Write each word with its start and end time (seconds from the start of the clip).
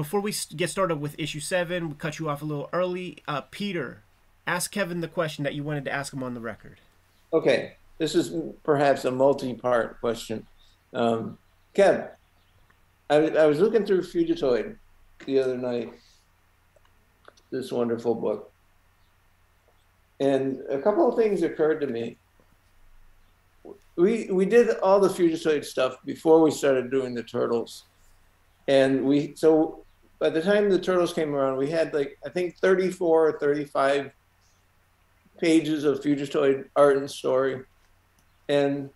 before 0.00 0.20
we 0.20 0.32
get 0.56 0.70
started 0.70 0.96
with 0.96 1.14
issue 1.18 1.40
seven, 1.40 1.90
we 1.90 1.94
cut 1.94 2.18
you 2.18 2.30
off 2.30 2.40
a 2.40 2.44
little 2.46 2.70
early. 2.72 3.18
Uh, 3.28 3.42
Peter, 3.42 4.02
ask 4.46 4.72
Kevin 4.72 5.02
the 5.02 5.08
question 5.08 5.44
that 5.44 5.54
you 5.54 5.62
wanted 5.62 5.84
to 5.84 5.92
ask 5.92 6.10
him 6.10 6.22
on 6.22 6.32
the 6.32 6.40
record. 6.40 6.80
Okay, 7.34 7.74
this 7.98 8.14
is 8.14 8.32
perhaps 8.64 9.04
a 9.04 9.10
multi-part 9.10 10.00
question. 10.00 10.46
Um, 10.94 11.36
Kev, 11.74 12.08
I, 13.10 13.16
I 13.16 13.44
was 13.44 13.60
looking 13.60 13.84
through 13.84 14.00
Fugitoid 14.00 14.76
the 15.26 15.38
other 15.38 15.58
night, 15.58 15.92
this 17.50 17.70
wonderful 17.70 18.14
book, 18.14 18.50
and 20.18 20.62
a 20.70 20.78
couple 20.78 21.10
of 21.10 21.16
things 21.18 21.42
occurred 21.42 21.78
to 21.82 21.86
me. 21.86 22.16
We 23.96 24.30
we 24.30 24.46
did 24.46 24.78
all 24.78 24.98
the 24.98 25.10
Fugitoid 25.10 25.62
stuff 25.62 25.96
before 26.06 26.40
we 26.40 26.50
started 26.50 26.90
doing 26.90 27.12
the 27.12 27.22
turtles, 27.22 27.84
and 28.66 29.04
we 29.04 29.34
so 29.36 29.84
by 30.20 30.28
the 30.28 30.42
time 30.42 30.68
the 30.68 30.78
turtles 30.78 31.14
came 31.14 31.34
around, 31.34 31.56
we 31.56 31.70
had 31.70 31.92
like 31.92 32.18
I 32.24 32.28
think 32.28 32.56
34 32.58 33.28
or 33.28 33.38
35 33.38 34.12
pages 35.38 35.84
of 35.84 36.02
Fugitoid 36.02 36.66
art 36.76 36.98
and 36.98 37.10
story. 37.10 37.62
And 38.48 38.90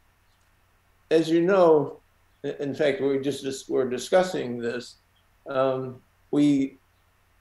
as 1.10 1.30
you 1.30 1.40
know, 1.40 2.00
in 2.42 2.74
fact, 2.74 3.00
we 3.00 3.18
just, 3.18 3.70
were 3.70 3.88
discussing 3.88 4.58
this. 4.58 4.96
Um, 5.48 6.00
we 6.30 6.76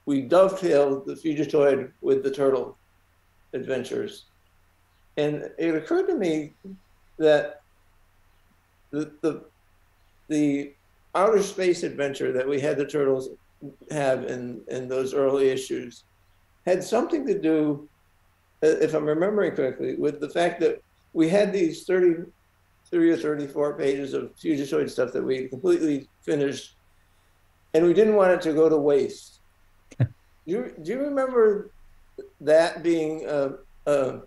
we 0.06 0.22
dovetailed 0.22 1.06
the 1.06 1.14
Fugitoid 1.14 1.90
with 2.00 2.22
the 2.22 2.30
turtle 2.30 2.76
adventures, 3.52 4.24
and 5.16 5.50
it 5.58 5.74
occurred 5.74 6.06
to 6.06 6.14
me 6.14 6.52
that 7.18 7.62
the 8.90 9.12
the 9.20 9.44
the 10.28 10.74
outer 11.14 11.42
space 11.42 11.82
adventure 11.82 12.32
that 12.32 12.48
we 12.48 12.60
had 12.60 12.76
the 12.76 12.86
turtles 12.86 13.30
have 13.90 14.24
in 14.24 14.62
in 14.68 14.88
those 14.88 15.14
early 15.14 15.48
issues 15.48 16.04
had 16.66 16.82
something 16.82 17.26
to 17.26 17.38
do 17.38 17.88
uh, 18.64 18.78
if 18.80 18.94
I'm 18.94 19.04
remembering 19.04 19.54
correctly, 19.54 19.94
with 19.96 20.20
the 20.20 20.28
fact 20.28 20.60
that 20.60 20.82
we 21.12 21.28
had 21.28 21.52
these 21.52 21.84
33 21.84 23.10
or 23.10 23.16
34 23.16 23.76
pages 23.76 24.14
of 24.14 24.34
Fugitoid 24.36 24.88
stuff 24.88 25.12
that 25.12 25.22
we 25.22 25.48
completely 25.48 26.08
finished, 26.22 26.76
and 27.74 27.84
we 27.84 27.92
didn't 27.92 28.14
want 28.14 28.32
it 28.32 28.40
to 28.42 28.54
go 28.54 28.68
to 28.68 28.76
waste. 28.76 29.40
do, 29.98 30.06
you, 30.46 30.74
do 30.82 30.92
you 30.92 31.00
remember 31.00 31.70
that 32.40 32.82
being 32.82 33.26
a, 33.26 33.52
a, 33.86 34.20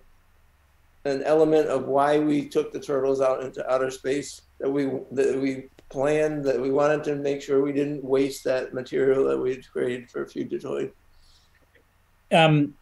an 1.05 1.23
element 1.23 1.67
of 1.67 1.85
why 1.85 2.19
we 2.19 2.47
took 2.47 2.71
the 2.71 2.79
turtles 2.79 3.21
out 3.21 3.41
into 3.41 3.67
outer 3.71 3.89
space? 3.89 4.41
That 4.59 4.69
we 4.69 4.85
that 5.11 5.39
we 5.39 5.69
planned 5.89 6.43
that 6.45 6.59
we 6.59 6.71
wanted 6.71 7.03
to 7.05 7.15
make 7.15 7.41
sure 7.41 7.61
we 7.61 7.71
didn't 7.71 8.03
waste 8.03 8.43
that 8.43 8.73
material 8.73 9.25
that 9.25 9.37
we 9.37 9.51
had 9.55 9.69
created 9.71 10.09
for 10.09 10.25
Fugitoid. 10.25 10.91
Um, 12.31 12.75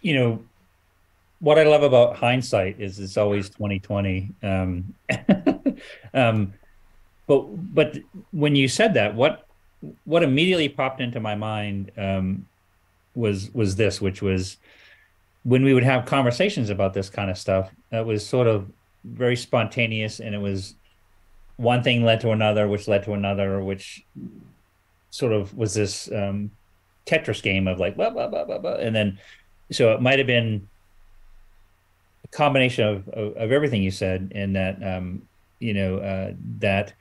you 0.00 0.14
know, 0.14 0.42
what 1.40 1.58
I 1.58 1.64
love 1.64 1.82
about 1.82 2.16
hindsight 2.16 2.80
is 2.80 2.98
it's 2.98 3.18
always 3.18 3.50
2020. 3.50 4.30
Um, 4.42 4.94
um, 6.14 6.54
but 7.26 7.74
but 7.74 7.98
when 8.32 8.56
you 8.56 8.68
said 8.68 8.94
that, 8.94 9.14
what 9.14 9.46
what 10.04 10.22
immediately 10.22 10.68
popped 10.68 11.00
into 11.00 11.20
my 11.20 11.34
mind 11.34 11.90
um, 11.96 12.46
was 13.14 13.52
was 13.52 13.76
this, 13.76 14.00
which 14.00 14.22
was 14.22 14.56
when 15.42 15.62
we 15.62 15.74
would 15.74 15.84
have 15.84 16.06
conversations 16.06 16.70
about 16.70 16.94
this 16.94 17.10
kind 17.10 17.30
of 17.30 17.36
stuff. 17.36 17.70
That 17.90 18.06
was 18.06 18.26
sort 18.26 18.46
of 18.46 18.70
very 19.04 19.36
spontaneous, 19.36 20.20
and 20.20 20.34
it 20.34 20.40
was 20.40 20.74
one 21.56 21.82
thing 21.82 22.04
led 22.04 22.20
to 22.20 22.30
another, 22.30 22.66
which 22.68 22.88
led 22.88 23.04
to 23.04 23.12
another, 23.12 23.62
which 23.62 24.04
sort 25.10 25.32
of 25.32 25.56
was 25.56 25.74
this 25.74 26.10
um, 26.12 26.50
Tetris 27.06 27.42
game 27.42 27.68
of 27.68 27.78
like 27.78 27.96
blah 27.96 28.10
blah 28.10 28.28
blah 28.28 28.44
blah 28.44 28.58
blah, 28.58 28.74
and 28.74 28.94
then 28.94 29.18
so 29.70 29.92
it 29.92 30.00
might 30.00 30.18
have 30.18 30.26
been 30.26 30.68
a 32.24 32.28
combination 32.28 32.86
of, 32.86 33.08
of, 33.08 33.36
of 33.36 33.52
everything 33.52 33.82
you 33.82 33.90
said, 33.90 34.32
and 34.34 34.56
that 34.56 34.82
um, 34.82 35.22
you 35.60 35.74
know 35.74 35.98
uh, 35.98 36.32
that 36.58 36.92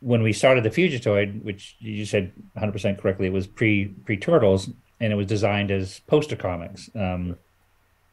when 0.00 0.22
we 0.22 0.32
started 0.32 0.62
the 0.64 0.70
Fugitoid, 0.70 1.42
which 1.42 1.76
you 1.80 2.04
said 2.04 2.32
100 2.52 2.72
percent 2.72 2.98
correctly, 2.98 3.26
it 3.26 3.32
was 3.32 3.46
pre 3.46 3.86
pre 3.86 4.16
Turtles, 4.16 4.70
and 5.00 5.12
it 5.12 5.16
was 5.16 5.26
designed 5.26 5.70
as 5.70 6.00
poster 6.00 6.36
comics. 6.36 6.90
Um, 6.94 7.36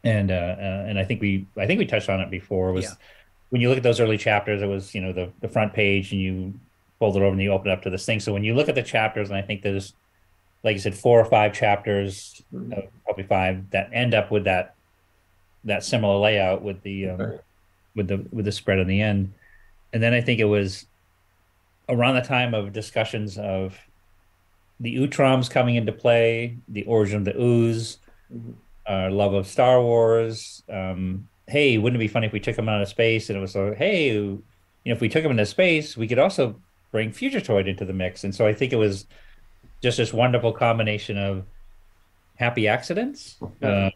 and 0.03 0.31
uh, 0.31 0.55
uh, 0.57 0.85
and 0.87 0.99
I 0.99 1.03
think 1.03 1.19
we 1.19 1.45
I 1.57 1.65
think 1.65 1.79
we 1.79 1.85
touched 1.85 2.09
on 2.09 2.21
it 2.21 2.29
before. 2.29 2.71
Was 2.71 2.85
yeah. 2.85 2.91
When 3.55 3.61
you 3.61 3.69
look 3.69 3.77
at 3.77 3.83
those 3.83 4.01
early 4.01 4.17
chapters, 4.17 4.61
it 4.61 4.65
was 4.65 4.93
you 4.93 4.99
know 4.99 5.13
the 5.13 5.31
the 5.39 5.47
front 5.47 5.71
page, 5.71 6.11
and 6.11 6.19
you 6.19 6.53
fold 6.99 7.15
it 7.15 7.21
over 7.21 7.31
and 7.31 7.41
you 7.41 7.53
open 7.53 7.71
it 7.71 7.73
up 7.73 7.83
to 7.83 7.89
this 7.89 8.05
thing. 8.05 8.19
So 8.19 8.33
when 8.33 8.43
you 8.43 8.53
look 8.53 8.67
at 8.67 8.75
the 8.75 8.83
chapters, 8.83 9.29
and 9.29 9.37
I 9.37 9.41
think 9.41 9.61
there's 9.61 9.93
like 10.61 10.73
you 10.73 10.81
said, 10.81 10.93
four 10.93 11.21
or 11.21 11.23
five 11.23 11.53
chapters, 11.53 12.43
mm-hmm. 12.53 12.73
uh, 12.73 12.81
probably 13.05 13.23
five 13.23 13.69
that 13.69 13.91
end 13.93 14.13
up 14.13 14.29
with 14.29 14.43
that 14.43 14.75
that 15.63 15.85
similar 15.85 16.17
layout 16.17 16.63
with 16.63 16.81
the 16.81 17.11
um, 17.11 17.39
with 17.95 18.09
the 18.09 18.27
with 18.29 18.43
the 18.43 18.51
spread 18.51 18.79
on 18.79 18.87
the 18.87 19.01
end, 19.01 19.31
and 19.93 20.03
then 20.03 20.13
I 20.13 20.19
think 20.19 20.41
it 20.41 20.43
was 20.43 20.85
around 21.87 22.15
the 22.15 22.23
time 22.23 22.53
of 22.53 22.73
discussions 22.73 23.37
of 23.37 23.79
the 24.81 24.97
Utroms 24.97 25.49
coming 25.49 25.75
into 25.75 25.93
play, 25.93 26.57
the 26.67 26.83
origin 26.83 27.19
of 27.19 27.23
the 27.23 27.41
ooze, 27.41 27.99
mm-hmm. 28.33 28.51
our 28.85 29.09
love 29.09 29.33
of 29.33 29.47
Star 29.47 29.81
Wars. 29.81 30.61
Um, 30.67 31.29
hey, 31.47 31.77
wouldn't 31.77 32.01
it 32.01 32.05
be 32.05 32.07
funny 32.07 32.27
if 32.27 32.33
we 32.33 32.39
took 32.39 32.57
him 32.57 32.69
out 32.69 32.81
of 32.81 32.87
space? 32.87 33.29
And 33.29 33.37
it 33.37 33.41
was 33.41 33.55
like, 33.55 33.77
hey, 33.77 34.11
you 34.11 34.43
know, 34.85 34.93
if 34.93 35.01
we 35.01 35.09
took 35.09 35.23
him 35.23 35.31
into 35.31 35.45
space, 35.45 35.95
we 35.95 36.07
could 36.07 36.19
also 36.19 36.59
bring 36.91 37.11
Fugitoid 37.11 37.67
into 37.67 37.85
the 37.85 37.93
mix. 37.93 38.23
And 38.23 38.33
so 38.33 38.47
I 38.47 38.53
think 38.53 38.73
it 38.73 38.77
was 38.77 39.05
just 39.81 39.97
this 39.97 40.13
wonderful 40.13 40.53
combination 40.53 41.17
of 41.17 41.45
happy 42.35 42.67
accidents. 42.67 43.37
Um, 43.61 43.91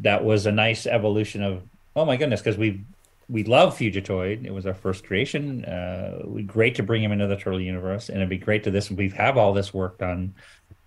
that 0.00 0.24
was 0.24 0.46
a 0.46 0.52
nice 0.52 0.86
evolution 0.86 1.42
of 1.42 1.62
oh 1.94 2.04
my 2.04 2.16
goodness 2.16 2.40
because 2.40 2.58
we 2.58 2.84
we 3.28 3.44
love 3.44 3.76
Fugitoid. 3.76 4.44
It 4.44 4.50
was 4.50 4.66
our 4.66 4.74
first 4.74 5.04
creation. 5.04 5.64
Uh, 5.64 6.22
great 6.46 6.74
to 6.76 6.82
bring 6.82 7.02
him 7.02 7.12
into 7.12 7.26
the 7.26 7.36
Turtle 7.36 7.60
universe, 7.60 8.08
and 8.08 8.18
it'd 8.18 8.28
be 8.28 8.38
great 8.38 8.64
to 8.64 8.70
this. 8.70 8.90
We 8.90 9.08
have 9.10 9.36
all 9.36 9.52
this 9.52 9.72
work 9.72 9.98
done, 9.98 10.34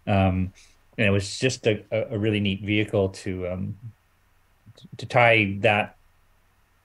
um, 0.06 0.54
and 0.98 1.08
it 1.08 1.12
was 1.12 1.40
just 1.40 1.66
a, 1.68 1.84
a 1.92 2.18
really 2.18 2.40
neat 2.40 2.62
vehicle 2.62 3.10
to 3.10 3.48
um, 3.48 3.78
to 4.98 5.06
tie 5.06 5.58
that 5.62 5.95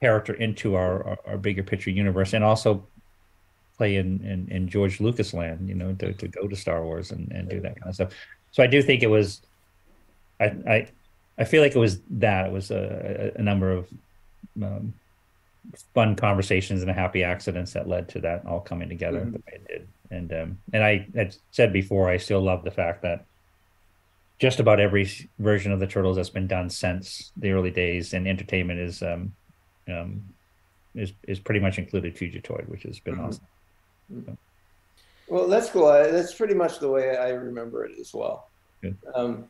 character 0.01 0.33
into 0.33 0.75
our, 0.75 1.05
our, 1.07 1.19
our 1.25 1.37
bigger 1.37 1.63
picture 1.63 1.91
universe, 1.91 2.33
and 2.33 2.43
also 2.43 2.85
play 3.77 3.95
in, 3.95 4.21
in, 4.25 4.47
in 4.49 4.67
George 4.67 4.99
Lucas 4.99 5.33
land. 5.33 5.67
You 5.67 5.75
know, 5.75 5.93
to, 5.95 6.13
to 6.13 6.27
go 6.27 6.47
to 6.47 6.55
Star 6.55 6.83
Wars 6.83 7.11
and, 7.11 7.31
and 7.31 7.49
do 7.49 7.59
that 7.61 7.75
kind 7.79 7.89
of 7.89 7.95
stuff. 7.95 8.11
So 8.51 8.63
I 8.63 8.67
do 8.67 8.81
think 8.81 9.03
it 9.03 9.07
was 9.07 9.41
I, 10.41 10.45
I, 10.67 10.87
I 11.37 11.43
feel 11.43 11.61
like 11.61 11.75
it 11.75 11.79
was 11.79 11.99
that 12.09 12.47
it 12.47 12.51
was 12.51 12.71
a, 12.71 13.31
a 13.35 13.41
number 13.41 13.71
of 13.71 13.87
um, 14.61 14.93
fun 15.93 16.15
conversations 16.15 16.81
and 16.81 16.91
happy 16.91 17.23
accidents 17.23 17.73
that 17.73 17.87
led 17.87 18.09
to 18.09 18.19
that 18.21 18.45
all 18.45 18.59
coming 18.59 18.89
together 18.89 19.21
mm-hmm. 19.21 19.31
the 19.31 19.37
way 19.37 19.53
it 19.53 19.67
did. 19.67 19.87
And 20.09 20.33
um, 20.33 20.57
and 20.73 20.83
I 20.83 21.07
had 21.15 21.35
said 21.51 21.71
before, 21.71 22.09
I 22.09 22.17
still 22.17 22.41
love 22.41 22.63
the 22.63 22.71
fact 22.71 23.03
that 23.03 23.25
just 24.39 24.59
about 24.59 24.79
every 24.79 25.07
version 25.37 25.71
of 25.71 25.79
the 25.79 25.87
turtles 25.87 26.15
that's 26.15 26.31
been 26.31 26.47
done 26.47 26.69
since 26.69 27.31
the 27.37 27.51
early 27.51 27.69
days 27.69 28.13
in 28.13 28.25
entertainment 28.25 28.79
is 28.79 29.03
um, 29.03 29.33
um, 29.87 30.23
is 30.95 31.13
is 31.27 31.39
pretty 31.39 31.59
much 31.59 31.77
included 31.77 32.15
Fugitoid, 32.15 32.67
which 32.67 32.83
has 32.83 32.99
been 32.99 33.15
mm-hmm. 33.15 33.25
awesome. 33.25 33.47
Mm-hmm. 34.13 34.33
Well, 35.27 35.47
that's 35.47 35.69
cool. 35.69 35.87
That's 35.87 36.33
pretty 36.33 36.55
much 36.55 36.79
the 36.79 36.89
way 36.89 37.17
I 37.17 37.29
remember 37.29 37.85
it 37.85 37.93
as 37.99 38.13
well. 38.13 38.49
Um, 39.15 39.45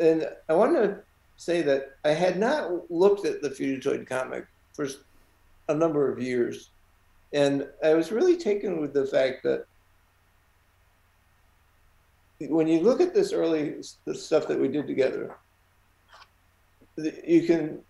and 0.00 0.26
I 0.48 0.54
want 0.54 0.74
to 0.74 0.98
say 1.36 1.62
that 1.62 1.96
I 2.04 2.10
had 2.10 2.38
not 2.38 2.90
looked 2.90 3.24
at 3.24 3.42
the 3.42 3.50
Fugitoid 3.50 4.06
comic 4.06 4.46
for 4.72 4.88
a 5.68 5.74
number 5.74 6.10
of 6.10 6.20
years, 6.20 6.70
and 7.32 7.68
I 7.84 7.94
was 7.94 8.10
really 8.10 8.36
taken 8.36 8.80
with 8.80 8.94
the 8.94 9.06
fact 9.06 9.42
that 9.44 9.66
when 12.40 12.66
you 12.66 12.80
look 12.80 13.00
at 13.00 13.14
this 13.14 13.32
early 13.32 13.76
the 14.04 14.14
stuff 14.14 14.48
that 14.48 14.58
we 14.58 14.68
did 14.68 14.86
together, 14.86 15.36
you 16.96 17.46
can 17.46 17.80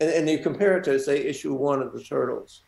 and, 0.00 0.10
and 0.10 0.28
you 0.28 0.38
compare 0.38 0.78
it 0.78 0.84
to 0.84 0.98
say 0.98 1.18
issue 1.18 1.54
one 1.54 1.82
of 1.82 1.92
the 1.92 2.02
Turtles, 2.02 2.62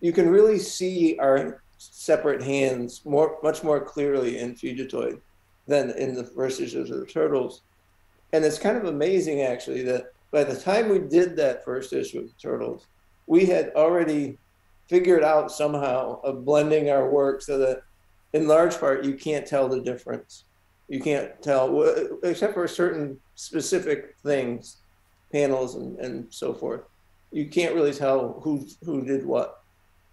you 0.00 0.12
can 0.12 0.28
really 0.28 0.58
see 0.58 1.16
our 1.18 1.62
separate 1.78 2.42
hands 2.42 3.02
more 3.04 3.38
much 3.42 3.62
more 3.62 3.80
clearly 3.80 4.38
in 4.38 4.54
Fugitoid 4.54 5.20
than 5.66 5.90
in 5.90 6.14
the 6.14 6.24
first 6.24 6.60
issues 6.60 6.90
of 6.90 7.00
the 7.00 7.06
Turtles. 7.06 7.62
And 8.32 8.44
it's 8.44 8.58
kind 8.58 8.76
of 8.76 8.84
amazing, 8.84 9.42
actually, 9.42 9.82
that 9.84 10.12
by 10.30 10.44
the 10.44 10.58
time 10.58 10.88
we 10.88 10.98
did 10.98 11.36
that 11.36 11.64
first 11.64 11.92
issue 11.92 12.20
of 12.20 12.26
the 12.26 12.34
Turtles, 12.40 12.86
we 13.26 13.46
had 13.46 13.72
already 13.76 14.38
figured 14.88 15.22
out 15.22 15.52
somehow 15.52 16.20
of 16.22 16.44
blending 16.44 16.90
our 16.90 17.08
work 17.08 17.40
so 17.40 17.58
that, 17.58 17.82
in 18.32 18.48
large 18.48 18.78
part, 18.78 19.04
you 19.04 19.14
can't 19.14 19.46
tell 19.46 19.68
the 19.68 19.80
difference. 19.80 20.44
You 20.88 21.00
can't 21.00 21.40
tell, 21.40 22.18
except 22.24 22.54
for 22.54 22.68
certain 22.68 23.18
specific 23.36 24.16
things, 24.22 24.78
panels 25.34 25.74
and, 25.74 25.98
and 25.98 26.26
so 26.30 26.54
forth. 26.54 26.82
You 27.32 27.46
can't 27.46 27.74
really 27.74 27.92
tell 27.92 28.40
who 28.42 28.66
who 28.84 29.04
did 29.04 29.26
what. 29.26 29.62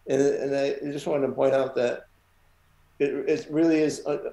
And, 0.07 0.19
and 0.19 0.55
I 0.55 0.91
just 0.91 1.05
wanted 1.05 1.27
to 1.27 1.33
point 1.33 1.53
out 1.53 1.75
that 1.75 2.07
it, 2.97 3.13
it 3.29 3.47
really 3.51 3.79
is 3.79 4.03
uh, 4.07 4.31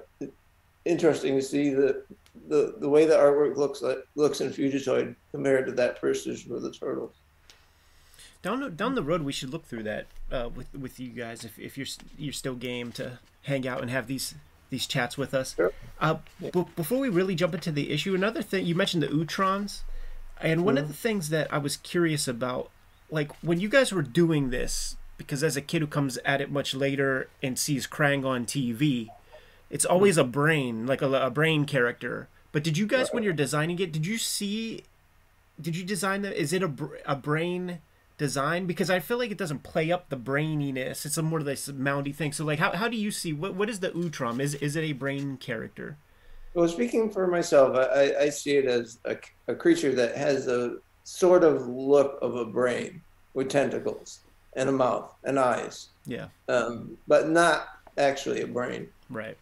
interesting 0.85 1.35
to 1.35 1.41
see 1.41 1.69
the 1.69 2.03
the, 2.47 2.75
the 2.79 2.89
way 2.89 3.05
the 3.05 3.15
artwork 3.15 3.55
looks 3.55 3.81
like 3.81 3.99
looks 4.15 4.41
in 4.41 4.49
Fugitoid 4.49 5.15
compared 5.31 5.67
to 5.67 5.71
that 5.73 6.01
first 6.01 6.25
issue 6.25 6.55
of 6.55 6.63
the 6.63 6.71
Turtles. 6.71 7.13
Down 8.41 8.61
the, 8.61 8.69
down 8.69 8.95
the 8.95 9.03
road, 9.03 9.21
we 9.21 9.33
should 9.33 9.49
look 9.49 9.65
through 9.65 9.83
that 9.83 10.07
uh, 10.31 10.49
with 10.55 10.73
with 10.73 10.99
you 10.99 11.09
guys 11.09 11.45
if, 11.45 11.59
if 11.59 11.77
you're 11.77 11.87
you're 12.17 12.33
still 12.33 12.55
game 12.55 12.91
to 12.93 13.19
hang 13.43 13.67
out 13.67 13.81
and 13.81 13.91
have 13.91 14.07
these 14.07 14.33
these 14.71 14.87
chats 14.87 15.17
with 15.17 15.33
us. 15.35 15.55
Sure. 15.55 15.71
Uh, 15.99 16.15
b- 16.39 16.65
before 16.75 16.99
we 16.99 17.09
really 17.09 17.35
jump 17.35 17.53
into 17.53 17.71
the 17.71 17.91
issue, 17.91 18.15
another 18.15 18.41
thing 18.41 18.65
you 18.65 18.75
mentioned 18.75 19.03
the 19.03 19.07
Utroms, 19.07 19.81
and 20.41 20.65
one 20.65 20.77
of 20.77 20.87
the 20.87 20.93
things 20.93 21.29
that 21.29 21.51
I 21.53 21.57
was 21.57 21.77
curious 21.77 22.27
about, 22.27 22.69
like 23.09 23.31
when 23.43 23.59
you 23.59 23.69
guys 23.69 23.91
were 23.91 24.01
doing 24.01 24.49
this, 24.49 24.95
because 25.17 25.43
as 25.43 25.57
a 25.57 25.61
kid 25.61 25.81
who 25.81 25.87
comes 25.87 26.17
at 26.25 26.41
it 26.41 26.51
much 26.51 26.73
later 26.73 27.29
and 27.43 27.59
sees 27.59 27.87
Krang 27.87 28.25
on 28.25 28.45
TV, 28.45 29.09
it's 29.69 29.85
always 29.85 30.15
hmm. 30.15 30.21
a 30.21 30.25
brain, 30.25 30.87
like 30.87 31.01
a, 31.01 31.11
a 31.11 31.29
brain 31.29 31.65
character. 31.65 32.29
But 32.51 32.63
did 32.63 32.77
you 32.77 32.87
guys, 32.87 33.11
when 33.11 33.23
uh, 33.23 33.25
you're 33.25 33.33
designing 33.33 33.79
it, 33.79 33.91
did 33.91 34.07
you 34.07 34.17
see? 34.17 34.83
Did 35.61 35.75
you 35.75 35.83
design 35.83 36.21
the? 36.21 36.39
Is 36.39 36.53
it 36.53 36.63
a 36.63 36.71
a 37.05 37.15
brain? 37.15 37.79
design 38.19 38.67
because 38.67 38.89
I 38.91 38.99
feel 38.99 39.17
like 39.17 39.31
it 39.31 39.37
doesn't 39.37 39.63
play 39.63 39.91
up 39.91 40.09
the 40.09 40.17
braininess. 40.17 41.05
It's 41.05 41.17
a 41.17 41.23
more 41.23 41.39
of 41.39 41.45
this 41.45 41.69
moundy 41.69 42.11
thing. 42.11 42.33
So 42.33 42.45
like 42.45 42.59
how, 42.59 42.73
how 42.73 42.87
do 42.87 42.97
you 42.97 43.09
see 43.09 43.33
what 43.33 43.55
what 43.55 43.69
is 43.69 43.79
the 43.79 43.89
Utrom? 43.91 44.39
Is 44.39 44.53
is 44.55 44.75
it 44.75 44.83
a 44.83 44.91
brain 44.91 45.37
character? 45.37 45.97
Well, 46.53 46.67
speaking 46.67 47.09
for 47.09 47.27
myself, 47.27 47.75
I, 47.75 48.13
I 48.21 48.29
see 48.29 48.57
it 48.57 48.65
as 48.65 48.99
a, 49.05 49.17
a 49.47 49.55
creature 49.55 49.93
that 49.93 50.17
has 50.17 50.47
a 50.47 50.77
sort 51.03 51.43
of 51.43 51.67
look 51.67 52.17
of 52.21 52.35
a 52.35 52.45
brain 52.45 53.01
with 53.33 53.49
tentacles 53.49 54.21
and 54.55 54.67
a 54.67 54.71
mouth 54.71 55.13
and 55.23 55.37
eyes, 55.39 55.89
Yeah. 56.05 56.27
um, 56.47 56.97
but 57.07 57.29
not 57.29 57.67
actually 57.97 58.41
a 58.41 58.47
brain. 58.47 58.89
Right. 59.09 59.37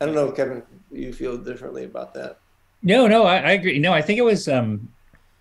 I 0.00 0.06
don't 0.06 0.14
know, 0.14 0.32
Kevin, 0.32 0.62
you 0.90 1.12
feel 1.12 1.36
differently 1.36 1.84
about 1.84 2.14
that. 2.14 2.38
No, 2.82 3.06
no, 3.06 3.24
I, 3.24 3.36
I 3.36 3.50
agree. 3.52 3.78
No, 3.78 3.92
I 3.92 4.00
think 4.02 4.18
it 4.18 4.22
was 4.24 4.48
um 4.48 4.88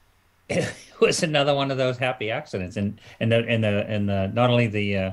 it 0.50 0.74
was 1.00 1.24
another 1.24 1.56
one 1.56 1.72
of 1.72 1.78
those 1.78 1.98
happy 1.98 2.30
accidents 2.32 2.76
and 2.76 3.00
and 3.22 3.32
the 3.32 3.46
and 3.48 3.64
the 3.64 3.86
and 3.88 4.10
the 4.10 4.28
not 4.34 4.50
only 4.50 4.68
the 4.68 4.98
uh 4.98 5.12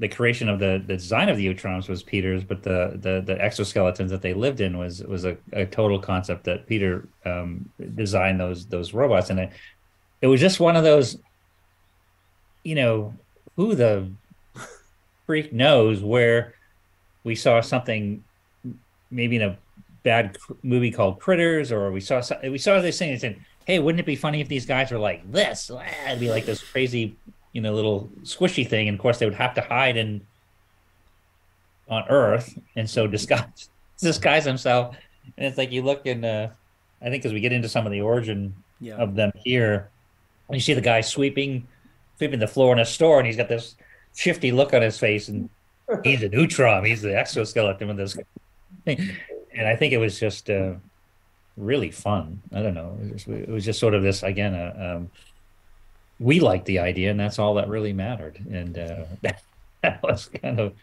the 0.00 0.08
creation 0.08 0.48
of 0.48 0.58
the, 0.58 0.82
the 0.86 0.96
design 0.96 1.28
of 1.28 1.36
the 1.36 1.46
Utroms 1.46 1.86
was 1.86 2.02
Peter's, 2.02 2.42
but 2.42 2.62
the, 2.62 2.98
the 3.02 3.20
the 3.20 3.38
exoskeletons 3.38 4.08
that 4.08 4.22
they 4.22 4.32
lived 4.32 4.62
in 4.62 4.78
was 4.78 5.04
was 5.04 5.26
a, 5.26 5.36
a 5.52 5.66
total 5.66 5.98
concept 5.98 6.44
that 6.44 6.66
Peter 6.66 7.06
um, 7.26 7.70
designed 7.94 8.40
those 8.40 8.66
those 8.66 8.94
robots, 8.94 9.28
and 9.28 9.38
it, 9.38 9.52
it 10.22 10.26
was 10.26 10.40
just 10.40 10.58
one 10.58 10.74
of 10.74 10.84
those, 10.84 11.18
you 12.64 12.74
know, 12.74 13.14
who 13.56 13.74
the 13.74 14.10
freak 15.26 15.52
knows 15.52 16.02
where 16.02 16.54
we 17.22 17.34
saw 17.34 17.60
something 17.60 18.24
maybe 19.10 19.36
in 19.36 19.42
a 19.42 19.58
bad 20.02 20.38
movie 20.62 20.90
called 20.90 21.20
Critters, 21.20 21.70
or 21.70 21.92
we 21.92 22.00
saw 22.00 22.22
we 22.42 22.56
saw 22.56 22.80
this 22.80 22.98
thing 22.98 23.10
and 23.10 23.20
said, 23.20 23.36
"Hey, 23.66 23.78
wouldn't 23.80 24.00
it 24.00 24.06
be 24.06 24.16
funny 24.16 24.40
if 24.40 24.48
these 24.48 24.64
guys 24.64 24.90
were 24.90 24.98
like 24.98 25.30
this?" 25.30 25.70
It'd 26.06 26.20
be 26.20 26.30
like 26.30 26.46
this 26.46 26.62
crazy, 26.62 27.16
you 27.52 27.60
know, 27.60 27.72
little 27.74 28.08
squishy 28.22 28.66
thing, 28.68 28.88
and 28.88 28.96
of 28.96 29.00
course 29.00 29.18
they 29.18 29.26
would 29.26 29.34
have 29.34 29.54
to 29.54 29.60
hide 29.60 29.96
in 29.96 30.20
on 31.88 32.04
Earth, 32.08 32.58
and 32.76 32.88
so 32.88 33.06
disguise 33.16 33.68
disguise 33.98 34.44
themselves. 34.44 34.96
And 35.36 35.46
it's 35.46 35.58
like 35.58 35.70
you 35.72 35.82
look 35.82 36.06
in, 36.06 36.24
uh, 36.24 36.50
I 37.02 37.10
think, 37.10 37.24
as 37.24 37.32
we 37.32 37.40
get 37.40 37.52
into 37.52 37.68
some 37.68 37.86
of 37.86 37.92
the 37.92 38.00
origin 38.00 38.54
Yeah. 38.80 38.96
of 38.96 39.14
them 39.14 39.32
here, 39.44 39.90
you 40.50 40.60
see 40.60 40.74
the 40.74 40.80
guy 40.80 41.00
sweeping 41.00 41.66
sweeping 42.18 42.38
the 42.38 42.46
floor 42.46 42.72
in 42.72 42.78
a 42.78 42.84
store, 42.84 43.18
and 43.18 43.26
he's 43.26 43.36
got 43.36 43.48
this 43.48 43.76
shifty 44.14 44.52
look 44.52 44.74
on 44.74 44.82
his 44.82 44.98
face, 44.98 45.28
and 45.28 45.48
he's 46.04 46.22
an 46.22 46.30
Utrom, 46.32 46.86
he's 46.86 47.02
the 47.02 47.16
exoskeleton 47.16 47.90
of 47.90 47.96
this 47.96 48.16
thing. 48.84 49.10
And 49.56 49.66
I 49.66 49.74
think 49.74 49.92
it 49.92 49.98
was 49.98 50.20
just 50.20 50.48
uh, 50.48 50.74
really 51.56 51.90
fun. 51.90 52.40
I 52.54 52.62
don't 52.62 52.74
know. 52.74 52.96
It 53.02 53.12
was, 53.12 53.26
it 53.26 53.48
was 53.48 53.64
just 53.64 53.80
sort 53.80 53.94
of 53.94 54.02
this 54.02 54.22
again. 54.22 54.54
Uh, 54.54 54.96
um, 54.98 55.10
we 56.20 56.38
liked 56.38 56.66
the 56.66 56.78
idea, 56.78 57.10
and 57.10 57.18
that's 57.18 57.38
all 57.40 57.54
that 57.54 57.68
really 57.68 57.92
mattered. 57.92 58.38
And 58.50 58.78
uh, 58.78 59.04
that, 59.22 59.42
that 59.82 60.02
was 60.02 60.26
kind 60.42 60.60
of 60.60 60.74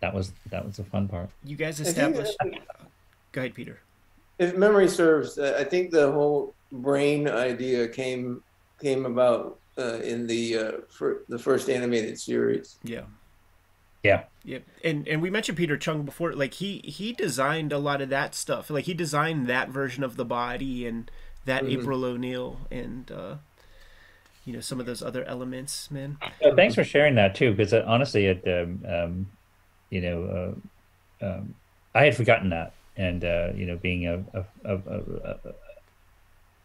that 0.00 0.12
was 0.12 0.32
that 0.50 0.64
was 0.66 0.76
the 0.76 0.84
fun 0.84 1.08
part. 1.08 1.30
You 1.44 1.56
guys 1.56 1.80
I 1.80 1.84
think 1.84 1.96
established. 1.96 2.36
that- 2.42 2.60
Go 3.32 3.40
ahead, 3.40 3.54
Peter. 3.54 3.80
if 4.38 4.56
memory 4.56 4.88
serves, 4.88 5.38
uh, 5.38 5.56
I 5.58 5.64
think 5.64 5.90
the 5.90 6.12
whole 6.12 6.54
brain 6.70 7.28
idea 7.28 7.88
came 7.88 8.42
came 8.80 9.06
about 9.06 9.58
uh, 9.78 10.00
in 10.02 10.26
the 10.26 10.58
uh, 10.58 10.72
fir- 10.88 11.22
the 11.28 11.38
first 11.38 11.68
animated 11.70 12.18
series. 12.20 12.78
Yeah. 12.84 13.02
Yeah. 14.04 14.24
Yep. 14.44 14.62
And 14.84 15.08
and 15.08 15.22
we 15.22 15.30
mentioned 15.30 15.56
Peter 15.58 15.76
Chung 15.78 16.02
before. 16.02 16.32
Like 16.34 16.54
he 16.54 16.78
he 16.84 17.12
designed 17.12 17.72
a 17.72 17.78
lot 17.78 18.00
of 18.02 18.08
that 18.10 18.34
stuff. 18.34 18.68
Like 18.70 18.84
he 18.84 18.94
designed 18.94 19.46
that 19.46 19.70
version 19.70 20.04
of 20.04 20.16
the 20.16 20.24
body 20.26 20.86
and 20.86 21.10
that 21.46 21.64
Mhm. 21.64 21.80
April 21.80 22.04
O'Neil 22.04 22.60
and 22.70 23.10
uh, 23.10 23.36
you 24.44 24.52
know 24.52 24.60
some 24.60 24.80
of 24.80 24.86
those 24.86 25.02
other 25.02 25.24
elements, 25.24 25.90
man. 25.90 26.18
Thanks 26.56 26.74
for 26.74 26.84
sharing 26.84 27.14
that 27.16 27.34
too, 27.34 27.52
because 27.52 27.72
uh, 27.72 27.84
honestly, 27.86 28.26
it 28.26 28.46
um, 28.46 28.84
um, 28.88 29.26
you 29.90 30.00
know, 30.00 30.56
uh, 31.22 31.26
um, 31.26 31.54
I 31.94 32.04
had 32.04 32.16
forgotten 32.16 32.50
that, 32.50 32.72
and 32.96 33.24
uh, 33.24 33.50
you 33.54 33.66
know, 33.66 33.76
being 33.76 34.06
a 34.06 34.24
a, 34.34 34.44
a, 34.64 34.74
a, 34.74 34.98
a 35.44 35.54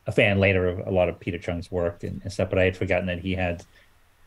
a 0.07 0.11
fan 0.11 0.39
later 0.39 0.67
of 0.67 0.87
a 0.87 0.91
lot 0.91 1.07
of 1.07 1.19
Peter 1.19 1.37
Chung's 1.37 1.71
work 1.71 2.03
and, 2.03 2.19
and 2.23 2.33
stuff, 2.33 2.49
but 2.49 2.57
I 2.57 2.63
had 2.63 2.75
forgotten 2.75 3.05
that 3.07 3.19
he 3.19 3.35
had 3.35 3.63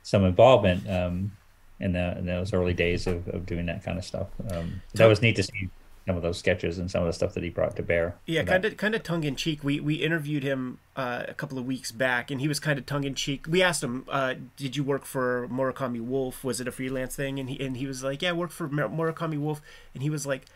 some 0.05 0.25
involvement 0.25 0.89
um, 0.89 1.33
in, 1.81 1.93
the, 1.93 2.17
in 2.19 2.27
those 2.27 2.53
early 2.53 2.73
days 2.73 3.09
of, 3.09 3.27
of 3.29 3.47
doing 3.47 3.67
that 3.67 3.83
kind 3.83 3.99
of 3.99 4.05
stuff. 4.05 4.29
Um, 4.51 4.81
that 4.95 5.07
was 5.07 5.21
neat 5.21 5.35
to 5.37 5.43
see 5.43 5.69
some 6.07 6.17
of 6.17 6.23
those 6.23 6.39
sketches 6.39 6.79
and 6.79 6.91
some 6.91 7.03
of 7.03 7.07
the 7.07 7.13
stuff 7.13 7.35
that 7.35 7.43
he 7.43 7.51
brought 7.51 7.77
to 7.77 7.83
bear. 7.83 8.17
Yeah, 8.27 8.43
kind 8.43 8.65
of 8.65 8.77
kind 8.77 8.95
of 8.95 9.03
tongue 9.03 9.25
in 9.25 9.37
cheek. 9.37 9.63
We 9.63 9.79
we 9.81 9.95
interviewed 9.97 10.43
him 10.43 10.79
uh, 10.97 11.25
a 11.29 11.35
couple 11.35 11.59
of 11.59 11.67
weeks 11.67 11.93
back, 11.93 12.31
and 12.31 12.41
he 12.41 12.49
was 12.49 12.59
kind 12.59 12.79
of 12.79 12.87
tongue 12.87 13.05
in 13.05 13.15
cheek. 13.15 13.47
We 13.49 13.63
asked 13.63 13.83
him, 13.83 14.05
uh, 14.09 14.35
"Did 14.57 14.77
you 14.77 14.83
work 14.83 15.05
for 15.05 15.49
Murakami 15.49 16.01
Wolf? 16.01 16.43
Was 16.43 16.61
it 16.61 16.69
a 16.69 16.73
freelance 16.73 17.15
thing?" 17.15 17.39
And 17.39 17.49
he 17.49 17.65
and 17.65 17.77
he 17.77 17.87
was 17.87 18.03
like, 18.03 18.23
"Yeah, 18.23 18.31
I 18.31 18.33
worked 18.33 18.53
for 18.53 18.69
Murakami 18.69 19.39
Wolf." 19.39 19.61
And 19.95 20.03
he 20.03 20.11
was 20.11 20.27
like, 20.27 20.47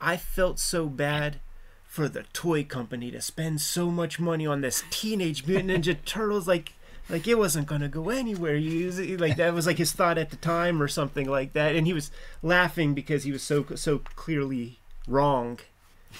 "I 0.00 0.16
felt 0.16 0.58
so 0.58 0.86
bad." 0.86 1.40
For 1.86 2.08
the 2.08 2.22
toy 2.32 2.62
company 2.62 3.10
to 3.10 3.20
spend 3.20 3.60
so 3.60 3.90
much 3.90 4.20
money 4.20 4.46
on 4.46 4.60
this 4.60 4.84
Teenage 4.90 5.44
Mutant 5.44 5.70
Ninja 5.70 5.96
Turtles, 6.04 6.46
like, 6.46 6.74
like 7.08 7.26
it 7.26 7.36
wasn't 7.36 7.66
gonna 7.66 7.88
go 7.88 8.10
anywhere. 8.10 8.54
You 8.54 8.92
like 9.16 9.36
that 9.38 9.54
was 9.54 9.66
like 9.66 9.78
his 9.78 9.90
thought 9.90 10.16
at 10.16 10.30
the 10.30 10.36
time 10.36 10.80
or 10.80 10.86
something 10.86 11.28
like 11.28 11.52
that, 11.54 11.74
and 11.74 11.88
he 11.88 11.92
was 11.92 12.12
laughing 12.44 12.94
because 12.94 13.24
he 13.24 13.32
was 13.32 13.42
so 13.42 13.66
so 13.74 13.98
clearly 14.14 14.79
wrong 15.08 15.58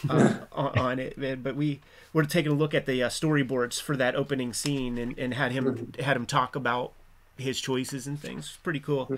uh, 0.09 0.35
on, 0.53 0.79
on 0.79 0.99
it, 0.99 1.19
man. 1.19 1.43
But 1.43 1.57
we 1.57 1.81
were 2.13 2.25
taking 2.25 2.53
a 2.53 2.55
look 2.55 2.75
at 2.75 2.87
the 2.87 3.03
uh, 3.03 3.09
storyboards 3.09 3.81
for 3.81 3.97
that 3.97 4.15
opening 4.15 4.53
scene 4.53 4.99
and, 4.99 5.19
and 5.19 5.35
had 5.35 5.53
him 5.53 5.93
had 5.99 6.17
him 6.17 6.27
talk 6.27 6.57
about 6.57 6.93
his 7.37 7.61
choices 7.61 8.07
and 8.07 8.21
things. 8.21 8.59
Pretty 8.63 8.81
cool. 8.81 9.11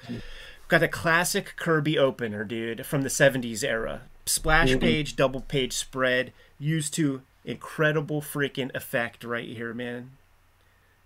Got 0.69 0.83
a 0.83 0.88
classic 0.88 1.54
Kirby 1.57 1.99
opener, 1.99 2.45
dude, 2.45 2.87
from 2.87 3.02
the 3.02 3.09
'70s 3.09 3.64
era. 3.64 4.02
Splash 4.25 4.78
page, 4.78 5.16
double 5.16 5.40
page 5.40 5.73
spread, 5.73 6.33
used 6.59 6.95
to 6.95 7.23
incredible 7.45 8.23
freaking 8.23 8.75
effect 8.75 9.25
right 9.25 9.49
here, 9.49 9.75
man. 9.75 10.12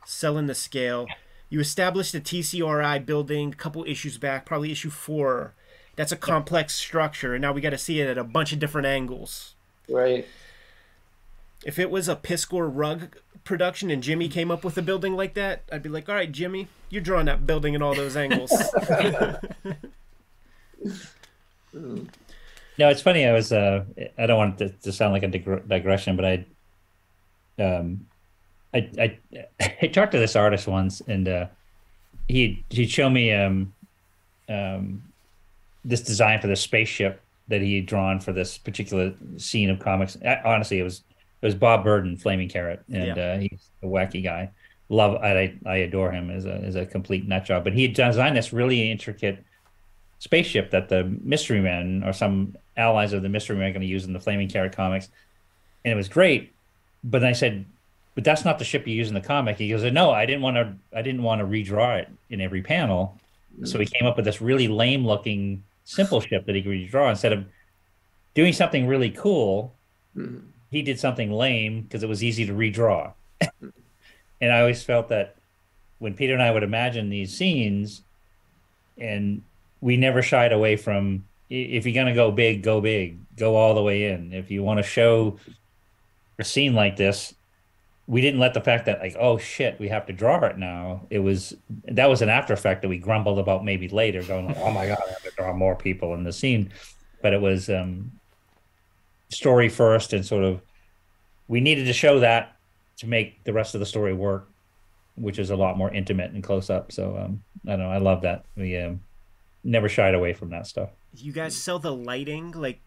Selling 0.05 0.47
the 0.47 0.55
scale. 0.55 1.07
You 1.49 1.61
established 1.61 2.13
the 2.13 2.21
TCRI 2.21 3.07
building 3.07 3.53
a 3.53 3.57
couple 3.57 3.85
issues 3.85 4.19
back, 4.19 4.45
probably 4.45 4.73
issue 4.73 4.91
four. 4.91 5.55
That's 5.97 6.13
a 6.13 6.17
complex 6.17 6.75
structure, 6.75 7.35
and 7.35 7.43
now 7.43 7.53
we 7.53 7.61
got 7.61 7.71
to 7.71 7.79
see 7.79 8.01
it 8.01 8.09
at 8.09 8.19
a 8.19 8.25
bunch 8.25 8.53
of 8.53 8.59
different 8.59 8.87
angles. 8.87 9.55
Right. 9.89 10.27
If 11.65 11.79
it 11.79 11.91
was 11.91 12.09
a 12.09 12.17
Piskor 12.17 12.71
Rugg 12.73 13.17
production 13.45 13.91
and 13.91 14.03
Jimmy 14.03 14.29
came 14.29 14.51
up 14.51 14.63
with 14.63 14.77
a 14.77 14.83
building 14.83 15.15
like 15.15 15.35
that, 15.35 15.63
I'd 15.73 15.83
be 15.83 15.89
like, 15.89 16.09
all 16.09 16.15
right, 16.15 16.31
Jimmy, 16.31 16.69
you're 16.91 17.03
drawing 17.03 17.27
that 17.27 17.47
building 17.47 17.75
in 17.75 17.83
all 17.83 17.95
those 17.95 18.17
angles. 18.17 18.53
No, 22.79 22.91
it's 22.91 23.01
funny. 23.01 23.27
I 23.27 23.33
was. 23.33 23.53
Uh, 23.53 23.85
I 24.19 24.27
don't 24.27 24.37
want 24.37 24.61
it 24.61 24.69
to, 24.69 24.83
to 24.83 24.93
sound 24.93 25.13
like 25.13 25.23
a 25.23 25.29
digr- 25.29 25.67
digression, 25.67 26.17
but 26.17 26.25
I, 26.25 26.45
um, 27.63 28.07
I, 28.75 28.91
I, 28.99 29.19
I 29.83 29.87
talked 29.87 30.13
to 30.13 30.19
this 30.19 30.37
artist 30.37 30.67
once, 30.67 31.01
and 31.07 31.27
uh, 31.27 31.47
he 32.29 32.65
he'd 32.71 32.91
show 32.91 33.09
me 33.09 33.33
um, 33.33 33.73
um, 34.49 35.03
this 35.87 36.03
design 36.03 36.41
for 36.41 36.49
the 36.49 36.57
spaceship 36.57 37.23
that 37.49 37.63
he 37.63 37.77
had 37.77 37.87
drawn 37.87 38.19
for 38.19 38.33
this 38.33 38.59
particular 38.59 39.15
scene 39.37 39.71
of 39.71 39.79
comics. 39.79 40.19
I, 40.27 40.41
honestly, 40.45 40.81
it 40.81 40.83
was 40.83 41.03
it 41.41 41.47
was 41.47 41.55
Bob 41.55 41.85
Burden, 41.85 42.17
Flaming 42.17 42.49
Carrot, 42.49 42.83
and 42.93 43.19
uh, 43.19 43.39
he's 43.39 43.71
a 43.83 43.87
wacky 43.87 44.23
guy. 44.23 44.51
Love, 44.89 45.17
I 45.17 45.55
I 45.65 45.77
adore 45.77 46.11
him 46.11 46.31
as 46.31 46.45
a 46.45 46.55
as 46.55 46.75
a 46.75 46.85
complete 46.85 47.27
nut 47.27 47.45
job. 47.45 47.65
But 47.65 47.73
he 47.73 47.87
designed 47.89 48.37
this 48.37 48.53
really 48.53 48.91
intricate 48.91 49.45
spaceship 50.19 50.71
that 50.71 50.89
the 50.89 51.05
Mystery 51.05 51.61
Men 51.61 52.03
or 52.05 52.13
some 52.13 52.57
allies 52.77 53.13
of 53.13 53.23
the 53.23 53.29
Mystery 53.29 53.57
Men 53.57 53.69
are 53.69 53.73
going 53.73 53.83
to 53.83 53.87
use 53.87 54.05
in 54.05 54.13
the 54.13 54.21
Flaming 54.21 54.49
Carrot 54.49 54.75
comics, 54.75 55.09
and 55.85 55.93
it 55.93 55.97
was 55.97 56.09
great. 56.09 56.53
But 57.05 57.21
then 57.21 57.31
I 57.31 57.33
said, 57.33 57.65
"But 58.15 58.25
that's 58.25 58.45
not 58.45 58.59
the 58.59 58.65
ship 58.65 58.87
you 58.87 58.95
use 58.95 59.09
in 59.09 59.15
the 59.15 59.21
comic." 59.21 59.57
He 59.57 59.69
goes, 59.69 59.85
"No, 59.93 60.11
I 60.11 60.27
didn't 60.27 60.43
want 60.43 60.57
to. 60.57 60.75
I 60.97 61.03
didn't 61.03 61.23
want 61.23 61.41
to 61.41 61.47
redraw 61.47 62.01
it 62.01 62.09
in 62.31 62.41
every 62.41 62.63
panel." 62.63 63.19
So 63.65 63.79
he 63.79 63.87
came 63.87 64.07
up 64.07 64.17
with 64.17 64.27
this 64.27 64.43
really 64.43 64.69
lame-looking, 64.69 65.63
simple 65.87 66.21
ship 66.21 66.45
that 66.45 66.55
he 66.55 66.63
could 66.63 66.73
redraw 66.73 67.09
instead 67.09 67.33
of 67.33 67.47
doing 68.35 68.53
something 68.53 68.87
really 68.87 69.11
cool, 69.11 69.75
Mhm. 70.17 70.43
he 70.71 70.83
did 70.83 70.99
something 70.99 71.31
lame 71.31 71.83
because 71.83 72.03
it 72.03 72.09
was 72.09 72.23
easy 72.23 72.45
to 72.45 72.53
redraw. 72.53 73.13
and 74.41 74.53
I 74.53 74.61
always 74.61 74.83
felt 74.83 75.09
that 75.09 75.37
when 75.99 76.13
Peter 76.15 76.35
and 76.35 76.43
I 76.43 76.51
would 76.51 76.63
imagine 76.65 77.09
these 77.09 77.35
scenes, 77.35 78.03
and 78.99 79.43
we 79.81 79.97
never 79.97 80.23
shied 80.23 80.53
away 80.53 80.77
from 80.77 81.25
if 81.49 81.87
you're 81.87 81.95
going 81.95 82.09
to 82.09 82.13
go 82.13 82.33
big, 82.33 82.63
go 82.63 82.81
big, 82.81 83.19
go 83.37 83.55
all 83.55 83.75
the 83.75 83.83
way 83.83 84.07
in. 84.07 84.33
If 84.33 84.51
you 84.51 84.65
want 84.65 84.79
to 84.79 84.83
show 84.83 85.39
a 86.41 86.45
scene 86.45 86.75
like 86.75 86.97
this, 86.97 87.35
we 88.09 88.21
didn't 88.21 88.39
let 88.39 88.55
the 88.55 88.61
fact 88.61 88.87
that 88.87 89.01
like 89.01 89.17
oh 89.19 89.37
shit 89.37 89.79
we 89.81 89.89
have 89.89 90.07
to 90.07 90.13
draw 90.13 90.45
it 90.45 90.59
now. 90.59 91.07
It 91.11 91.19
was 91.19 91.55
that 91.85 92.09
was 92.09 92.23
an 92.23 92.29
after 92.29 92.53
effect 92.53 92.83
that 92.83 92.89
we 92.89 92.99
grumbled 92.99 93.39
about 93.39 93.65
maybe 93.65 93.89
later 93.89 94.23
going 94.23 94.47
like 94.47 94.59
oh 94.59 94.71
my 94.71 94.87
god 94.87 94.99
i 95.05 95.11
have 95.11 95.23
to 95.23 95.31
draw 95.37 95.53
more 95.53 95.75
people 95.75 96.15
in 96.15 96.25
the 96.25 96.33
scene. 96.33 96.73
But 97.23 97.33
it 97.33 97.41
was 97.41 97.69
um 97.69 98.13
story 99.29 99.69
first 99.69 100.13
and 100.13 100.25
sort 100.25 100.45
of 100.45 100.61
we 101.49 101.61
needed 101.61 101.85
to 101.87 101.93
show 101.93 102.21
that 102.21 102.57
to 102.99 103.07
make 103.07 103.43
the 103.45 103.53
rest 103.53 103.75
of 103.75 103.81
the 103.81 103.87
story 103.87 104.15
work 104.15 104.49
which 105.17 105.39
is 105.39 105.51
a 105.51 105.57
lot 105.57 105.77
more 105.77 105.93
intimate 105.93 106.31
and 106.31 106.45
close 106.45 106.71
up. 106.71 106.93
So 106.93 107.17
um 107.17 107.43
i 107.67 107.71
don't 107.71 107.81
know 107.81 107.91
i 107.91 107.99
love 107.99 108.23
that. 108.23 108.45
We 108.57 108.77
um 108.79 109.01
never 109.65 109.89
shied 109.89 110.15
away 110.15 110.33
from 110.33 110.51
that 110.51 110.67
stuff. 110.67 110.91
You 111.17 111.33
guys 111.33 111.57
sell 111.57 111.79
the 111.79 111.93
lighting, 111.93 112.53
like 112.53 112.81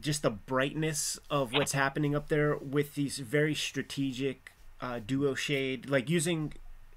just 0.00 0.22
the 0.22 0.30
brightness 0.30 1.18
of 1.30 1.52
what's 1.52 1.72
happening 1.72 2.14
up 2.14 2.28
there 2.28 2.56
with 2.56 2.94
these 2.94 3.18
very 3.18 3.54
strategic 3.54 4.52
uh, 4.80 5.00
duo 5.04 5.34
shade, 5.34 5.88
like 5.88 6.10
using. 6.10 6.52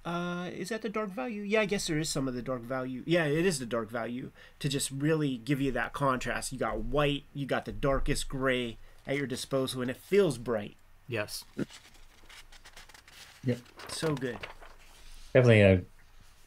Uh, 0.05 0.49
is 0.53 0.69
that 0.69 0.81
the 0.81 0.89
dark 0.89 1.11
value? 1.11 1.43
Yeah, 1.43 1.61
I 1.61 1.65
guess 1.65 1.87
there 1.87 1.99
is 1.99 2.09
some 2.09 2.27
of 2.27 2.33
the 2.33 2.41
dark 2.41 2.61
value. 2.61 3.03
Yeah, 3.05 3.25
it 3.25 3.45
is 3.45 3.59
the 3.59 3.65
dark 3.65 3.89
value 3.89 4.31
to 4.59 4.69
just 4.69 4.89
really 4.91 5.37
give 5.37 5.59
you 5.59 5.71
that 5.73 5.93
contrast. 5.93 6.51
You 6.51 6.57
got 6.57 6.79
white, 6.79 7.25
you 7.33 7.45
got 7.45 7.65
the 7.65 7.71
darkest 7.71 8.29
gray 8.29 8.77
at 9.05 9.17
your 9.17 9.27
disposal, 9.27 9.81
and 9.81 9.91
it 9.91 9.97
feels 9.97 10.37
bright. 10.37 10.77
Yes. 11.07 11.43
Yep. 13.43 13.59
So 13.89 14.15
good. 14.15 14.37
definitely 15.33 15.61
a 15.61 15.81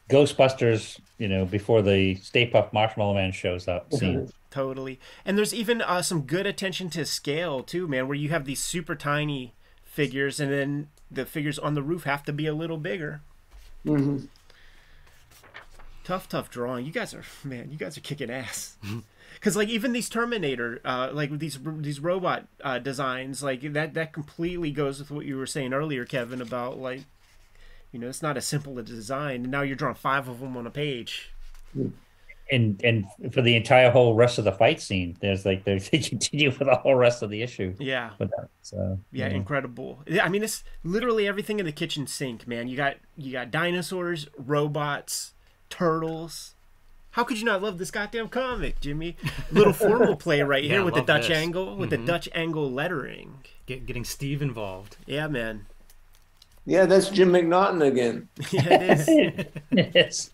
ghostbusters 0.09 0.99
you 1.17 1.27
know 1.27 1.45
before 1.45 1.81
the 1.81 2.13
stay 2.15 2.49
puft 2.49 2.73
marshmallow 2.73 3.13
man 3.13 3.31
shows 3.31 3.67
up 3.67 3.91
scene 3.93 4.29
Totally. 4.53 4.99
And 5.25 5.35
there's 5.35 5.51
even 5.51 5.81
uh, 5.81 6.03
some 6.03 6.21
good 6.21 6.45
attention 6.45 6.91
to 6.91 7.05
scale 7.05 7.63
too, 7.63 7.87
man, 7.87 8.07
where 8.07 8.15
you 8.15 8.29
have 8.29 8.45
these 8.45 8.59
super 8.59 8.93
tiny 8.93 9.55
figures 9.93 10.39
and 10.39 10.51
then 10.51 10.87
the 11.11 11.25
figures 11.25 11.59
on 11.59 11.75
the 11.75 11.83
roof 11.83 12.03
have 12.03 12.23
to 12.23 12.33
be 12.33 12.47
a 12.47 12.53
little 12.53 12.77
bigger. 12.77 13.21
Mhm. 13.85 14.27
Tough, 16.03 16.27
tough 16.27 16.49
drawing. 16.49 16.85
You 16.85 16.91
guys 16.91 17.13
are 17.13 17.23
man, 17.43 17.69
you 17.71 17.77
guys 17.77 17.97
are 17.97 18.01
kicking 18.01 18.29
ass. 18.31 18.75
Cuz 19.41 19.55
like 19.55 19.69
even 19.69 19.93
these 19.93 20.09
Terminator 20.09 20.81
uh 20.83 21.09
like 21.13 21.37
these 21.39 21.59
these 21.63 21.99
robot 21.99 22.47
uh 22.61 22.79
designs 22.79 23.43
like 23.43 23.61
that 23.73 23.93
that 23.93 24.13
completely 24.13 24.71
goes 24.71 24.99
with 24.99 25.11
what 25.11 25.25
you 25.25 25.37
were 25.37 25.45
saying 25.45 25.73
earlier 25.73 26.05
Kevin 26.05 26.41
about 26.41 26.79
like 26.79 27.01
you 27.91 27.99
know, 27.99 28.07
it's 28.09 28.23
not 28.23 28.37
as 28.37 28.45
simple 28.45 28.79
a 28.79 28.83
design 28.83 29.43
and 29.43 29.51
now 29.51 29.61
you're 29.61 29.75
drawing 29.75 29.93
5 29.95 30.27
of 30.27 30.39
them 30.39 30.57
on 30.57 30.65
a 30.65 30.71
page. 30.71 31.31
And 32.51 32.81
and 32.83 33.05
for 33.33 33.41
the 33.41 33.55
entire 33.55 33.89
whole 33.89 34.13
rest 34.15 34.37
of 34.37 34.43
the 34.43 34.51
fight 34.51 34.81
scene 34.81 35.15
there's 35.21 35.45
like 35.45 35.63
they 35.65 35.79
continue 35.79 36.51
for 36.51 36.65
the 36.65 36.75
whole 36.75 36.95
rest 36.95 37.21
of 37.23 37.29
the 37.29 37.41
issue 37.41 37.73
Yeah. 37.79 38.11
with 38.19 38.29
that 38.31 38.49
so 38.61 38.99
Yeah, 39.11 39.25
you 39.25 39.31
know. 39.31 39.35
incredible. 39.37 40.03
I 40.21 40.29
mean, 40.29 40.43
it's 40.43 40.63
literally 40.83 41.27
everything 41.27 41.59
in 41.59 41.65
the 41.65 41.71
kitchen 41.71 42.05
sink, 42.07 42.47
man. 42.47 42.67
You 42.67 42.75
got 42.77 42.97
you 43.17 43.31
got 43.31 43.51
dinosaurs, 43.51 44.27
robots, 44.37 45.33
turtles. 45.69 46.55
How 47.11 47.23
could 47.23 47.37
you 47.37 47.45
not 47.45 47.61
love 47.61 47.77
this 47.77 47.91
goddamn 47.91 48.29
comic, 48.29 48.79
Jimmy? 48.79 49.15
Little 49.51 49.73
formal 49.73 50.15
play 50.15 50.41
right 50.41 50.63
here 50.63 50.81
I 50.81 50.83
with 50.83 50.95
the 50.95 51.01
Dutch 51.01 51.27
this. 51.27 51.37
angle, 51.37 51.75
with 51.75 51.89
Mhm. 51.89 51.91
the 51.91 51.97
Dutch 52.05 52.29
angle 52.33 52.71
lettering. 52.71 53.43
Get, 53.67 53.85
getting 53.85 54.03
Steve 54.03 54.41
involved. 54.41 54.97
Yeah, 55.05 55.27
man. 55.27 55.67
Yeah, 56.65 56.85
that's 56.85 57.09
Jim 57.09 57.31
McNaughton 57.31 57.85
again. 57.85 58.29
Yeah, 58.51 58.95
it 59.07 59.49
is. 59.71 60.29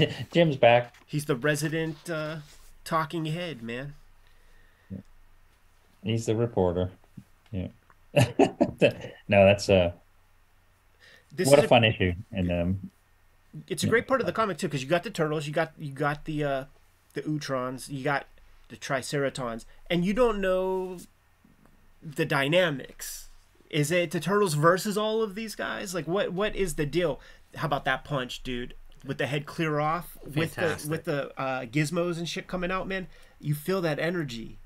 yes. 0.00 0.22
Jim's 0.32 0.56
back. 0.56 0.94
He's 1.06 1.26
the 1.26 1.36
resident 1.36 2.08
uh, 2.08 2.36
talking 2.84 3.26
head, 3.26 3.62
man. 3.62 3.94
he's 6.02 6.26
the 6.26 6.34
reporter. 6.36 6.90
Yeah. 7.50 7.68
No 9.28 9.46
that's 9.46 9.68
uh 9.70 9.92
This 11.34 11.48
what 11.48 11.58
is 11.60 11.64
a 11.66 11.68
fun 11.68 11.84
issue. 11.84 12.12
And 12.32 12.50
um 12.50 12.90
it's 13.68 13.84
a 13.84 13.86
great 13.86 14.08
part 14.08 14.20
of 14.20 14.26
the 14.26 14.32
comic 14.32 14.58
too 14.58 14.66
because 14.66 14.82
you 14.82 14.88
got 14.88 15.02
the 15.04 15.10
turtles 15.10 15.46
you 15.46 15.52
got 15.52 15.72
you 15.78 15.92
got 15.92 16.24
the 16.24 16.42
uh 16.44 16.64
the 17.14 17.22
utroms 17.22 17.88
you 17.88 18.02
got 18.02 18.26
the 18.68 18.76
triceratons 18.76 19.64
and 19.88 20.04
you 20.04 20.12
don't 20.12 20.40
know 20.40 20.98
the 22.02 22.24
dynamics 22.24 23.28
is 23.72 23.90
it 23.90 24.10
the 24.12 24.20
turtles 24.20 24.54
versus 24.54 24.96
all 24.98 25.22
of 25.22 25.34
these 25.34 25.54
guys 25.56 25.94
like 25.94 26.06
what 26.06 26.32
what 26.32 26.54
is 26.54 26.74
the 26.74 26.86
deal 26.86 27.18
how 27.56 27.66
about 27.66 27.84
that 27.84 28.04
punch 28.04 28.42
dude 28.42 28.74
with 29.04 29.18
the 29.18 29.26
head 29.26 29.46
clear 29.46 29.80
off 29.80 30.16
with 30.36 30.54
the 30.54 30.86
with 30.88 31.04
the 31.04 31.32
uh, 31.40 31.62
gizmos 31.64 32.18
and 32.18 32.28
shit 32.28 32.46
coming 32.46 32.70
out 32.70 32.86
man 32.86 33.06
you 33.40 33.54
feel 33.54 33.80
that 33.80 33.98
energy 33.98 34.58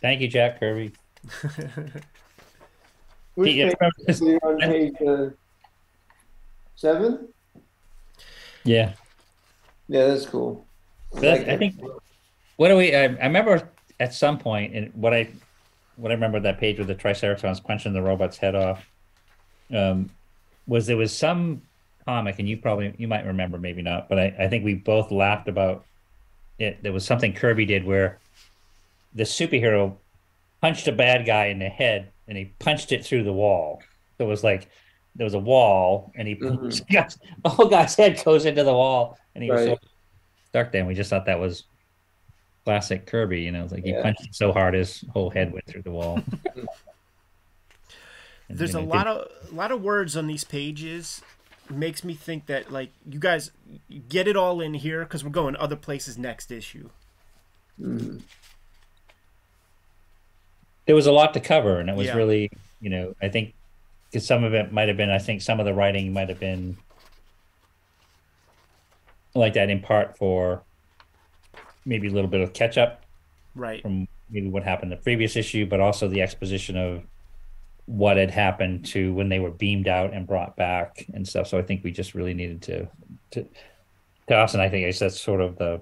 thank 0.00 0.20
you 0.20 0.26
jack 0.28 0.58
kirby 0.58 0.92
Which 3.34 3.54
Yeah, 3.54 3.72
page 4.06 4.20
are 4.22 4.38
on 4.42 4.58
page 4.60 4.94
uh, 5.06 5.26
seven? 6.74 7.28
yeah 8.64 8.94
Yeah, 9.86 10.06
that's 10.08 10.26
cool. 10.26 10.66
But 11.12 11.20
that's- 11.20 11.38
like 11.40 11.48
I 11.48 11.52
it. 11.52 11.58
think 11.58 11.74
what 12.56 12.68
do 12.68 12.76
we? 12.76 12.94
I, 12.94 13.04
I 13.04 13.26
remember 13.26 13.68
at 14.00 14.12
some 14.12 14.36
point, 14.38 14.74
and 14.74 14.92
what 14.94 15.14
I 15.14 15.28
what 15.98 16.12
I 16.12 16.14
remember 16.14 16.38
that 16.40 16.58
page 16.58 16.78
with 16.78 16.86
the 16.86 16.94
Triceratons 16.94 17.62
punching 17.62 17.92
the 17.92 18.00
robot's 18.02 18.38
head 18.38 18.54
off, 18.54 18.88
um, 19.74 20.10
was 20.66 20.86
there 20.86 20.96
was 20.96 21.12
some 21.14 21.62
comic, 22.06 22.38
and 22.38 22.48
you 22.48 22.56
probably 22.56 22.94
you 22.98 23.08
might 23.08 23.26
remember, 23.26 23.58
maybe 23.58 23.82
not, 23.82 24.08
but 24.08 24.18
I, 24.18 24.34
I 24.38 24.48
think 24.48 24.64
we 24.64 24.74
both 24.74 25.10
laughed 25.10 25.48
about 25.48 25.84
it. 26.58 26.82
There 26.82 26.92
was 26.92 27.04
something 27.04 27.34
Kirby 27.34 27.66
did 27.66 27.84
where 27.84 28.20
the 29.14 29.24
superhero 29.24 29.96
punched 30.62 30.86
a 30.88 30.92
bad 30.92 31.26
guy 31.26 31.46
in 31.46 31.58
the 31.58 31.68
head, 31.68 32.12
and 32.28 32.38
he 32.38 32.46
punched 32.60 32.92
it 32.92 33.04
through 33.04 33.24
the 33.24 33.32
wall. 33.32 33.82
So 34.18 34.24
it 34.24 34.28
was 34.28 34.44
like 34.44 34.68
there 35.16 35.24
was 35.24 35.34
a 35.34 35.38
wall, 35.38 36.12
and 36.14 36.28
he 36.28 36.36
Mhm. 36.36 37.12
the 37.42 37.48
whole 37.48 37.68
guy's 37.68 37.96
head 37.96 38.22
goes 38.24 38.44
into 38.46 38.62
the 38.62 38.72
wall, 38.72 39.18
and 39.34 39.42
he 39.42 39.50
was 39.50 39.62
so 39.62 39.70
Right. 39.70 39.78
stuck 40.48 40.72
there. 40.72 40.80
And 40.80 40.88
we 40.88 40.94
just 40.94 41.10
thought 41.10 41.26
that 41.26 41.40
was 41.40 41.64
classic 42.68 43.06
Kirby. 43.06 43.40
You 43.40 43.52
know, 43.52 43.64
it's 43.64 43.72
like 43.72 43.82
he 43.82 43.92
Yeah. 43.92 44.02
punched 44.02 44.24
it 44.24 44.34
so 44.34 44.52
hard 44.52 44.74
his 44.74 45.02
whole 45.14 45.30
head 45.30 45.50
went 45.54 45.64
through 45.66 45.82
the 45.82 45.90
wall. 45.90 46.22
And, 48.50 48.58
there's 48.58 48.72
you 48.72 48.78
a 48.78 48.82
know, 48.82 48.88
lot 48.88 49.06
of 49.06 49.28
a 49.50 49.54
lot 49.54 49.72
of 49.72 49.82
words 49.82 50.16
on 50.16 50.26
these 50.26 50.42
pages 50.44 51.20
makes 51.70 52.02
me 52.02 52.14
think 52.14 52.46
that 52.46 52.72
like 52.72 52.90
you 53.06 53.18
guys 53.18 53.50
get 54.08 54.26
it 54.26 54.36
all 54.36 54.62
in 54.62 54.72
here 54.72 55.00
because 55.04 55.22
we're 55.22 55.28
going 55.30 55.54
other 55.56 55.76
places 55.76 56.16
next 56.16 56.50
issue 56.50 56.88
Mhm. 57.78 58.22
there 60.86 60.94
was 60.96 61.06
a 61.06 61.12
lot 61.12 61.34
to 61.34 61.40
cover, 61.40 61.78
and 61.80 61.90
it 61.90 61.96
was 61.96 62.06
Yeah. 62.06 62.16
really, 62.16 62.48
you 62.80 62.88
know, 62.88 63.12
I 63.20 63.28
think 63.28 63.54
because 64.10 64.26
some 64.26 64.44
of 64.44 64.54
it 64.54 64.72
might 64.72 64.88
have 64.88 64.96
been, 64.96 65.10
I 65.10 65.18
think 65.18 65.42
some 65.42 65.60
of 65.60 65.66
the 65.66 65.74
writing 65.74 66.14
might 66.14 66.30
have 66.30 66.40
been 66.40 66.78
like 69.34 69.52
that 69.54 69.68
in 69.68 69.80
part 69.80 70.16
for 70.16 70.64
maybe 71.84 72.08
a 72.08 72.10
little 72.10 72.30
bit 72.30 72.40
of 72.40 72.52
catch 72.52 72.78
up 72.78 73.04
right 73.54 73.82
from 73.82 74.06
maybe 74.30 74.48
what 74.48 74.62
happened 74.62 74.92
the 74.92 74.96
previous 74.96 75.36
issue, 75.36 75.66
but 75.66 75.80
also 75.80 76.08
the 76.08 76.22
exposition 76.22 76.76
of 76.76 77.02
what 77.86 78.18
had 78.18 78.30
happened 78.30 78.84
to 78.84 79.14
when 79.14 79.30
they 79.30 79.38
were 79.38 79.50
beamed 79.50 79.88
out 79.88 80.12
and 80.12 80.26
brought 80.26 80.56
back 80.56 81.06
and 81.14 81.26
stuff. 81.26 81.46
So 81.46 81.58
I 81.58 81.62
think 81.62 81.82
we 81.82 81.90
just 81.90 82.14
really 82.14 82.34
needed 82.34 82.62
to 82.62 82.88
to 83.32 83.46
to 84.28 84.36
us, 84.36 84.52
and 84.52 84.62
I 84.62 84.68
think 84.68 84.94
that's 84.98 85.20
sort 85.20 85.40
of 85.40 85.56
the 85.56 85.80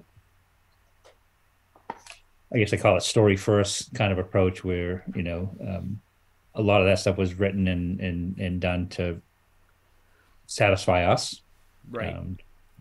I 2.53 2.57
guess 2.57 2.71
I 2.71 2.77
call 2.77 2.95
it 2.95 3.03
story 3.03 3.35
first 3.35 3.93
kind 3.93 4.13
of 4.13 4.19
approach 4.19 4.63
where, 4.63 5.03
you 5.13 5.23
know, 5.23 5.49
um, 5.61 5.99
a 6.55 6.61
lot 6.61 6.79
of 6.79 6.87
that 6.87 6.99
stuff 6.99 7.17
was 7.17 7.37
written 7.37 7.67
and 7.67 7.99
and, 7.99 8.39
and 8.39 8.61
done 8.61 8.87
to 8.89 9.21
satisfy 10.45 11.05
us. 11.05 11.41
right 11.91 12.15
Um, 12.15 12.37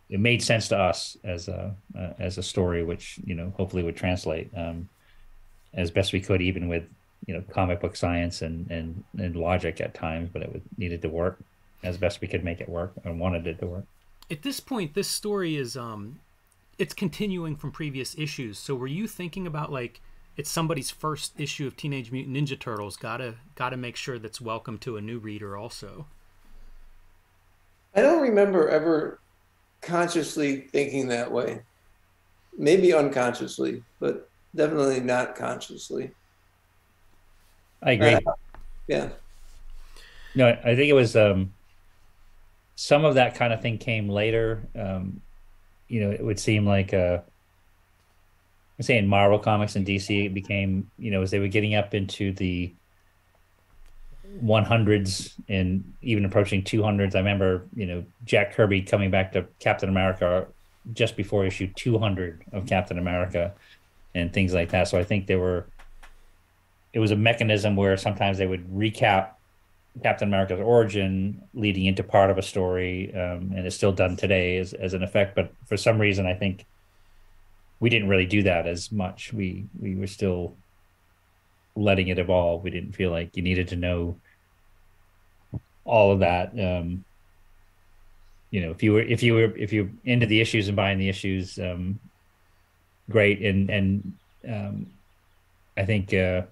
it 0.09 0.21
made 0.21 0.43
sense 0.43 0.69
to 0.69 0.79
us 0.79 1.17
as 1.25 1.49
a 1.49 1.75
uh, 1.99 2.13
as 2.19 2.39
a 2.39 2.43
story, 2.43 2.85
which 2.85 3.19
you 3.25 3.35
know 3.35 3.53
hopefully 3.57 3.83
would 3.83 3.97
translate 3.97 4.51
um, 4.57 4.89
as 5.75 5.91
best 5.91 6.13
we 6.13 6.21
could, 6.21 6.41
even 6.41 6.69
with 6.69 6.85
you 7.27 7.35
know 7.35 7.43
comic 7.51 7.81
book 7.81 7.97
science 7.97 8.43
and 8.43 8.71
and 8.71 9.05
and 9.19 9.37
logic 9.37 9.81
at 9.81 9.95
times, 9.95 10.31
but 10.33 10.43
it 10.43 10.53
would, 10.53 10.63
needed 10.79 11.03
to 11.03 11.09
work 11.09 11.39
as 11.83 11.97
best 11.97 12.21
we 12.21 12.29
could 12.29 12.45
make 12.45 12.61
it 12.61 12.69
work 12.69 12.93
and 13.05 13.19
wanted 13.19 13.47
it 13.47 13.59
to 13.61 13.67
work. 13.67 13.85
At 14.31 14.43
this 14.43 14.61
point, 14.61 14.95
this 14.95 15.09
story 15.09 15.57
is 15.57 15.77
um, 15.77 16.21
it's 16.79 16.95
continuing 16.95 17.57
from 17.57 17.73
previous 17.73 18.17
issues. 18.17 18.59
So 18.59 18.75
were 18.75 18.87
you 18.87 19.09
thinking 19.09 19.47
about 19.47 19.73
like 19.73 20.01
it's 20.37 20.51
somebody's 20.51 20.91
first 20.91 21.33
issue 21.39 21.67
of 21.67 21.77
Teenage 21.77 22.13
Mutant 22.13 22.37
Ninja 22.37 22.59
Turtles? 22.59 22.97
Gotta 22.97 23.35
gotta 23.57 23.77
make 23.77 23.97
sure 23.97 24.21
that's 24.21 24.41
welcome 24.41 24.79
to 24.79 24.97
a 24.97 25.01
new 25.01 25.19
reader 25.19 25.57
also. 25.57 26.07
I 27.95 28.03
don't 28.03 28.21
remember 28.21 28.69
ever 28.69 29.19
consciously 29.87 30.63
thinking 30.73 31.09
that 31.09 31.31
way. 31.31 31.61
Maybe 32.59 32.93
unconsciously, 32.93 33.83
but 34.01 34.29
definitely 34.55 35.01
not 35.01 35.37
consciously. 35.37 36.11
I 37.83 37.93
agree. 37.93 38.15
Uh, 38.15 38.21
yeah. 38.89 39.09
No, 40.35 40.49
I 40.49 40.75
think 40.75 40.89
it 40.89 40.95
was 40.95 41.17
um, 41.17 41.53
some 42.75 43.05
of 43.05 43.15
that 43.15 43.35
kind 43.35 43.53
of 43.53 43.63
thing 43.63 43.79
came 43.79 44.09
later. 44.09 44.69
Um, 44.79 45.21
you 45.89 46.01
know, 46.01 46.11
it 46.11 46.23
would 46.23 46.41
seem 46.41 46.67
like 46.67 46.93
uh, 46.93 47.19
I'm 48.79 48.83
saying 48.83 49.07
Marvel 49.07 49.39
Comics 49.39 49.77
and 49.77 49.87
DC 49.87 50.33
became, 50.35 50.91
you 50.99 51.11
know, 51.11 51.23
as 51.23 51.31
they 51.31 51.39
were 51.39 51.49
getting 51.49 51.75
up 51.75 51.95
into 51.95 52.33
the 52.33 52.75
100s 54.43 55.35
and 55.49 55.93
even 56.03 56.25
approaching 56.25 56.63
200s. 56.63 57.15
I 57.15 57.19
remember, 57.19 57.67
you 57.75 57.87
know, 57.87 58.05
Jack 58.25 58.55
Kirby 58.55 58.83
coming 58.83 59.11
back 59.11 59.33
to 59.33 59.47
Captain 59.61 59.89
America 59.89 60.47
just 60.93 61.17
before 61.17 61.45
issue 61.45 61.69
200 61.75 62.45
of 62.53 62.67
Captain 62.67 62.99
America 62.99 63.53
and 64.15 64.33
things 64.33 64.55
like 64.55 64.71
that. 64.71 64.89
So 64.89 64.99
I 64.99 65.05
think 65.05 65.27
there 65.27 65.39
were, 65.39 65.67
it 66.93 67.01
was 67.01 67.11
a 67.11 67.17
mechanism 67.17 67.77
where 67.77 67.97
sometimes 67.97 68.39
they 68.39 68.47
would 68.47 68.67
recap 68.69 69.31
Captain 70.03 70.29
America's 70.29 70.61
origin 70.61 71.43
leading 71.55 71.87
into 71.87 72.03
part 72.03 72.31
of 72.31 72.39
a 72.39 72.43
story, 72.43 73.15
um, 73.15 73.53
and 73.57 73.67
it's 73.67 73.77
still 73.77 73.93
done 73.93 74.17
today 74.17 74.59
as, 74.59 74.73
as 74.75 74.95
an 74.95 75.03
effect. 75.03 75.35
But 75.35 75.53
for 75.67 75.77
some 75.77 75.99
reason, 75.99 76.27
I 76.27 76.35
think 76.35 76.67
we 77.81 77.91
didn't 77.91 78.09
really 78.09 78.27
do 78.27 78.43
that 78.43 78.67
as 78.67 78.93
much. 78.93 79.33
We 79.33 79.67
we 79.81 79.95
were 79.95 80.07
still 80.07 80.55
letting 81.75 82.09
it 82.09 82.19
evolve. 82.19 82.63
We 82.63 82.71
didn't 82.71 82.93
feel 82.93 83.11
like 83.11 83.37
you 83.37 83.43
needed 83.43 83.69
to 83.69 83.77
know 83.77 84.17
all 85.87 86.13
of 86.13 86.19
that. 86.21 86.53
Um, 86.59 87.05
you 88.51 88.61
know, 88.61 88.71
if 88.71 88.83
you 88.83 88.93
were 88.93 89.01
if 89.01 89.23
you 89.23 89.35
were 89.35 89.57
if 89.57 89.73
you're 89.73 89.89
into 90.05 90.27
the 90.27 90.41
issues 90.41 90.69
and 90.69 90.77
buying 90.77 90.99
the 90.99 91.09
issues, 91.09 91.59
um, 91.59 91.99
great. 93.11 93.43
And 93.43 93.71
and 93.71 94.13
um, 94.49 94.87
I 95.77 95.85
think 95.85 96.13
uh, 96.13 96.43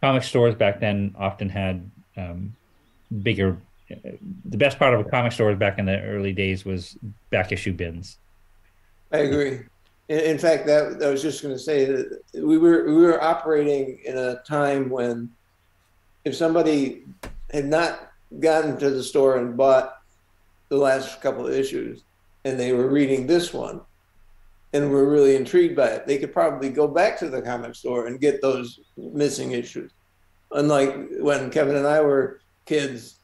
comic 0.00 0.22
stores 0.22 0.54
back 0.54 0.80
then 0.80 1.14
often 1.18 1.48
had 1.48 1.90
um, 2.16 2.54
bigger. 3.22 3.58
The 4.46 4.56
best 4.56 4.78
part 4.78 4.94
of 4.94 5.00
a 5.00 5.04
comic 5.04 5.32
store 5.32 5.54
back 5.54 5.78
in 5.78 5.84
the 5.84 6.00
early 6.00 6.32
days 6.32 6.64
was 6.64 6.96
back 7.30 7.52
issue 7.52 7.72
bins. 7.72 8.18
I 9.12 9.18
agree. 9.18 9.60
In, 10.08 10.20
in 10.20 10.38
fact, 10.38 10.66
that 10.66 11.02
I 11.02 11.08
was 11.10 11.22
just 11.22 11.42
going 11.42 11.54
to 11.54 11.58
say 11.58 11.84
that 11.84 12.20
we 12.34 12.58
were 12.58 12.84
we 12.86 12.94
were 12.94 13.22
operating 13.22 13.98
in 14.04 14.16
a 14.16 14.42
time 14.42 14.88
when 14.88 15.30
if 16.24 16.34
somebody 16.34 17.04
had 17.54 17.66
not 17.66 18.10
gotten 18.40 18.76
to 18.78 18.90
the 18.90 19.02
store 19.02 19.38
and 19.38 19.56
bought 19.56 19.96
the 20.68 20.76
last 20.76 21.22
couple 21.22 21.46
of 21.46 21.54
issues 21.54 22.02
and 22.44 22.58
they 22.58 22.72
were 22.72 22.88
reading 22.88 23.26
this 23.26 23.54
one 23.54 23.80
and 24.72 24.90
were 24.90 25.08
really 25.08 25.36
intrigued 25.36 25.76
by 25.76 25.86
it, 25.86 26.06
they 26.06 26.18
could 26.18 26.32
probably 26.32 26.68
go 26.68 26.88
back 26.88 27.16
to 27.18 27.30
the 27.30 27.40
comic 27.40 27.76
store 27.76 28.06
and 28.08 28.20
get 28.20 28.42
those 28.42 28.80
missing 28.96 29.52
issues. 29.52 29.92
Unlike 30.50 31.10
when 31.20 31.48
Kevin 31.50 31.76
and 31.76 31.86
I 31.86 32.00
were 32.00 32.40
kids, 32.66 33.20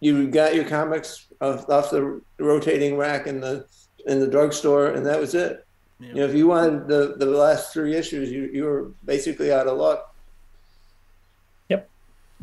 you 0.00 0.28
got 0.28 0.54
your 0.54 0.64
comics 0.64 1.26
off, 1.40 1.68
off 1.70 1.90
the 1.90 2.20
rotating 2.38 2.98
rack 2.98 3.26
in 3.26 3.40
the 3.40 3.66
in 4.06 4.20
the 4.20 4.26
drugstore, 4.26 4.88
and 4.88 5.06
that 5.06 5.18
was 5.18 5.34
it. 5.34 5.66
Yeah. 5.98 6.08
You 6.08 6.14
know, 6.14 6.24
if 6.26 6.34
you 6.34 6.46
wanted 6.46 6.86
the, 6.88 7.14
the 7.16 7.24
last 7.26 7.72
three 7.72 7.94
issues, 7.94 8.30
you, 8.30 8.50
you 8.52 8.64
were 8.64 8.90
basically 9.06 9.50
out 9.50 9.66
of 9.66 9.78
luck. 9.78 10.13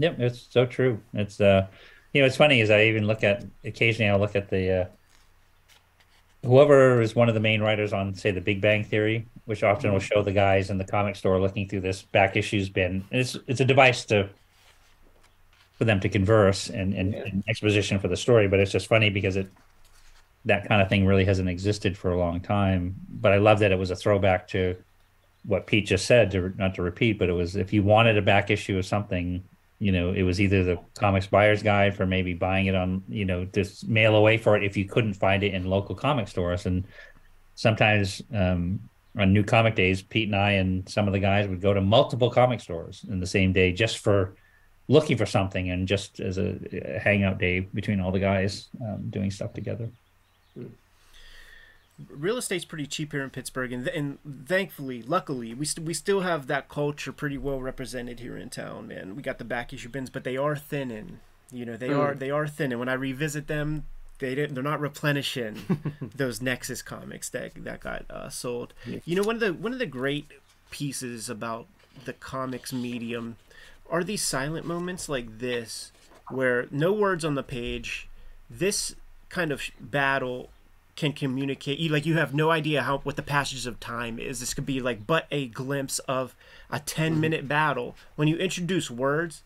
Yep. 0.02 0.20
It's 0.20 0.48
so 0.50 0.66
true. 0.66 1.00
It's, 1.14 1.40
uh, 1.40 1.68
you 2.12 2.22
know, 2.22 2.28
it's 2.28 2.36
funny 2.36 2.60
is 2.60 2.72
I 2.72 2.86
even 2.86 3.06
look 3.06 3.24
at, 3.24 3.46
occasionally 3.64 4.10
I'll 4.10 4.20
look 4.20 4.36
at 4.36 4.50
the, 4.50 4.82
uh, 4.82 4.86
whoever 6.44 7.02
is 7.02 7.16
one 7.16 7.30
of 7.30 7.36
the 7.36 7.40
main 7.40 7.62
writers 7.62 7.94
on, 7.94 8.16
say, 8.16 8.32
the 8.32 8.42
Big 8.42 8.62
Bang 8.62 8.84
Theory, 8.84 9.28
which 9.46 9.64
often 9.64 9.92
will 9.92 10.00
mm-hmm. 10.00 10.08
show 10.08 10.24
the 10.24 10.32
guys 10.32 10.72
in 10.72 10.80
the 10.80 10.84
comic 10.84 11.16
store 11.16 11.40
looking 11.40 11.70
through 11.70 11.82
this 11.82 12.02
back 12.02 12.36
issues 12.36 12.68
bin. 12.68 13.06
It's, 13.12 13.38
it's 13.46 13.62
a 13.62 13.66
device 13.66 14.04
to, 14.06 14.28
for 15.74 15.86
them 15.86 16.00
to 16.00 16.10
converse 16.10 16.70
and, 16.70 16.96
and, 16.96 17.14
yeah. 17.14 17.22
and 17.22 17.44
exposition 17.48 18.00
for 18.00 18.08
the 18.08 18.18
story, 18.18 18.48
but 18.48 18.60
it's 18.60 18.72
just 18.72 18.88
funny 18.88 19.12
because 19.12 19.36
it, 19.36 19.50
that 20.46 20.68
kind 20.68 20.82
of 20.82 20.90
thing 20.90 21.06
really 21.06 21.26
hasn't 21.26 21.48
existed 21.48 21.96
for 21.96 22.12
a 22.12 22.18
long 22.18 22.42
time. 22.42 22.96
But 23.08 23.34
I 23.34 23.38
love 23.38 23.60
that 23.60 23.72
it 23.72 23.78
was 23.78 23.92
a 23.92 23.96
throwback 23.96 24.48
to 24.50 24.76
what 25.44 25.68
Pete 25.68 25.86
just 25.86 26.06
said, 26.06 26.32
to 26.32 26.54
not 26.58 26.76
to 26.76 26.82
repeat, 26.82 27.20
but 27.20 27.30
it 27.30 27.34
was 27.34 27.56
if 27.56 27.72
you 27.74 27.84
wanted 27.84 28.18
a 28.18 28.22
back 28.22 28.50
issue 28.50 28.78
of 28.80 28.86
something, 28.86 29.44
you 29.82 29.92
know, 29.92 30.14
it 30.14 30.22
was 30.22 30.40
either 30.40 30.64
the 30.64 30.80
comics 30.94 31.26
buyer's 31.26 31.64
guide 31.64 31.98
for 31.98 32.06
maybe 32.06 32.36
buying 32.36 32.68
it 32.68 32.76
on, 32.76 33.04
you 33.10 33.26
know, 33.26 33.46
just 33.46 33.88
mail 33.88 34.16
away 34.16 34.38
for 34.38 34.56
it 34.56 34.64
if 34.64 34.78
you 34.78 34.86
couldn't 34.86 35.16
find 35.16 35.42
it 35.42 35.56
in 35.56 35.66
local 35.66 35.96
comic 35.96 36.28
stores. 36.28 36.68
And 36.68 36.86
sometimes 37.56 38.22
um, 38.32 38.80
on 39.18 39.34
New 39.34 39.44
Comic 39.44 39.74
Days, 39.74 40.04
Pete 40.04 40.28
and 40.28 40.36
I 40.36 40.52
and 40.52 40.88
some 40.88 41.08
of 41.08 41.14
the 41.14 41.20
guys 41.20 41.48
would 41.48 41.62
go 41.62 41.74
to 41.74 41.82
multiple 41.82 42.30
comic 42.30 42.62
stores 42.62 43.04
in 43.10 43.20
the 43.20 43.26
same 43.26 43.54
day 43.54 43.72
just 43.72 43.98
for 43.98 44.36
looking 44.88 45.18
for 45.18 45.26
something 45.26 45.72
and 45.72 45.88
just 45.88 46.20
as 46.20 46.38
a, 46.38 46.60
hangout 47.04 47.40
day 47.40 47.62
between 47.62 48.00
all 48.00 48.12
the 48.12 48.20
guys 48.20 48.70
um, 48.84 49.10
doing 49.10 49.32
stuff 49.32 49.52
together 49.52 49.90
real 52.10 52.38
estate's 52.38 52.66
pretty 52.66 52.86
cheap 52.86 53.12
here 53.12 53.24
in 53.24 53.30
Pittsburgh, 53.30 53.72
and 53.72 53.88
and 53.88 54.18
thankfully, 54.48 55.02
luckily, 55.02 55.54
we 55.54 55.66
st- 55.66 55.86
we 55.86 55.94
still 55.94 56.22
have 56.22 56.48
that 56.48 56.70
culture 56.70 57.12
pretty 57.12 57.38
well 57.38 57.62
represented 57.62 58.20
here 58.20 58.38
in 58.38 58.50
town. 58.50 58.88
Man, 58.88 59.16
we 59.16 59.22
got 59.22 59.38
the 59.38 59.44
back 59.44 59.74
issue 59.74 59.90
bins, 59.90 60.10
but 60.10 60.24
they 60.24 60.38
are 60.38 60.56
thinning. 60.56 61.20
You 61.52 61.66
know, 61.66 61.78
they 61.78 61.90
mm. 61.90 62.00
are 62.00 62.16
they 62.16 62.32
are 62.32 62.48
thin, 62.48 62.72
and 62.72 62.80
when 62.80 62.90
I 62.90 62.94
revisit 62.94 63.48
them, 63.48 63.86
they 64.20 64.36
didn't 64.36 64.54
they're 64.54 64.64
not 64.64 64.80
replenishing 64.80 65.58
those 66.16 66.42
Nexus 66.42 66.82
comics 66.82 67.30
that 67.30 67.52
that 67.64 67.82
got 67.82 68.10
uh, 68.10 68.30
sold. 68.30 68.74
Yeah. 68.86 69.00
You 69.06 69.16
know, 69.16 69.24
one 69.24 69.36
of 69.36 69.42
the 69.42 69.54
one 69.54 69.74
of 69.74 69.80
the 69.80 69.86
great 69.86 70.28
pieces 70.70 71.30
about 71.30 71.68
the 72.06 72.14
comics 72.14 72.72
medium 72.72 73.36
are 73.90 74.04
these 74.04 74.22
silent 74.22 74.66
moments 74.66 75.10
like 75.10 75.40
this, 75.40 75.92
where 76.30 76.68
no 76.72 76.94
words 76.94 77.26
on 77.26 77.36
the 77.36 77.44
page. 77.44 78.08
This 78.50 78.96
kind 79.30 79.52
of 79.52 79.62
battle 79.80 80.50
can 81.02 81.14
communicate 81.14 81.80
you 81.80 81.90
like 81.90 82.06
you 82.06 82.18
have 82.18 82.32
no 82.32 82.52
idea 82.52 82.84
how 82.84 83.00
what 83.00 83.16
the 83.16 83.24
passage 83.24 83.66
of 83.66 83.80
time 83.80 84.20
is. 84.20 84.40
This 84.40 84.54
could 84.54 84.68
be 84.68 84.80
like 84.80 85.08
but 85.08 85.26
a 85.32 85.48
glimpse 85.48 85.98
of 86.00 86.36
a 86.70 86.80
10 86.80 87.14
mm-hmm. 87.14 87.22
minute 87.22 87.48
battle. 87.48 87.96
When 88.16 88.28
you 88.28 88.38
introduce 88.38 88.92
words 88.92 89.42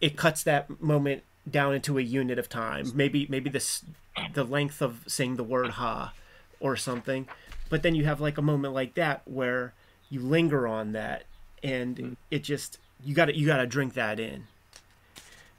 it 0.00 0.16
cuts 0.16 0.42
that 0.44 0.80
moment 0.80 1.24
down 1.48 1.74
into 1.74 1.98
a 1.98 2.02
unit 2.02 2.38
of 2.38 2.48
time. 2.48 2.90
Maybe 2.94 3.26
maybe 3.28 3.50
this 3.50 3.84
the 4.32 4.44
length 4.44 4.80
of 4.80 5.04
saying 5.06 5.36
the 5.36 5.44
word 5.44 5.72
ha 5.72 6.14
or 6.58 6.74
something 6.74 7.28
but 7.68 7.82
then 7.82 7.94
you 7.94 8.06
have 8.06 8.20
like 8.20 8.38
a 8.38 8.42
moment 8.42 8.72
like 8.72 8.94
that 8.94 9.20
where 9.26 9.74
you 10.08 10.20
linger 10.20 10.66
on 10.66 10.92
that 10.92 11.24
and 11.62 11.96
mm-hmm. 11.96 12.12
it 12.30 12.42
just 12.42 12.78
you 13.04 13.14
got 13.14 13.26
to 13.26 13.36
you 13.36 13.46
got 13.46 13.58
to 13.58 13.66
drink 13.66 13.92
that 13.92 14.18
in. 14.18 14.44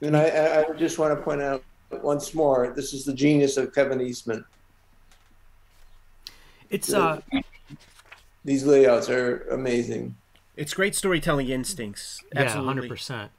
And 0.00 0.16
I, 0.16 0.64
I 0.68 0.72
just 0.76 0.98
want 0.98 1.16
to 1.16 1.22
point 1.22 1.40
out 1.40 1.62
once 2.02 2.34
more 2.34 2.72
this 2.74 2.92
is 2.92 3.04
the 3.04 3.12
genius 3.12 3.56
of 3.56 3.72
kevin 3.72 4.00
eastman 4.00 4.44
it's 6.74 6.92
uh 6.92 7.20
these 8.44 8.64
layouts 8.64 9.08
are 9.08 9.46
amazing. 9.50 10.16
It's 10.56 10.74
great 10.74 10.94
storytelling 10.94 11.48
instincts. 11.48 12.22
Absolutely. 12.34 12.60
Yeah, 12.60 12.74
hundred 12.74 12.88
percent. 12.88 13.30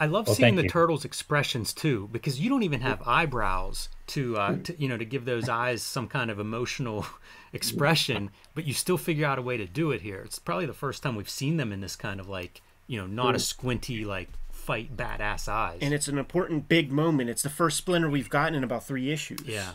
I 0.00 0.06
love 0.06 0.26
well, 0.26 0.34
seeing 0.34 0.56
the 0.56 0.64
you. 0.64 0.68
turtles' 0.68 1.04
expressions 1.04 1.72
too, 1.72 2.08
because 2.10 2.40
you 2.40 2.50
don't 2.50 2.64
even 2.64 2.80
have 2.80 3.06
eyebrows 3.06 3.88
to, 4.08 4.36
uh, 4.36 4.56
to, 4.64 4.82
you 4.82 4.88
know, 4.88 4.96
to 4.96 5.04
give 5.04 5.26
those 5.26 5.48
eyes 5.48 5.80
some 5.80 6.08
kind 6.08 6.28
of 6.28 6.40
emotional 6.40 7.06
expression, 7.52 8.30
but 8.54 8.66
you 8.66 8.74
still 8.74 8.98
figure 8.98 9.26
out 9.26 9.38
a 9.38 9.42
way 9.42 9.56
to 9.56 9.66
do 9.66 9.92
it 9.92 10.00
here. 10.00 10.20
It's 10.24 10.40
probably 10.40 10.66
the 10.66 10.72
first 10.72 11.04
time 11.04 11.14
we've 11.14 11.30
seen 11.30 11.56
them 11.56 11.72
in 11.72 11.82
this 11.82 11.94
kind 11.94 12.18
of 12.18 12.28
like, 12.28 12.62
you 12.88 12.98
know, 12.98 13.06
not 13.06 13.36
a 13.36 13.38
squinty 13.38 14.04
like 14.04 14.28
fight 14.50 14.96
badass 14.96 15.46
eyes. 15.46 15.78
And 15.80 15.94
it's 15.94 16.08
an 16.08 16.18
important 16.18 16.68
big 16.68 16.90
moment. 16.90 17.30
It's 17.30 17.42
the 17.42 17.50
first 17.50 17.76
splinter 17.76 18.10
we've 18.10 18.30
gotten 18.30 18.56
in 18.56 18.64
about 18.64 18.84
three 18.84 19.12
issues. 19.12 19.42
Yeah 19.44 19.74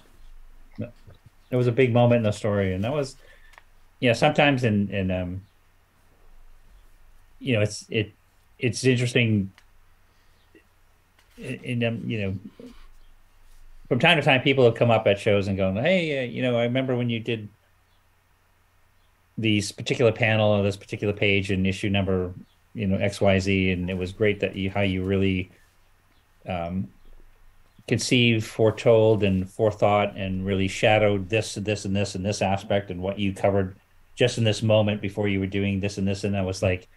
it 1.49 1.55
was 1.55 1.67
a 1.67 1.71
big 1.71 1.93
moment 1.93 2.17
in 2.17 2.23
the 2.23 2.31
story, 2.31 2.73
and 2.73 2.83
that 2.83 2.93
was, 2.93 3.15
you 3.99 4.09
know, 4.09 4.13
sometimes 4.13 4.63
in 4.63 4.89
in 4.89 5.11
um, 5.11 5.41
you 7.39 7.53
know, 7.53 7.61
it's 7.61 7.85
it 7.89 8.11
it's 8.59 8.83
interesting. 8.83 9.51
In, 11.37 11.83
um, 11.83 12.01
you 12.07 12.19
know, 12.19 12.69
from 13.87 13.99
time 13.99 14.17
to 14.17 14.23
time, 14.23 14.41
people 14.41 14.65
have 14.65 14.73
come 14.73 14.89
up 14.89 15.05
at 15.05 15.19
shows 15.19 15.47
and 15.47 15.55
going, 15.55 15.75
"Hey, 15.75 16.23
uh, 16.23 16.27
you 16.29 16.41
know, 16.41 16.57
I 16.57 16.63
remember 16.63 16.95
when 16.95 17.09
you 17.09 17.19
did." 17.19 17.49
these 19.39 19.71
particular 19.71 20.11
panel 20.11 20.49
or 20.49 20.63
this 20.63 20.75
particular 20.75 21.13
page 21.13 21.51
in 21.51 21.63
issue 21.65 21.89
number 21.89 22.33
you 22.73 22.87
know 22.87 22.97
xyz 22.97 23.71
and 23.73 23.89
it 23.89 23.93
was 23.95 24.11
great 24.11 24.39
that 24.39 24.55
you 24.55 24.69
how 24.69 24.81
you 24.81 25.03
really 25.03 25.51
um, 26.47 26.87
conceived, 27.87 28.45
foretold, 28.45 29.23
and 29.23 29.49
forethought, 29.49 30.15
and 30.17 30.45
really 30.45 30.67
shadowed 30.67 31.29
this, 31.29 31.55
this, 31.55 31.85
and 31.85 31.95
this, 31.95 32.15
and 32.15 32.25
this 32.25 32.41
aspect, 32.41 32.91
and 32.91 33.01
what 33.01 33.19
you 33.19 33.33
covered 33.33 33.77
just 34.15 34.37
in 34.37 34.43
this 34.43 34.61
moment 34.63 35.01
before 35.01 35.27
you 35.27 35.39
were 35.39 35.47
doing 35.47 35.79
this 35.79 35.97
and 35.97 36.07
this, 36.07 36.23
and 36.23 36.35
I 36.37 36.41
was 36.43 36.61
like, 36.63 36.89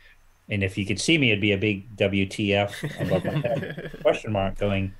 and 0.48 0.64
if 0.64 0.76
you 0.78 0.86
could 0.86 1.00
see 1.00 1.18
me, 1.18 1.30
it'd 1.30 1.40
be 1.40 1.52
a 1.52 1.58
big 1.58 1.96
WTF 1.96 2.72
above 2.98 3.24
my 3.24 3.34
head 3.36 3.62
question 4.02 4.32
mark 4.32 4.58
going. 4.58 4.96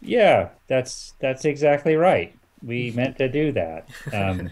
Yeah, 0.00 0.50
that's 0.68 1.14
that's 1.20 1.44
exactly 1.44 1.96
right. 1.96 2.38
We 2.62 2.90
meant 2.92 3.18
to 3.18 3.28
do 3.28 3.52
that. 3.52 3.88
Um, 4.12 4.50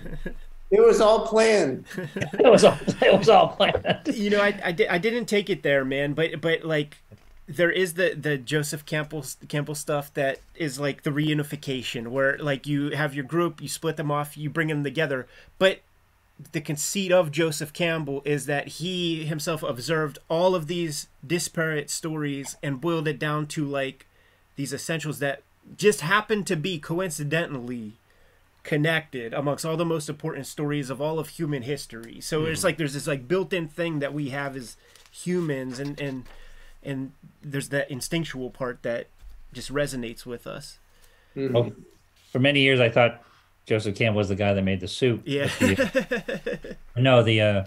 It 0.70 0.80
was 0.84 1.00
all 1.00 1.26
planned. 1.26 1.86
it 1.96 2.50
was 2.50 2.64
all 2.64 2.78
it 3.02 3.16
was 3.18 3.28
all 3.28 3.48
planned. 3.56 4.10
You 4.12 4.30
know, 4.30 4.40
I, 4.40 4.58
I, 4.64 4.72
di- 4.72 4.88
I 4.88 4.98
didn't 4.98 5.26
take 5.26 5.48
it 5.50 5.62
there, 5.62 5.84
man. 5.84 6.14
But 6.14 6.40
but 6.40 6.64
like, 6.64 7.02
there 7.46 7.70
is 7.70 7.94
the 7.94 8.14
the 8.14 8.38
Joseph 8.38 8.86
Campbell 8.86 9.24
Campbell 9.48 9.74
stuff 9.74 10.12
that 10.14 10.38
is 10.54 10.80
like 10.80 11.02
the 11.02 11.10
reunification, 11.10 12.08
where 12.08 12.38
like 12.38 12.66
you 12.66 12.90
have 12.90 13.14
your 13.14 13.24
group, 13.24 13.60
you 13.60 13.68
split 13.68 13.96
them 13.96 14.10
off, 14.10 14.36
you 14.36 14.48
bring 14.48 14.68
them 14.68 14.84
together. 14.84 15.26
But 15.58 15.80
the 16.52 16.60
conceit 16.60 17.12
of 17.12 17.30
Joseph 17.30 17.72
Campbell 17.72 18.22
is 18.24 18.46
that 18.46 18.68
he 18.68 19.24
himself 19.24 19.62
observed 19.62 20.18
all 20.28 20.54
of 20.54 20.66
these 20.66 21.08
disparate 21.24 21.90
stories 21.90 22.56
and 22.62 22.80
boiled 22.80 23.06
it 23.06 23.18
down 23.18 23.46
to 23.48 23.64
like 23.64 24.06
these 24.56 24.72
essentials 24.72 25.18
that 25.20 25.42
just 25.76 26.00
happen 26.00 26.44
to 26.44 26.56
be 26.56 26.78
coincidentally 26.78 27.92
connected 28.64 29.34
amongst 29.34 29.64
all 29.64 29.76
the 29.76 29.84
most 29.84 30.08
important 30.08 30.46
stories 30.46 30.90
of 30.90 31.00
all 31.00 31.18
of 31.18 31.28
human 31.28 31.62
history. 31.62 32.20
So 32.20 32.42
mm. 32.42 32.48
it's 32.48 32.64
like 32.64 32.78
there's 32.78 32.94
this 32.94 33.06
like 33.06 33.28
built-in 33.28 33.68
thing 33.68 33.98
that 33.98 34.14
we 34.14 34.30
have 34.30 34.56
as 34.56 34.76
humans 35.12 35.78
and 35.78 36.00
and 36.00 36.24
and 36.84 37.12
there's 37.42 37.68
that 37.70 37.90
instinctual 37.90 38.50
part 38.50 38.82
that 38.82 39.08
just 39.52 39.72
resonates 39.72 40.26
with 40.26 40.46
us. 40.46 40.78
Mm-hmm. 41.36 41.54
Well, 41.54 41.72
for 42.30 42.38
many 42.38 42.60
years 42.60 42.80
I 42.80 42.88
thought 42.88 43.22
Joseph 43.66 43.96
Campbell 43.96 44.18
was 44.18 44.28
the 44.28 44.34
guy 44.34 44.52
that 44.52 44.62
made 44.62 44.80
the 44.80 44.88
soup. 44.88 45.22
Yeah. 45.24 45.46
The, 45.58 46.76
no, 46.96 47.22
the 47.22 47.40
uh 47.40 47.64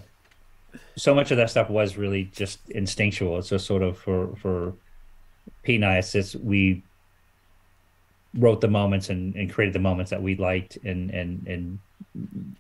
so 0.96 1.16
much 1.16 1.32
of 1.32 1.38
that 1.38 1.50
stuff 1.50 1.70
was 1.70 1.98
really 1.98 2.26
just 2.26 2.60
instinctual. 2.70 3.40
It's 3.40 3.50
just 3.50 3.66
sort 3.66 3.82
of 3.82 3.98
for 3.98 4.36
for 4.36 4.74
Pete 5.64 5.76
and 5.76 5.86
I, 5.86 5.98
it's 5.98 6.12
just 6.12 6.36
we 6.36 6.84
wrote 8.38 8.62
the 8.62 8.68
moments 8.68 9.10
and, 9.10 9.36
and 9.36 9.52
created 9.52 9.74
the 9.74 9.80
moments 9.80 10.12
that 10.12 10.22
we 10.22 10.36
liked 10.36 10.78
and 10.84 11.10
and 11.12 11.48
and 11.48 12.56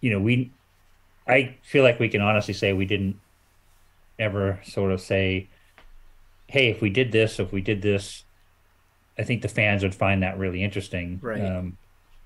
you 0.00 0.10
know 0.10 0.20
we 0.20 0.50
i 1.26 1.54
feel 1.62 1.82
like 1.82 1.98
we 1.98 2.08
can 2.08 2.20
honestly 2.20 2.54
say 2.54 2.72
we 2.72 2.84
didn't 2.84 3.18
ever 4.18 4.60
sort 4.64 4.90
of 4.90 5.00
say 5.00 5.48
hey 6.46 6.68
if 6.68 6.80
we 6.80 6.90
did 6.90 7.12
this 7.12 7.38
if 7.38 7.52
we 7.52 7.60
did 7.60 7.82
this 7.82 8.24
i 9.18 9.22
think 9.22 9.42
the 9.42 9.48
fans 9.48 9.82
would 9.82 9.94
find 9.94 10.22
that 10.22 10.38
really 10.38 10.62
interesting. 10.62 11.18
Right. 11.22 11.40
Um, 11.40 11.76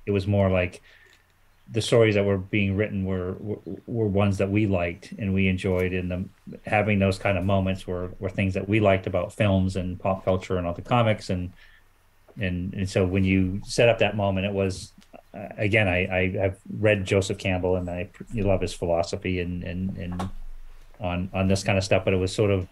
it 0.06 0.10
was 0.10 0.26
more 0.26 0.50
like 0.50 0.82
the 1.70 1.80
stories 1.80 2.16
that 2.16 2.24
were 2.24 2.38
being 2.38 2.76
written 2.76 3.04
were, 3.04 3.34
were, 3.38 3.58
were 3.86 4.06
ones 4.06 4.38
that 4.38 4.50
we 4.50 4.66
liked 4.66 5.12
and 5.12 5.32
we 5.32 5.48
enjoyed 5.48 5.92
and 5.92 6.10
the 6.10 6.24
having 6.66 6.98
those 6.98 7.18
kind 7.18 7.38
of 7.38 7.44
moments 7.44 7.86
were 7.86 8.10
were 8.18 8.28
things 8.28 8.54
that 8.54 8.68
we 8.68 8.80
liked 8.80 9.06
about 9.06 9.32
films 9.32 9.76
and 9.76 9.98
pop 9.98 10.24
culture 10.24 10.58
and 10.58 10.66
all 10.66 10.74
the 10.74 10.82
comics. 10.82 11.30
And 11.30 11.52
and 12.38 12.74
and 12.74 12.88
so 12.88 13.06
when 13.06 13.24
you 13.24 13.62
set 13.64 13.88
up 13.88 13.98
that 14.00 14.16
moment, 14.16 14.46
it 14.46 14.52
was 14.52 14.92
uh, 15.32 15.48
again 15.56 15.88
I 15.88 15.98
I 16.14 16.30
have 16.42 16.58
read 16.78 17.06
Joseph 17.06 17.38
Campbell 17.38 17.76
and 17.76 17.88
I 17.88 18.10
you 18.32 18.42
love 18.42 18.60
his 18.60 18.74
philosophy 18.74 19.40
and 19.40 19.62
and 19.64 19.96
and 19.96 20.28
on 21.02 21.30
on 21.34 21.48
this 21.48 21.62
kind 21.62 21.76
of 21.76 21.84
stuff, 21.84 22.04
but 22.04 22.14
it 22.14 22.18
was 22.18 22.34
sort 22.34 22.50
of 22.50 22.68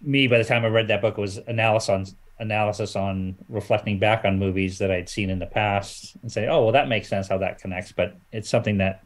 me 0.00 0.26
by 0.26 0.38
the 0.38 0.44
time 0.44 0.64
I 0.64 0.68
read 0.68 0.88
that 0.88 1.00
book 1.00 1.18
it 1.18 1.20
was 1.20 1.38
analysis 1.38 1.88
on 1.88 2.06
analysis 2.38 2.94
on 2.96 3.36
reflecting 3.48 3.98
back 3.98 4.24
on 4.24 4.38
movies 4.38 4.78
that 4.78 4.90
I'd 4.90 5.08
seen 5.08 5.30
in 5.30 5.38
the 5.38 5.46
past 5.46 6.16
and 6.22 6.30
say, 6.30 6.46
oh 6.46 6.62
well, 6.64 6.72
that 6.72 6.88
makes 6.88 7.08
sense 7.08 7.28
how 7.28 7.38
that 7.38 7.58
connects, 7.58 7.92
but 7.92 8.16
it's 8.32 8.48
something 8.48 8.78
that 8.78 9.04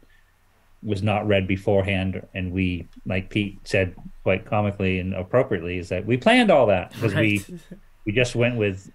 was 0.81 1.03
not 1.03 1.27
read 1.27 1.45
beforehand 1.47 2.25
and 2.33 2.53
we 2.53 2.87
like 3.05 3.29
pete 3.29 3.59
said 3.65 3.93
quite 4.23 4.45
comically 4.45 4.99
and 4.99 5.13
appropriately 5.13 5.77
is 5.77 5.89
that 5.89 6.05
we 6.05 6.15
planned 6.15 6.49
all 6.49 6.67
that 6.67 6.93
because 6.93 7.13
right. 7.13 7.21
we 7.49 7.59
we 8.05 8.11
just 8.11 8.35
went 8.35 8.55
with 8.55 8.91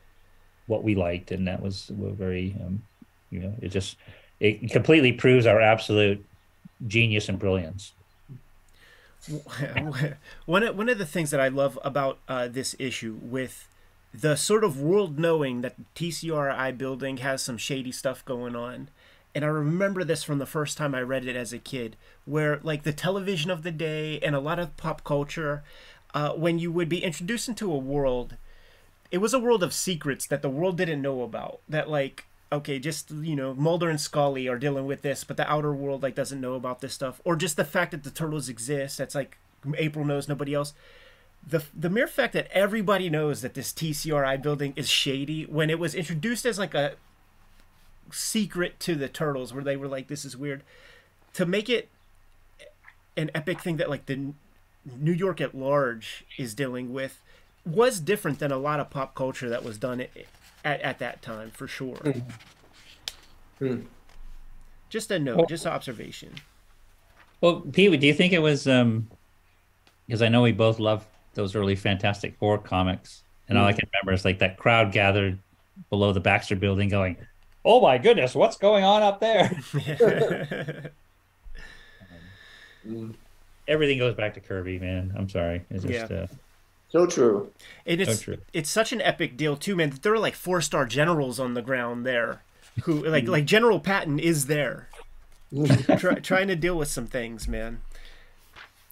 what 0.67 0.83
we 0.83 0.95
liked, 0.95 1.31
and 1.31 1.47
that 1.47 1.61
was 1.63 1.91
we're 1.95 2.11
very, 2.11 2.57
um, 2.65 2.83
you 3.31 3.41
know, 3.41 3.55
it 3.61 3.69
just 3.69 3.97
it 4.41 4.71
completely 4.71 5.13
proves 5.13 5.47
our 5.47 5.61
absolute 5.61 6.25
genius 6.87 7.29
and 7.29 7.39
brilliance. 7.39 7.93
one 10.47 10.63
of, 10.63 10.77
one 10.77 10.89
of 10.89 10.99
the 10.99 11.07
things 11.07 11.31
that 11.31 11.41
I 11.41 11.49
love 11.49 11.79
about 11.85 12.19
uh, 12.29 12.49
this 12.49 12.75
issue 12.79 13.19
with 13.21 13.69
the 14.13 14.37
sort 14.37 14.65
of 14.65 14.81
world 14.81 15.19
knowing 15.19 15.63
that 15.63 15.95
TCRI 15.95 16.77
building 16.79 17.19
has 17.19 17.43
some 17.43 17.59
shady 17.59 17.93
stuff 17.93 18.25
going 18.25 18.55
on. 18.55 18.89
And 19.35 19.45
I 19.45 19.49
remember 19.49 20.05
this 20.05 20.23
from 20.23 20.39
the 20.39 20.47
first 20.47 20.79
time 20.79 20.95
I 20.95 21.01
read 21.03 21.27
it 21.27 21.35
as 21.35 21.53
a 21.53 21.59
kid, 21.59 21.97
where 22.25 22.61
like 22.63 22.85
the 22.85 22.93
television 22.93 23.51
of 23.51 23.65
the 23.65 23.73
day 23.73 24.21
and 24.21 24.35
a 24.37 24.41
lot 24.41 24.61
of 24.61 24.77
pop 24.77 25.03
culture, 25.03 25.65
uh, 26.15 26.31
when 26.33 26.61
you 26.61 26.71
would 26.71 26.89
be 26.89 27.03
introduced 27.03 27.49
into 27.49 27.73
a 27.73 27.79
world 27.79 28.37
it 29.15 29.19
was 29.19 29.33
a 29.33 29.39
world 29.39 29.63
of 29.63 29.73
secrets 29.73 30.27
that 30.27 30.43
the 30.43 30.51
world 30.51 30.77
didn't 30.77 31.01
know 31.01 31.23
about. 31.23 31.61
That 31.69 31.89
like 31.89 32.25
okay, 32.53 32.79
just 32.79 33.11
you 33.11 33.37
know, 33.37 33.55
Mulder 33.55 33.91
and 33.91 34.01
Scully 34.01 34.49
are 34.49 34.59
dealing 34.59 34.87
with 34.87 35.03
this, 35.03 35.25
but 35.25 35.37
the 35.37 35.51
outer 35.51 35.73
world 35.73 36.03
like 36.03 36.15
doesn't 36.15 36.41
know 36.41 36.55
about 36.55 36.81
this 36.81 36.95
stuff, 36.95 37.21
or 37.25 37.37
just 37.37 37.57
the 37.57 37.65
fact 37.65 37.91
that 37.93 38.05
the 38.05 38.11
turtles 38.11 38.49
exist. 38.49 38.99
That's 38.99 39.15
like 39.15 39.39
April 39.77 40.05
knows, 40.05 40.29
nobody 40.29 40.55
else. 40.55 40.75
The 41.47 41.65
the 41.75 41.91
mere 41.91 42.07
fact 42.07 42.33
that 42.35 42.49
everybody 42.53 43.11
knows 43.11 43.43
that 43.43 43.55
this 43.55 43.73
TCRI 43.73 44.41
building 44.43 44.73
is 44.77 44.89
shady 44.89 45.45
when 45.45 45.71
it 45.71 45.79
was 45.79 45.95
introduced 45.95 46.47
as 46.47 46.59
like 46.59 46.75
a 46.75 46.95
secret 48.11 48.79
to 48.81 48.95
the 48.95 49.09
turtles, 49.09 49.53
where 49.53 49.65
they 49.65 49.77
were 49.77 49.89
like, 49.89 50.09
"This 50.09 50.25
is 50.25 50.37
weird," 50.37 50.63
to 51.35 51.45
make 51.45 51.69
it 51.69 51.89
an 53.17 53.31
epic 53.35 53.61
thing 53.61 53.77
that 53.77 53.91
like 53.91 54.07
the 54.07 54.33
New 54.99 55.13
York 55.13 55.41
at 55.41 55.55
large 55.55 56.25
is 56.37 56.55
dealing 56.55 56.93
with 56.93 57.21
was 57.65 58.01
different 58.01 58.39
than 58.39 58.53
a 58.53 58.59
lot 58.59 58.81
of 58.81 58.91
pop 58.91 59.15
culture 59.15 59.49
that 59.49 59.65
was 59.65 59.79
done 59.79 60.01
at, 60.65 60.81
at 60.81 60.99
that 60.99 61.23
time 61.23 61.51
for 61.51 61.69
sure. 61.69 61.97
Mm. 61.97 62.23
Mm. 63.61 63.85
Just 64.89 65.11
a 65.11 65.19
note, 65.19 65.37
well, 65.37 65.47
just 65.47 65.67
observation. 65.67 66.35
Well, 67.41 67.61
Pete, 67.61 68.01
do 68.01 68.07
you 68.07 68.15
think 68.15 68.33
it 68.33 68.39
was 68.41 68.67
um 68.67 69.09
because 70.07 70.23
I 70.23 70.29
know 70.29 70.43
we 70.43 70.53
both 70.53 70.79
love 70.79 71.07
those 71.35 71.55
early 71.55 71.75
Fantastic 71.75 72.37
Four 72.39 72.59
comics, 72.59 73.23
and 73.49 73.57
mm. 73.57 73.61
all 73.61 73.67
I 73.67 73.73
can 73.73 73.89
remember 73.93 74.13
is 74.13 74.25
like 74.25 74.39
that 74.39 74.57
crowd 74.57 74.93
gathered 74.93 75.39
below 75.91 76.13
the 76.13 76.21
Baxter 76.21 76.57
Building, 76.57 76.89
going, 76.89 77.17
"Oh 77.65 77.81
my 77.81 77.99
goodness, 77.99 78.35
what's 78.35 78.57
going 78.57 78.85
on 78.85 79.03
up 79.03 79.21
there?" 79.21 79.51
um, 82.87 83.15
everything 83.67 83.99
goes 83.99 84.15
back 84.15 84.35
to 84.35 84.41
Kirby, 84.41 84.79
man. 84.79 85.13
I'm 85.17 85.29
sorry. 85.29 85.65
It's 85.71 85.85
just, 85.85 86.11
yeah. 86.11 86.17
Uh, 86.17 86.27
so 86.95 87.07
true. 87.07 87.51
And 87.85 88.01
it's 88.01 88.19
so 88.19 88.23
true. 88.23 88.39
it's 88.53 88.71
such 88.71 88.93
an 88.93 89.01
epic 89.01 89.37
deal 89.37 89.57
too, 89.57 89.75
man. 89.75 89.93
There 90.01 90.15
are 90.15 90.19
like 90.19 90.37
four 90.37 90.61
star 90.61 90.87
generals 90.87 91.41
on 91.41 91.55
the 91.55 91.63
ground 91.63 92.07
there, 92.07 92.45
who 92.85 93.05
like 93.05 93.27
like 93.27 93.47
General 93.47 93.81
Patton 93.81 94.21
is 94.21 94.47
there, 94.47 94.89
try, 95.99 96.15
trying 96.15 96.47
to 96.47 96.55
deal 96.55 96.79
with 96.79 96.87
some 96.87 97.09
things, 97.09 97.49
man. 97.49 97.81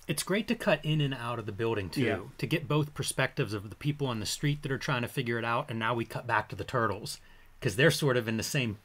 It's 0.08 0.24
great 0.24 0.48
to 0.48 0.56
cut 0.56 0.84
in 0.84 1.00
and 1.00 1.14
out 1.14 1.38
of 1.38 1.46
the 1.46 1.52
building 1.52 1.88
too, 1.90 2.02
yeah. 2.02 2.18
to 2.38 2.46
get 2.48 2.66
both 2.66 2.92
perspectives 2.92 3.54
of 3.54 3.70
the 3.70 3.76
people 3.76 4.08
on 4.08 4.18
the 4.18 4.26
street 4.26 4.62
that 4.62 4.72
are 4.72 4.78
trying 4.78 5.02
to 5.02 5.08
figure 5.08 5.38
it 5.38 5.44
out, 5.44 5.70
and 5.70 5.78
now 5.78 5.94
we 5.94 6.04
cut 6.04 6.26
back 6.26 6.48
to 6.48 6.56
the 6.56 6.64
turtles 6.64 7.20
because 7.60 7.76
they're 7.76 7.92
sort 7.92 8.16
of 8.16 8.26
in 8.26 8.36
the 8.36 8.42
same, 8.42 8.78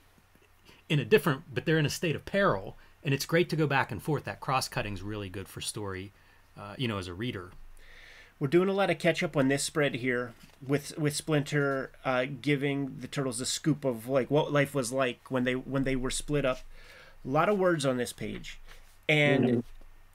in 0.89 0.99
a 0.99 1.05
different, 1.05 1.41
but 1.51 1.65
they're 1.65 1.79
in 1.79 1.87
a 1.87 1.89
state 1.89 2.15
of 2.15 2.23
peril, 2.25 2.77
and 3.03 3.15
it's 3.15 3.25
great 3.25 3.49
to 3.49 3.55
go 3.55 3.65
back 3.65 3.91
and 3.91 4.03
forth. 4.03 4.25
That 4.25 4.41
cross 4.41 4.67
cutting 4.67 4.93
is 4.93 5.01
really 5.01 5.27
good 5.27 5.47
for 5.47 5.59
story, 5.59 6.11
uh, 6.55 6.75
you 6.77 6.87
know, 6.87 6.99
as 6.99 7.07
a 7.07 7.15
reader 7.15 7.49
we're 8.39 8.47
doing 8.47 8.69
a 8.69 8.73
lot 8.73 8.89
of 8.89 8.99
catch 8.99 9.23
up 9.23 9.35
on 9.35 9.47
this 9.47 9.63
spread 9.63 9.95
here 9.95 10.33
with 10.65 10.97
with 10.97 11.15
Splinter 11.15 11.91
uh, 12.05 12.25
giving 12.41 12.97
the 12.99 13.07
turtles 13.07 13.41
a 13.41 13.45
scoop 13.45 13.83
of 13.83 14.07
like 14.07 14.29
what 14.29 14.51
life 14.51 14.75
was 14.75 14.91
like 14.91 15.19
when 15.29 15.43
they 15.43 15.53
when 15.53 15.83
they 15.83 15.95
were 15.95 16.11
split 16.11 16.45
up. 16.45 16.59
A 17.25 17.29
lot 17.29 17.49
of 17.49 17.57
words 17.57 17.85
on 17.85 17.97
this 17.97 18.13
page, 18.13 18.59
and 19.09 19.45
mm-hmm. 19.45 19.59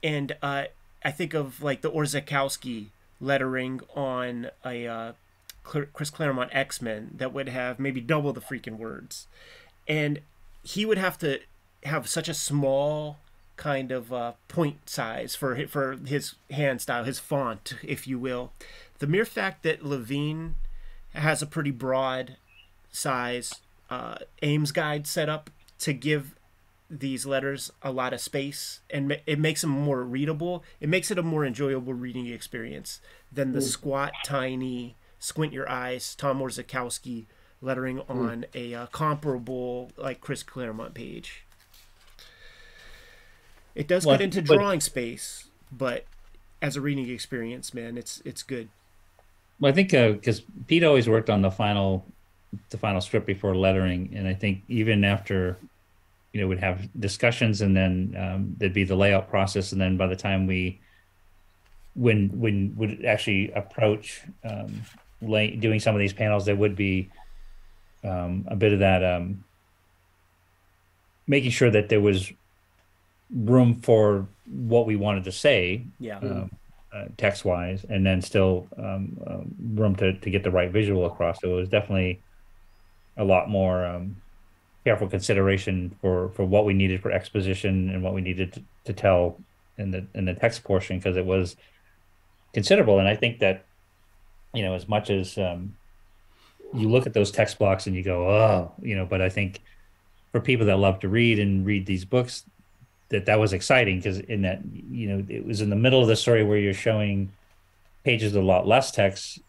and 0.01 0.35
uh, 0.41 0.65
I 1.03 1.11
think 1.11 1.33
of 1.33 1.61
like 1.61 1.81
the 1.81 1.91
Orzechowski 1.91 2.87
lettering 3.19 3.81
on 3.95 4.47
a 4.65 4.87
uh, 4.87 5.11
Chris 5.63 6.09
Claremont 6.09 6.49
X 6.53 6.81
Men 6.81 7.11
that 7.15 7.33
would 7.33 7.49
have 7.49 7.79
maybe 7.79 8.01
double 8.01 8.33
the 8.33 8.41
freaking 8.41 8.77
words, 8.77 9.27
and 9.87 10.21
he 10.63 10.85
would 10.85 10.97
have 10.97 11.17
to 11.19 11.39
have 11.83 12.07
such 12.07 12.29
a 12.29 12.33
small 12.33 13.17
kind 13.55 13.91
of 13.91 14.11
uh, 14.11 14.33
point 14.47 14.89
size 14.89 15.35
for 15.35 15.67
for 15.67 15.97
his 16.05 16.35
hand 16.51 16.81
style, 16.81 17.03
his 17.03 17.19
font, 17.19 17.75
if 17.83 18.07
you 18.07 18.19
will. 18.19 18.51
The 18.99 19.07
mere 19.07 19.25
fact 19.25 19.63
that 19.63 19.83
Lavigne 19.83 20.51
has 21.13 21.41
a 21.41 21.47
pretty 21.47 21.71
broad 21.71 22.37
size 22.91 23.55
uh, 23.89 24.15
Ames 24.41 24.71
guide 24.71 25.05
set 25.05 25.29
up 25.29 25.49
to 25.79 25.93
give 25.93 26.35
these 26.89 27.25
letters 27.25 27.71
a 27.81 27.91
lot 27.91 28.13
of 28.13 28.21
space 28.21 28.81
and 28.89 29.19
it 29.25 29.39
makes 29.39 29.61
them 29.61 29.71
more 29.71 30.03
readable. 30.03 30.63
It 30.79 30.89
makes 30.89 31.11
it 31.11 31.17
a 31.17 31.23
more 31.23 31.45
enjoyable 31.45 31.93
reading 31.93 32.27
experience 32.27 33.01
than 33.31 33.51
the 33.51 33.59
mm. 33.59 33.63
squat, 33.63 34.13
tiny, 34.23 34.95
squint 35.19 35.53
your 35.53 35.69
eyes 35.69 36.15
Tom 36.15 36.39
Orzechowski 36.39 37.25
lettering 37.61 37.97
mm. 37.97 38.09
on 38.09 38.45
a 38.53 38.73
uh, 38.73 38.85
comparable 38.87 39.91
like 39.97 40.21
Chris 40.21 40.43
Claremont 40.43 40.93
page. 40.93 41.45
It 43.75 43.87
does 43.87 44.05
well, 44.05 44.17
get 44.17 44.23
into 44.23 44.41
drawing 44.41 44.79
but, 44.79 44.83
space, 44.83 45.49
but 45.71 46.05
as 46.61 46.75
a 46.75 46.81
reading 46.81 47.09
experience, 47.09 47.73
man, 47.73 47.97
it's 47.97 48.21
it's 48.23 48.43
good. 48.43 48.69
Well, 49.59 49.71
I 49.71 49.75
think 49.75 49.91
because 49.91 50.39
uh, 50.39 50.43
Pete 50.67 50.83
always 50.83 51.09
worked 51.09 51.29
on 51.29 51.41
the 51.41 51.51
final 51.51 52.05
the 52.69 52.77
final 52.77 53.01
strip 53.01 53.25
before 53.25 53.55
lettering, 53.55 54.13
and 54.15 54.27
I 54.27 54.33
think 54.33 54.61
even 54.67 55.03
after 55.03 55.57
you 56.33 56.41
know, 56.41 56.47
we'd 56.47 56.59
have 56.59 56.89
discussions, 56.99 57.61
and 57.61 57.77
then 57.77 58.15
um, 58.19 58.55
there'd 58.57 58.73
be 58.73 58.83
the 58.83 58.95
layout 58.95 59.29
process, 59.29 59.71
and 59.71 59.79
then 59.79 59.97
by 59.97 60.07
the 60.07 60.15
time 60.15 60.47
we, 60.47 60.79
when 61.95 62.29
when 62.39 62.73
would 62.75 63.05
actually 63.05 63.51
approach 63.51 64.23
um, 64.43 64.81
lay, 65.21 65.55
doing 65.55 65.79
some 65.79 65.95
of 65.95 65.99
these 65.99 66.11
panels, 66.11 66.45
there 66.45 66.55
would 66.55 66.75
be 66.75 67.09
um, 68.03 68.45
a 68.47 68.55
bit 68.55 68.73
of 68.73 68.79
that 68.79 69.03
um, 69.03 69.43
making 71.27 71.51
sure 71.51 71.69
that 71.69 71.87
there 71.87 72.01
was 72.01 72.33
room 73.31 73.81
for 73.81 74.27
what 74.45 74.85
we 74.85 74.95
wanted 74.95 75.23
to 75.25 75.31
say 75.31 75.85
Yeah. 75.99 76.17
um, 76.19 76.51
uh, 76.93 77.05
text 77.17 77.43
wise, 77.43 77.85
and 77.89 78.05
then 78.05 78.21
still 78.21 78.67
um, 78.77 79.17
um, 79.25 79.55
room 79.73 79.95
to, 79.95 80.13
to 80.19 80.29
get 80.29 80.43
the 80.43 80.51
right 80.51 80.71
visual 80.71 81.05
across. 81.05 81.41
So 81.41 81.49
it 81.49 81.55
was 81.55 81.69
definitely 81.69 82.21
a 83.17 83.23
lot 83.23 83.49
more 83.49 83.85
um, 83.85 84.15
careful 84.83 85.07
consideration 85.07 85.95
for, 86.01 86.29
for 86.29 86.45
what 86.45 86.65
we 86.65 86.73
needed 86.73 87.01
for 87.01 87.11
exposition 87.11 87.89
and 87.89 88.03
what 88.03 88.13
we 88.13 88.21
needed 88.21 88.53
to, 88.53 88.63
to 88.85 88.93
tell 88.93 89.39
in 89.77 89.89
the 89.89 90.05
in 90.13 90.25
the 90.25 90.35
text 90.35 90.63
portion 90.63 90.99
because 90.99 91.17
it 91.17 91.25
was 91.25 91.55
considerable. 92.53 92.99
And 92.99 93.07
I 93.07 93.15
think 93.15 93.39
that 93.39 93.65
you 94.53 94.61
know 94.61 94.75
as 94.75 94.87
much 94.87 95.09
as 95.09 95.35
um, 95.37 95.73
you 96.75 96.89
look 96.89 97.07
at 97.07 97.13
those 97.13 97.31
text 97.31 97.57
blocks 97.57 97.87
and 97.87 97.95
you 97.95 98.03
go, 98.03 98.29
oh, 98.29 98.71
you 98.81 98.95
know, 98.95 99.05
but 99.05 99.21
I 99.21 99.29
think 99.29 99.61
for 100.31 100.41
people 100.41 100.67
that 100.67 100.77
love 100.77 100.99
to 100.99 101.09
read 101.09 101.39
and 101.39 101.65
read 101.65 101.85
these 101.85 102.05
books, 102.05 102.43
that 103.13 103.25
that 103.27 103.39
was 103.39 103.53
exciting 103.53 103.97
because 103.97 104.19
in 104.19 104.41
that 104.41 104.61
you 104.91 105.07
know 105.07 105.25
it 105.29 105.45
was 105.45 105.61
in 105.61 105.69
the 105.69 105.75
middle 105.75 106.01
of 106.01 106.07
the 106.07 106.15
story 106.15 106.43
where 106.43 106.57
you're 106.57 106.73
showing 106.73 107.31
pages 108.03 108.33
with 108.33 108.43
a 108.43 108.45
lot 108.45 108.67
less 108.67 108.91
text 108.91 109.39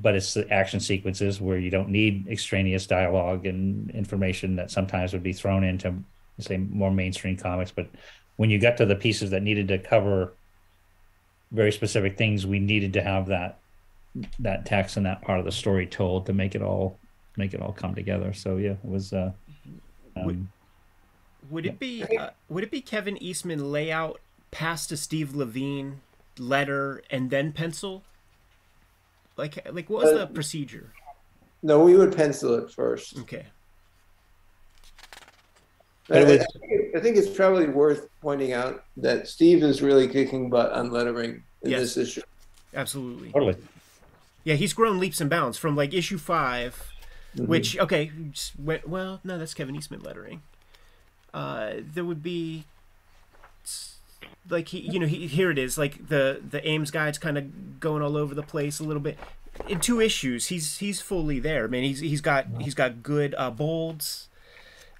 but 0.00 0.14
it's 0.14 0.34
the 0.34 0.50
action 0.50 0.80
sequences 0.80 1.40
where 1.40 1.58
you 1.58 1.70
don't 1.70 1.90
need 1.90 2.26
extraneous 2.28 2.86
dialogue 2.86 3.44
and 3.44 3.90
information 3.90 4.56
that 4.56 4.70
sometimes 4.70 5.12
would 5.12 5.22
be 5.22 5.32
thrown 5.32 5.64
into 5.64 5.94
say 6.38 6.56
more 6.56 6.90
mainstream 6.90 7.36
comics. 7.36 7.70
But 7.70 7.88
when 8.36 8.48
you 8.48 8.58
got 8.58 8.78
to 8.78 8.86
the 8.86 8.96
pieces 8.96 9.30
that 9.30 9.42
needed 9.42 9.68
to 9.68 9.78
cover 9.78 10.32
very 11.50 11.70
specific 11.70 12.16
things 12.16 12.46
we 12.46 12.58
needed 12.58 12.94
to 12.94 13.02
have 13.02 13.26
that 13.26 13.58
that 14.38 14.64
text 14.64 14.96
and 14.96 15.04
that 15.04 15.20
part 15.20 15.38
of 15.38 15.44
the 15.44 15.52
story 15.52 15.86
told 15.86 16.24
to 16.24 16.32
make 16.32 16.54
it 16.54 16.62
all 16.62 16.98
make 17.36 17.52
it 17.52 17.60
all 17.60 17.72
come 17.72 17.94
together. 17.94 18.32
So 18.32 18.56
yeah 18.56 18.72
it 18.72 18.84
was 18.84 19.12
uh 19.12 19.32
um, 20.16 20.48
Would 21.52 21.66
it 21.66 21.78
be 21.78 22.02
uh, 22.18 22.30
would 22.48 22.64
it 22.64 22.70
be 22.70 22.80
Kevin 22.80 23.22
Eastman 23.22 23.70
layout 23.70 24.20
pass 24.50 24.86
to 24.86 24.96
Steve 24.96 25.34
Lavigne, 25.34 25.92
letter 26.38 27.02
and 27.10 27.28
then 27.28 27.52
pencil? 27.52 28.02
Like 29.36 29.58
like 29.70 29.90
what 29.90 30.04
was 30.04 30.12
Uh, 30.14 30.18
the 30.20 30.26
procedure? 30.28 30.94
No, 31.62 31.84
we 31.84 31.94
would 31.94 32.16
pencil 32.16 32.54
it 32.54 32.70
first. 32.72 33.18
Okay. 33.18 33.44
But 36.08 36.18
I- 36.18 36.24
was- 36.24 36.40
I, 36.96 37.00
think, 37.00 37.16
it's 37.16 37.28
probably 37.36 37.68
worth 37.68 38.08
pointing 38.20 38.52
out 38.52 38.84
that 38.96 39.28
Steve 39.28 39.62
is 39.62 39.82
really 39.82 40.08
kicking 40.08 40.50
butt 40.50 40.72
on 40.72 40.90
lettering 40.90 41.42
in 41.62 41.70
Yes. 41.70 41.80
this 41.94 41.96
issue. 41.96 42.22
Absolutely. 42.74 43.30
totally 43.32 43.56
Yeah, 44.44 44.54
he's 44.54 44.72
grown 44.72 44.98
leaps 44.98 45.20
and 45.20 45.28
bounds 45.30 45.58
from 45.58 45.76
like 45.76 45.92
issue 45.92 46.16
5 46.18 46.88
Mm-hmm. 47.36 47.46
which 47.46 47.78
okay, 47.78 48.10
went, 48.58 48.86
well, 48.86 49.20
no, 49.24 49.38
that's 49.38 49.54
Kevin 49.54 49.74
Eastman 49.74 50.02
lettering. 50.02 50.42
Uh, 51.32 51.74
there 51.78 52.04
would 52.04 52.22
be 52.22 52.64
like 54.48 54.68
he, 54.68 54.80
you 54.80 54.98
know, 54.98 55.06
he, 55.06 55.26
here 55.26 55.50
it 55.50 55.58
is, 55.58 55.78
like 55.78 56.08
the 56.08 56.40
the 56.48 56.66
Ames 56.66 56.90
guide's 56.90 57.18
kind 57.18 57.38
of 57.38 57.80
going 57.80 58.02
all 58.02 58.16
over 58.16 58.34
the 58.34 58.42
place 58.42 58.80
a 58.80 58.84
little 58.84 59.02
bit. 59.02 59.18
In 59.68 59.80
two 59.80 60.00
issues, 60.00 60.48
he's 60.48 60.78
he's 60.78 61.00
fully 61.00 61.38
there, 61.38 61.68
man. 61.68 61.82
He's 61.82 62.00
he's 62.00 62.20
got 62.20 62.46
he's 62.60 62.74
got 62.74 63.02
good 63.02 63.34
uh, 63.38 63.50
bolds. 63.50 64.28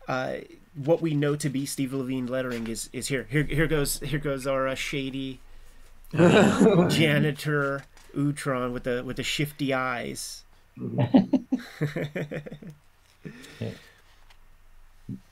Uh, 0.07 0.37
what 0.75 1.03
we 1.03 1.15
know 1.15 1.37
to 1.37 1.49
be 1.49 1.67
Steve 1.67 1.93
Lavigne 1.93 2.29
lettering 2.29 2.67
is 2.67 2.89
is 2.93 3.09
here. 3.09 3.27
Here 3.31 3.45
here 3.45 3.67
goes 3.67 4.01
here 4.01 4.19
goes 4.19 4.47
our 4.47 4.69
uh, 4.69 4.75
shady 4.75 5.41
janitor 6.13 7.85
Utrom 8.15 8.73
with 8.73 8.85
the 8.85 9.03
with 9.05 9.17
the 9.17 9.23
shifty 9.23 9.75
eyes. 9.75 10.45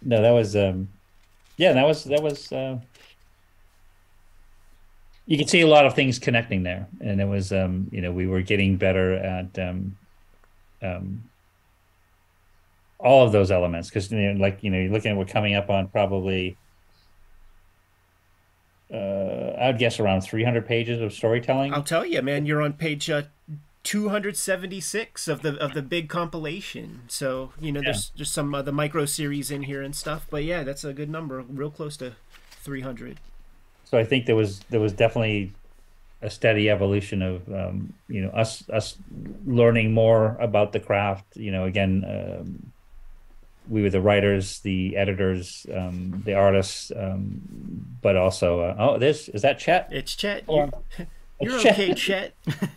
no 0.02 0.22
that 0.22 0.30
was 0.30 0.56
um 0.56 0.88
yeah 1.56 1.72
that 1.72 1.87
was 1.87 2.04
that 2.04 2.22
was 2.22 2.52
uh 2.52 2.78
you 5.26 5.38
could 5.38 5.48
see 5.48 5.61
a 5.61 5.66
lot 5.66 5.87
of 5.87 5.94
things 5.94 6.18
connecting 6.18 6.62
there 6.62 6.88
and 7.00 7.20
it 7.20 7.26
was 7.26 7.52
um 7.52 7.88
you 7.92 8.00
know 8.00 8.12
we 8.12 8.26
were 8.26 8.42
getting 8.42 8.76
better 8.76 9.14
at 9.14 9.59
um 9.59 9.96
um 10.83 11.22
all 12.98 13.24
of 13.24 13.33
those 13.33 13.50
elements 13.50 13.88
because 13.88 14.11
you 14.11 14.35
know, 14.35 14.40
like 14.40 14.62
you 14.62 14.70
know 14.70 14.78
you're 14.78 14.92
looking 14.92 15.12
at 15.12 15.16
we're 15.16 15.24
coming 15.24 15.54
up 15.54 15.70
on 15.70 15.88
probably 15.88 16.56
uh 18.92 19.52
i'd 19.61 19.78
guess 19.78 20.00
around 20.00 20.20
300 20.22 20.66
pages 20.66 21.00
of 21.00 21.12
storytelling 21.12 21.72
I'll 21.72 21.83
tell 21.83 22.04
you, 22.04 22.20
man. 22.22 22.44
You're 22.44 22.62
on 22.62 22.72
page 22.72 23.09
uh, 23.09 23.22
276 23.82 25.28
of 25.28 25.42
the 25.42 25.56
of 25.56 25.74
the 25.74 25.82
big 25.82 26.08
compilation. 26.08 27.02
So 27.08 27.52
you 27.60 27.72
know, 27.72 27.80
there's 27.80 28.12
there's 28.16 28.30
some 28.30 28.54
uh, 28.54 28.62
the 28.62 28.72
micro 28.72 29.06
series 29.06 29.50
in 29.50 29.62
here 29.62 29.82
and 29.82 29.94
stuff. 29.96 30.26
But 30.30 30.44
yeah, 30.44 30.62
that's 30.62 30.84
a 30.84 30.92
good 30.92 31.10
number. 31.10 31.40
Real 31.40 31.70
close 31.70 31.96
to 31.98 32.14
300. 32.62 33.18
so 33.84 33.98
I 33.98 34.04
think 34.04 34.26
there 34.26 34.36
was 34.36 34.60
there 34.70 34.80
was 34.80 34.92
definitely 34.92 35.52
a 36.22 36.28
steady 36.28 36.68
evolution 36.68 37.22
of 37.22 37.48
um, 37.52 37.94
you 38.08 38.20
know 38.20 38.30
us 38.30 38.68
us 38.70 38.96
learning 39.46 39.94
more 39.94 40.36
about 40.40 40.72
the 40.72 40.80
craft. 40.80 41.36
You 41.36 41.50
know, 41.50 41.64
again, 41.64 42.04
um, 42.06 42.72
we 43.68 43.82
were 43.82 43.90
the 43.90 44.02
writers, 44.02 44.60
the 44.60 44.96
editors, 44.96 45.66
um, 45.74 46.22
the 46.26 46.34
artists, 46.34 46.92
um, 46.94 47.40
but 48.02 48.16
also 48.16 48.60
uh, 48.60 48.76
oh, 48.78 48.98
this 48.98 49.28
is 49.30 49.42
that 49.42 49.58
Chet. 49.58 49.88
It's 49.90 50.14
Chet. 50.14 50.44
Hold 50.44 50.74
You're, 51.40 51.59
Chet. 51.61 51.72
okay, 51.74 51.94
Chet. 51.94 52.35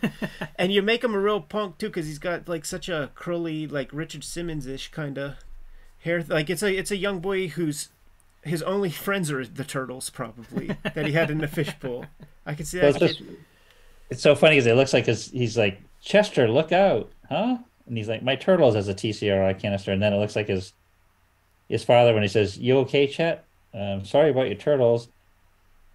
and 0.58 0.72
you 0.72 0.82
make 0.82 1.04
him 1.04 1.14
a 1.14 1.18
real 1.18 1.40
punk 1.40 1.78
too, 1.78 1.88
because 1.88 2.06
he's 2.06 2.18
got 2.18 2.48
like 2.48 2.64
such 2.64 2.88
a 2.88 3.10
curly, 3.14 3.66
like 3.66 3.90
Richard 3.92 4.24
Simmons 4.24 4.66
ish 4.66 4.90
kind 4.90 5.18
of 5.18 5.34
hair. 6.00 6.24
Like 6.26 6.50
it's 6.50 6.62
a 6.62 6.74
it's 6.74 6.90
a 6.90 6.96
young 6.96 7.20
boy 7.20 7.48
who's 7.48 7.88
his 8.42 8.62
only 8.62 8.90
friends 8.90 9.30
are 9.30 9.44
the 9.44 9.64
turtles, 9.64 10.10
probably 10.10 10.76
that 10.94 11.06
he 11.06 11.12
had 11.12 11.30
in 11.30 11.38
the 11.38 11.48
fishbowl. 11.48 12.06
I 12.46 12.54
can 12.54 12.66
see 12.66 12.78
that. 12.78 12.90
it's 12.90 12.98
just 12.98 13.22
it's 14.10 14.22
so 14.22 14.34
funny 14.34 14.56
because 14.56 14.66
it 14.66 14.74
looks 14.74 14.92
like 14.92 15.06
his, 15.06 15.30
he's 15.30 15.56
like 15.56 15.80
Chester, 16.02 16.46
look 16.48 16.72
out, 16.72 17.10
huh? 17.28 17.58
And 17.86 17.96
he's 17.96 18.08
like, 18.08 18.22
my 18.22 18.36
turtles 18.36 18.76
as 18.76 18.88
a 18.88 18.94
TCRI 18.94 19.58
canister, 19.58 19.92
and 19.92 20.02
then 20.02 20.12
it 20.12 20.18
looks 20.18 20.36
like 20.36 20.48
his 20.48 20.72
his 21.68 21.84
father 21.84 22.12
when 22.12 22.22
he 22.22 22.28
says, 22.28 22.58
"You 22.58 22.78
okay, 22.80 23.06
Chet? 23.06 23.44
Um, 23.72 24.04
sorry 24.04 24.30
about 24.30 24.46
your 24.46 24.56
turtles. 24.56 25.08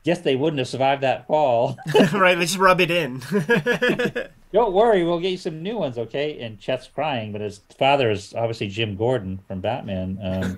Guess 0.04 0.22
they 0.22 0.36
wouldn't 0.36 0.60
have 0.60 0.68
survived 0.68 1.04
that 1.04 1.28
fall. 1.28 1.78
right, 2.14 2.38
let's 2.38 2.52
just 2.52 2.58
rub 2.58 2.80
it 2.82 2.92
in. 2.92 3.20
Don't 4.54 4.74
worry, 4.74 5.04
we'll 5.04 5.20
get 5.20 5.32
you 5.32 5.38
some 5.38 5.62
new 5.62 5.78
ones, 5.78 5.98
okay?" 5.98 6.40
And 6.40 6.60
Chet's 6.60 6.88
crying, 6.88 7.32
but 7.32 7.42
his 7.42 7.62
father 7.78 8.10
is 8.10 8.34
obviously 8.34 8.70
Jim 8.70 8.96
Gordon 8.96 9.40
from 9.48 9.62
Batman. 9.62 10.18
Um, 10.24 10.56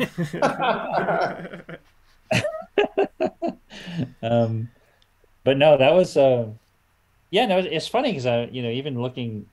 um, 4.21 4.69
but 5.43 5.57
no, 5.57 5.77
that 5.77 5.93
was 5.93 6.15
uh, 6.15 6.47
yeah, 7.31 7.45
no, 7.45 7.57
it's 7.59 7.87
funny 7.87 8.11
because 8.11 8.25
I, 8.25 8.43
you 8.45 8.61
know, 8.61 8.69
even 8.69 9.01
looking 9.01 9.47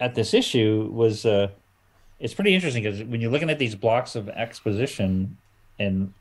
at 0.00 0.14
this 0.14 0.34
issue 0.34 0.90
was 0.92 1.24
uh, 1.24 1.48
it's 2.18 2.34
pretty 2.34 2.54
interesting 2.54 2.82
because 2.82 3.02
when 3.04 3.20
you're 3.20 3.30
looking 3.30 3.50
at 3.50 3.58
these 3.58 3.74
blocks 3.74 4.16
of 4.16 4.28
exposition 4.28 5.38
and 5.78 6.12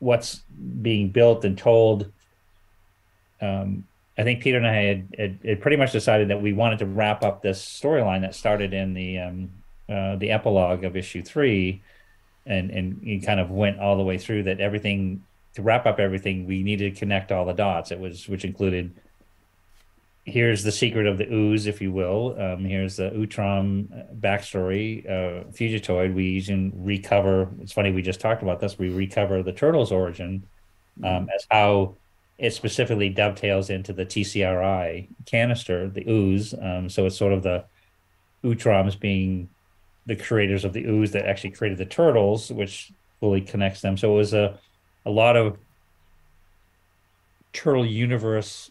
what's 0.00 0.40
being 0.82 1.10
built 1.10 1.44
and 1.44 1.56
told, 1.56 2.10
um, 3.40 3.86
I 4.18 4.24
think 4.24 4.42
Peter 4.42 4.58
and 4.58 4.66
I 4.66 4.74
had, 4.74 5.08
had, 5.16 5.38
had 5.44 5.60
pretty 5.60 5.76
much 5.76 5.92
decided 5.92 6.28
that 6.28 6.42
we 6.42 6.52
wanted 6.52 6.80
to 6.80 6.86
wrap 6.86 7.22
up 7.22 7.40
this 7.40 7.64
storyline 7.64 8.22
that 8.22 8.34
started 8.34 8.74
in 8.74 8.92
the 8.92 9.18
um, 9.18 9.50
uh, 9.88 10.16
the 10.16 10.30
epilogue 10.30 10.84
of 10.84 10.96
issue 10.96 11.22
three, 11.22 11.82
and 12.46 12.70
and 12.70 13.00
you 13.02 13.20
kind 13.20 13.40
of 13.40 13.50
went 13.50 13.78
all 13.78 13.96
the 13.96 14.02
way 14.02 14.18
through 14.18 14.42
that 14.44 14.60
everything 14.60 15.22
to 15.54 15.62
wrap 15.62 15.86
up 15.86 15.98
everything 15.98 16.46
we 16.46 16.62
needed 16.62 16.94
to 16.94 16.98
connect 16.98 17.32
all 17.32 17.44
the 17.44 17.52
dots. 17.52 17.90
It 17.90 17.98
was 17.98 18.28
which 18.28 18.44
included 18.44 18.92
here's 20.30 20.62
the 20.62 20.72
secret 20.72 21.06
of 21.06 21.18
the 21.18 21.32
ooze, 21.32 21.66
if 21.66 21.80
you 21.80 21.92
will. 21.92 22.40
Um, 22.40 22.64
here's 22.64 22.96
the 22.96 23.10
Utrom 23.10 23.88
backstory, 24.20 25.04
uh, 25.06 25.44
Fugitoid. 25.50 26.14
We 26.14 26.24
even 26.24 26.72
recover. 26.74 27.48
It's 27.60 27.72
funny 27.72 27.92
we 27.92 28.02
just 28.02 28.20
talked 28.20 28.42
about 28.42 28.60
this. 28.60 28.78
We 28.78 28.90
recover 28.90 29.42
the 29.42 29.52
turtles' 29.52 29.92
origin 29.92 30.44
um, 31.04 31.28
as 31.34 31.46
how 31.50 31.96
it 32.38 32.52
specifically 32.52 33.10
dovetails 33.10 33.70
into 33.70 33.92
the 33.92 34.06
TCRI 34.06 35.08
canister, 35.26 35.88
the 35.88 36.08
ooze. 36.08 36.54
Um, 36.54 36.88
so 36.88 37.06
it's 37.06 37.16
sort 37.16 37.32
of 37.32 37.42
the 37.42 37.64
Utroms 38.42 38.98
being 38.98 39.50
the 40.06 40.16
creators 40.16 40.64
of 40.64 40.72
the 40.72 40.84
ooze 40.84 41.12
that 41.12 41.26
actually 41.26 41.50
created 41.50 41.78
the 41.78 41.84
turtles, 41.84 42.50
which 42.50 42.92
fully 43.20 43.40
connects 43.40 43.82
them. 43.82 43.96
So 43.96 44.14
it 44.14 44.16
was 44.16 44.32
a 44.32 44.58
a 45.04 45.10
lot 45.10 45.36
of 45.36 45.58
turtle 47.52 47.86
universe 47.86 48.70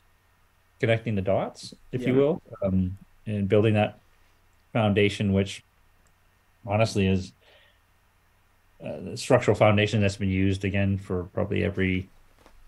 connecting 0.80 1.16
the 1.16 1.22
dots, 1.22 1.74
if 1.92 2.06
you 2.06 2.14
will, 2.14 2.42
um, 2.64 2.98
and 3.26 3.48
building 3.48 3.74
that 3.74 4.00
foundation, 4.74 5.34
which 5.34 5.64
honestly 6.66 7.08
is 7.08 7.34
uh, 8.86 9.16
structural 9.16 9.56
foundation 9.56 10.02
that's 10.02 10.18
been 10.18 10.30
used 10.30 10.64
again 10.64 10.98
for 10.98 11.26
probably 11.26 11.64
every 11.64 12.08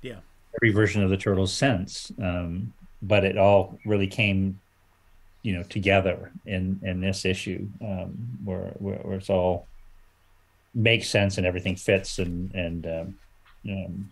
yeah 0.02 0.18
every 0.56 0.74
version 0.74 1.04
of 1.04 1.10
the 1.10 1.18
turtles 1.18 1.54
since. 1.54 2.12
Um, 2.22 2.74
but 3.02 3.24
it 3.24 3.38
all 3.38 3.80
really 3.86 4.08
came, 4.08 4.60
you 5.42 5.54
know, 5.54 5.64
together 5.64 6.32
in 6.46 6.80
in 6.84 7.02
this 7.02 7.26
issue 7.26 7.68
um, 7.82 8.38
where, 8.44 8.74
where 8.80 9.00
where 9.00 9.18
it's 9.18 9.30
all 9.30 9.68
makes 10.74 11.10
sense 11.10 11.38
and 11.38 11.48
everything 11.48 11.76
fits 11.76 12.20
and 12.20 12.54
and 12.54 12.86
um, 12.86 13.16
um, 13.70 14.12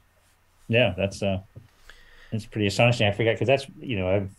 yeah, 0.68 0.94
that's 0.96 1.22
uh, 1.22 1.40
it's 2.32 2.46
pretty 2.46 2.68
astonishing. 2.68 3.08
I 3.08 3.12
forget 3.12 3.36
because 3.36 3.48
that's 3.48 3.66
you 3.80 3.98
know 3.98 4.10
I've 4.10 4.30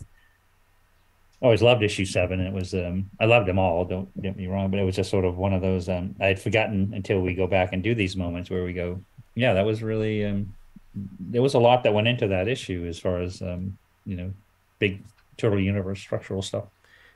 always 1.40 1.62
loved 1.62 1.82
issue 1.82 2.04
seven. 2.04 2.40
It 2.40 2.52
was 2.52 2.74
um, 2.74 3.10
I 3.18 3.24
loved 3.26 3.48
them 3.48 3.58
all. 3.58 3.84
Don't 3.84 4.22
get 4.22 4.36
me 4.36 4.46
wrong, 4.46 4.70
but 4.70 4.78
it 4.78 4.84
was 4.84 4.96
just 4.96 5.10
sort 5.10 5.24
of 5.24 5.38
one 5.38 5.52
of 5.52 5.62
those 5.62 5.88
um, 5.88 6.14
I 6.20 6.26
had 6.26 6.40
forgotten 6.40 6.92
until 6.94 7.20
we 7.20 7.34
go 7.34 7.46
back 7.46 7.72
and 7.72 7.82
do 7.82 7.94
these 7.94 8.16
moments 8.16 8.50
where 8.50 8.64
we 8.64 8.72
go, 8.72 9.00
yeah, 9.34 9.54
that 9.54 9.64
was 9.64 9.82
really 9.82 10.24
um, 10.24 10.54
there 10.94 11.42
was 11.42 11.54
a 11.54 11.58
lot 11.58 11.82
that 11.84 11.94
went 11.94 12.08
into 12.08 12.28
that 12.28 12.48
issue 12.48 12.86
as 12.88 12.98
far 12.98 13.20
as 13.20 13.40
um, 13.42 13.78
you 14.04 14.16
know, 14.16 14.32
big 14.78 15.02
turtle 15.36 15.60
universe 15.60 16.00
structural 16.00 16.42
stuff. 16.42 16.64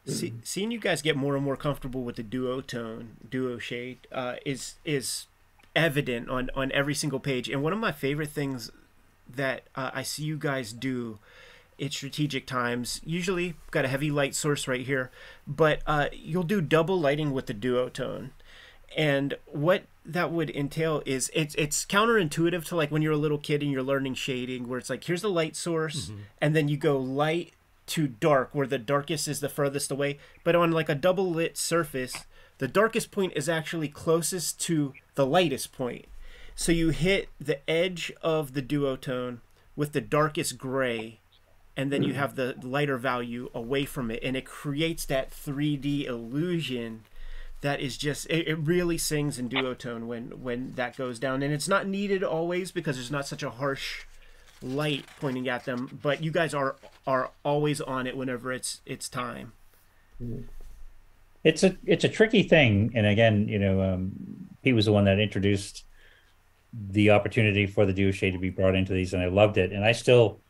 See, 0.07 0.35
seeing 0.43 0.71
you 0.71 0.79
guys 0.79 1.01
get 1.01 1.17
more 1.17 1.35
and 1.35 1.43
more 1.43 1.57
comfortable 1.57 2.03
with 2.03 2.17
the 2.17 2.23
duo 2.23 2.61
tone, 2.61 3.17
duo 3.29 3.59
shade, 3.59 4.07
uh, 4.13 4.35
is 4.45 4.75
is 4.85 5.27
evident 5.75 6.29
on 6.29 6.51
on 6.55 6.71
every 6.73 6.95
single 6.95 7.21
page. 7.21 7.49
And 7.49 7.63
one 7.63 7.73
of 7.73 7.79
my 7.79 7.93
favorite 7.93 8.29
things 8.29 8.71
that 9.29 9.63
uh, 9.75 9.91
I 9.95 10.03
see 10.03 10.25
you 10.25 10.37
guys 10.39 10.73
do 10.73 11.19
at 11.81 11.93
strategic 11.93 12.47
times, 12.47 13.01
usually 13.05 13.55
got 13.71 13.85
a 13.85 13.89
heavy 13.89 14.11
light 14.11 14.35
source 14.35 14.69
right 14.69 14.87
here, 14.87 15.11
but 15.47 15.81
uh, 15.87 16.07
you'll 16.13 16.43
do 16.45 16.61
double 16.61 16.99
lighting 17.01 17.33
with 17.33 17.47
the 17.47 17.55
duotone. 17.55 18.31
And 18.97 19.35
what 19.47 19.85
that 20.05 20.31
would 20.31 20.51
entail 20.51 21.03
is 21.05 21.31
it's 21.35 21.55
it's 21.57 21.85
counterintuitive 21.85 22.65
to 22.67 22.77
like 22.77 22.91
when 22.91 23.03
you're 23.03 23.13
a 23.13 23.17
little 23.17 23.39
kid 23.39 23.63
and 23.63 23.73
you're 23.73 23.83
learning 23.83 24.15
shading, 24.15 24.69
where 24.69 24.79
it's 24.79 24.91
like 24.91 25.05
here's 25.05 25.23
the 25.23 25.31
light 25.31 25.57
source, 25.57 26.07
mm-hmm. 26.11 26.21
and 26.41 26.55
then 26.55 26.69
you 26.69 26.77
go 26.77 26.99
light 26.99 27.55
to 27.87 28.07
dark, 28.07 28.51
where 28.53 28.67
the 28.67 28.79
darkest 28.79 29.27
is 29.27 29.41
the 29.41 29.49
furthest 29.49 29.91
away. 29.91 30.19
But 30.45 30.55
on 30.55 30.71
like 30.71 30.89
a 30.89 30.95
double 30.95 31.31
lit 31.31 31.57
surface, 31.57 32.25
the 32.59 32.69
darkest 32.69 33.11
point 33.11 33.33
is 33.35 33.49
actually 33.49 33.89
closest 33.89 34.61
to 34.61 34.95
the 35.17 35.27
lightest 35.27 35.73
point. 35.73 36.07
So 36.55 36.73
you 36.73 36.91
hit 36.91 37.29
the 37.41 37.69
edge 37.69 38.13
of 38.23 38.55
the 38.55 38.63
duotone 38.63 39.39
with 39.77 39.93
the 39.93 40.01
darkest 40.01 40.57
gray, 40.57 41.21
and 41.77 41.93
then 41.93 42.03
you 42.03 42.13
hmm. 42.13 42.19
have 42.19 42.37
the 42.37 42.55
lighter 42.63 42.97
value 42.97 43.51
away 43.55 43.85
from 43.85 44.11
it, 44.11 44.21
and 44.23 44.37
it 44.37 44.45
creates 44.45 45.05
that 45.07 45.31
3D 45.31 46.07
illusion 46.07 47.03
that 47.61 47.81
is 47.81 47.97
just 47.97 48.27
it, 48.27 48.47
it 48.47 48.57
really 48.57 48.99
sings 48.99 49.39
in 49.39 49.49
duotone 49.49 50.07
when 50.07 50.43
when 50.43 50.75
that 50.75 50.97
goes 50.97 51.19
down, 51.19 51.43
and 51.43 51.53
it's 51.53 51.69
not 51.69 51.89
needed 51.89 52.23
always 52.23 52.71
because 52.71 52.97
there's 52.97 53.11
not 53.11 53.27
such 53.27 53.43
a 53.43 53.51
harsh 53.51 54.05
light 54.63 55.05
pointing 55.21 55.49
at 55.49 55.65
them, 55.65 55.99
but 56.03 56.23
you 56.23 56.31
guys 56.31 56.55
are 56.55 56.77
are 57.07 57.31
always 57.45 57.81
on 57.81 58.07
it 58.07 58.17
whenever 58.17 58.53
it's 58.53 58.81
it's 58.87 59.09
time. 59.09 59.53
It's 61.43 61.63
a 61.65 61.77
it's 61.85 62.05
a 62.05 62.09
tricky 62.09 62.43
thing, 62.43 62.93
and 62.95 63.07
again, 63.07 63.49
you 63.49 63.59
know, 63.59 63.83
um, 63.83 64.13
he 64.63 64.73
was 64.73 64.85
the 64.85 64.93
one 64.93 65.07
that 65.07 65.19
introduced 65.19 65.85
the 66.91 67.11
opportunity 67.11 67.67
for 67.67 67.87
the 67.87 68.13
shade 68.13 68.33
to 68.33 68.39
be 68.39 68.51
brought 68.51 68.75
into 68.75 68.93
these, 68.93 69.15
and 69.15 69.23
I 69.23 69.27
loved 69.27 69.59
it. 69.59 69.73
And 69.73 69.85
I 69.85 69.93
still, 69.93 70.41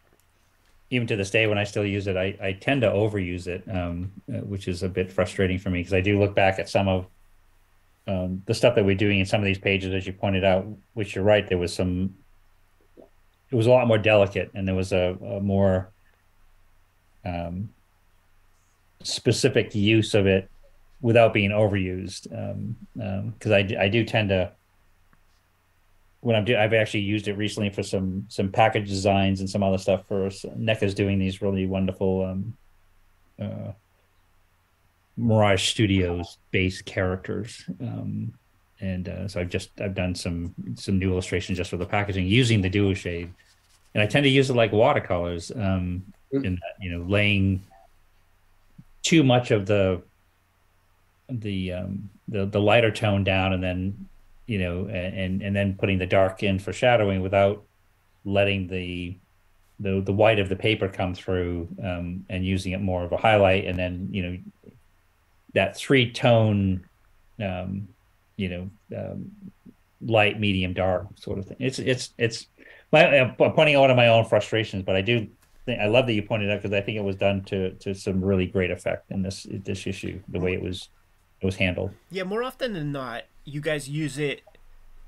even 0.90 1.06
to 1.08 1.16
this 1.16 1.30
day, 1.30 1.46
when 1.46 1.58
I 1.58 1.64
still 1.64 1.84
use 1.84 2.06
it, 2.06 2.16
I, 2.16 2.36
I 2.40 2.52
tend 2.52 2.82
to 2.82 2.88
overuse 2.88 3.46
it, 3.46 3.64
um, 3.70 4.12
uh, 4.32 4.38
which 4.38 4.68
is 4.68 4.82
a 4.82 4.88
bit 4.88 5.12
frustrating 5.12 5.58
for 5.58 5.70
me 5.70 5.80
because 5.80 5.94
I 5.94 6.00
do 6.00 6.18
look 6.18 6.34
back 6.34 6.58
at 6.58 6.68
some 6.68 6.88
of 6.88 7.06
um, 8.06 8.42
the 8.46 8.54
stuff 8.54 8.74
that 8.74 8.84
we're 8.84 8.94
doing 8.94 9.20
in 9.20 9.26
some 9.26 9.40
of 9.40 9.46
these 9.46 9.58
pages, 9.58 9.92
as 9.94 10.06
you 10.06 10.12
pointed 10.12 10.44
out, 10.44 10.66
which 10.94 11.14
you're 11.14 11.24
right, 11.24 11.48
there 11.48 11.58
was 11.58 11.72
some 11.72 12.14
it 13.50 13.56
was 13.56 13.66
a 13.66 13.70
lot 13.70 13.86
more 13.86 13.98
delicate 13.98 14.50
and 14.54 14.66
there 14.66 14.74
was 14.74 14.92
a, 14.92 15.16
a 15.22 15.40
more 15.40 15.88
um, 17.24 17.68
specific 19.02 19.74
use 19.74 20.14
of 20.14 20.26
it 20.26 20.50
without 21.00 21.32
being 21.32 21.50
overused. 21.50 22.24
Because 22.24 23.52
um, 23.52 23.52
um, 23.52 23.78
I, 23.78 23.84
I 23.84 23.88
do 23.88 24.04
tend 24.04 24.30
to 24.30 24.50
when 26.24 26.36
I'm 26.36 26.44
do 26.44 26.56
I've 26.56 26.72
actually 26.72 27.00
used 27.00 27.28
it 27.28 27.34
recently 27.34 27.70
for 27.70 27.82
some 27.82 28.26
some 28.28 28.50
package 28.50 28.88
designs 28.88 29.40
and 29.40 29.48
some 29.48 29.62
other 29.62 29.78
stuff 29.78 30.06
for 30.08 30.28
NECA's 30.28 30.94
doing 30.94 31.18
these 31.18 31.42
really 31.42 31.66
wonderful 31.66 32.24
um, 32.24 32.56
uh, 33.40 33.72
Mirage 35.16 35.68
Studios 35.68 36.38
based 36.50 36.84
characters. 36.84 37.64
Um, 37.80 38.34
and 38.80 39.08
uh, 39.08 39.28
so 39.28 39.40
I've 39.40 39.50
just 39.50 39.70
I've 39.80 39.94
done 39.94 40.14
some 40.14 40.54
some 40.76 40.98
new 40.98 41.12
illustrations 41.12 41.58
just 41.58 41.70
for 41.70 41.76
the 41.76 41.86
packaging 41.86 42.26
using 42.26 42.62
the 42.62 42.70
duo 42.70 42.94
shade 42.94 43.32
and 43.94 44.02
I 44.02 44.06
tend 44.06 44.24
to 44.24 44.30
use 44.30 44.50
it 44.50 44.54
like 44.54 44.72
watercolors. 44.72 45.52
Um, 45.54 46.04
mm. 46.32 46.44
in 46.44 46.54
that, 46.54 46.82
you 46.82 46.90
know, 46.90 47.04
laying 47.04 47.62
too 49.02 49.22
much 49.22 49.50
of 49.50 49.66
the 49.66 50.02
the 51.28 51.72
um, 51.72 52.10
the 52.28 52.46
the 52.46 52.60
lighter 52.60 52.90
tone 52.90 53.24
down, 53.24 53.52
and 53.52 53.62
then 53.62 54.08
you 54.46 54.58
know, 54.58 54.86
and 54.86 55.42
and 55.42 55.54
then 55.54 55.74
putting 55.74 55.98
the 55.98 56.06
dark 56.06 56.42
in 56.42 56.58
for 56.58 56.72
shadowing 56.72 57.22
without 57.22 57.64
letting 58.24 58.68
the 58.68 59.16
the 59.80 60.00
the 60.00 60.12
white 60.12 60.38
of 60.38 60.48
the 60.48 60.56
paper 60.56 60.88
come 60.88 61.14
through, 61.14 61.68
um, 61.82 62.24
and 62.28 62.44
using 62.44 62.72
it 62.72 62.80
more 62.80 63.04
of 63.04 63.12
a 63.12 63.16
highlight, 63.16 63.64
and 63.64 63.78
then 63.78 64.08
you 64.10 64.22
know 64.22 64.38
that 65.54 65.76
three 65.76 66.12
tone, 66.12 66.84
um, 67.40 67.88
you 68.36 68.48
know, 68.48 68.70
um, 68.96 69.30
light, 70.02 70.38
medium, 70.38 70.74
dark 70.74 71.06
sort 71.16 71.38
of 71.38 71.46
thing. 71.46 71.56
It's 71.60 71.78
it's 71.78 72.10
it's 72.18 72.46
my, 72.92 73.18
I'm 73.18 73.34
pointing 73.34 73.76
out 73.76 73.82
one 73.82 73.90
of 73.90 73.96
my 73.96 74.08
own 74.08 74.24
frustrations, 74.24 74.82
but 74.82 74.96
I 74.96 75.00
do 75.00 75.26
think 75.64 75.80
I 75.80 75.86
love 75.86 76.06
that 76.06 76.12
you 76.12 76.22
pointed 76.22 76.50
out 76.50 76.62
because 76.62 76.72
I 76.72 76.80
think 76.80 76.98
it 76.98 77.04
was 77.04 77.16
done 77.16 77.42
to 77.44 77.70
to 77.70 77.94
some 77.94 78.22
really 78.22 78.46
great 78.46 78.70
effect 78.70 79.10
in 79.10 79.22
this 79.22 79.46
this 79.50 79.86
issue, 79.86 80.20
the 80.28 80.40
way 80.40 80.52
it 80.52 80.62
was 80.62 80.88
it 81.40 81.46
was 81.46 81.56
handled. 81.56 81.92
Yeah, 82.10 82.24
more 82.24 82.42
often 82.42 82.72
than 82.72 82.92
not, 82.92 83.24
you 83.44 83.60
guys 83.60 83.88
use 83.88 84.18
it 84.18 84.42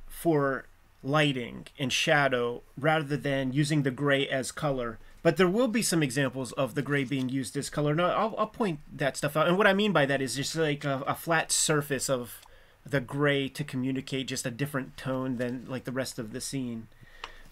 for 0.07 0.67
lighting 1.03 1.67
and 1.79 1.93
shadow 1.93 2.63
rather 2.79 3.17
than 3.17 3.53
using 3.53 3.83
the 3.83 3.91
gray 3.91 4.29
as 4.29 4.51
color. 4.53 4.99
But 5.23 5.37
there 5.37 5.49
will 5.49 5.69
be 5.69 5.83
some 5.83 6.03
examples 6.03 6.53
of 6.53 6.75
the 6.75 6.83
gray 6.83 7.05
being 7.05 7.29
used 7.29 7.57
as 7.57 7.69
color. 7.69 7.95
Now, 7.95 8.11
I'll, 8.11 8.35
I'll 8.39 8.47
point 8.47 8.81
that 8.93 9.17
stuff 9.17 9.37
out. 9.37 9.49
And 9.49 9.59
what 9.59 9.67
I 9.67 9.73
mean 9.73 9.93
by 9.93 10.07
that 10.07 10.23
is 10.23 10.37
just 10.37 10.55
like 10.55 10.85
a, 10.85 11.03
a 11.07 11.15
flat 11.15 11.51
surface 11.51 12.09
of 12.09 12.41
the 12.85 13.01
gray 13.01 13.49
to 13.49 13.65
communicate 13.65 14.29
just 14.29 14.47
a 14.47 14.51
different 14.51 14.97
tone 14.97 15.37
than 15.37 15.67
like 15.69 15.85
the 15.85 15.93
rest 15.93 16.19
of 16.19 16.33
the 16.33 16.41
scene. 16.41 16.87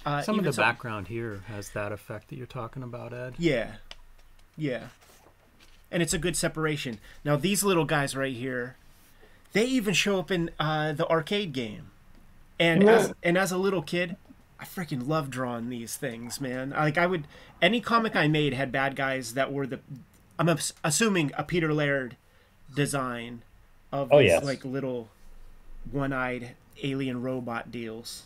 Uh, 0.07 0.23
some 0.23 0.39
of 0.39 0.45
the 0.45 0.53
some... 0.53 0.63
background 0.63 1.09
here 1.09 1.43
has 1.49 1.71
that 1.71 1.91
effect 1.91 2.29
that 2.29 2.37
you're 2.37 2.47
talking 2.47 2.83
about, 2.83 3.13
Ed. 3.13 3.35
Yeah, 3.39 3.73
yeah, 4.57 4.89
and 5.91 6.03
it's 6.03 6.13
a 6.13 6.19
good 6.19 6.37
separation. 6.37 7.01
Now 7.25 7.37
these 7.37 7.65
little 7.65 7.85
guys 7.85 8.15
right 8.15 8.35
here, 8.35 8.77
they 9.55 9.65
even 9.65 9.95
show 9.95 10.19
up 10.19 10.31
in 10.31 10.51
uh, 10.61 10.93
the 10.93 11.09
arcade 11.09 11.53
game, 11.53 11.91
and 12.59 12.83
yeah. 12.83 12.91
as 12.91 13.15
and 13.23 13.39
as 13.39 13.51
a 13.51 13.57
little 13.57 13.83
kid, 13.83 14.17
I 14.61 14.65
freaking 14.65 15.09
love 15.09 15.31
drawing 15.31 15.71
these 15.71 15.97
things, 15.97 16.41
man. 16.41 16.71
Like 16.71 16.99
I 16.99 17.07
would, 17.07 17.27
any 17.63 17.81
comic 17.81 18.15
I 18.15 18.29
made 18.29 18.53
had 18.53 18.71
bad 18.71 18.97
guys 18.97 19.35
that 19.35 19.53
were 19.53 19.67
the, 19.67 19.81
I'm 20.39 20.55
assuming 20.83 21.33
a 21.39 21.45
Peter 21.45 21.73
Laird 21.73 22.17
design 22.75 23.43
of 23.93 24.13
oh, 24.13 24.19
these 24.19 24.29
yes. 24.29 24.45
like 24.45 24.65
little 24.65 25.09
one-eyed 25.91 26.51
alien 26.83 27.23
robot 27.23 27.71
deals. 27.71 28.25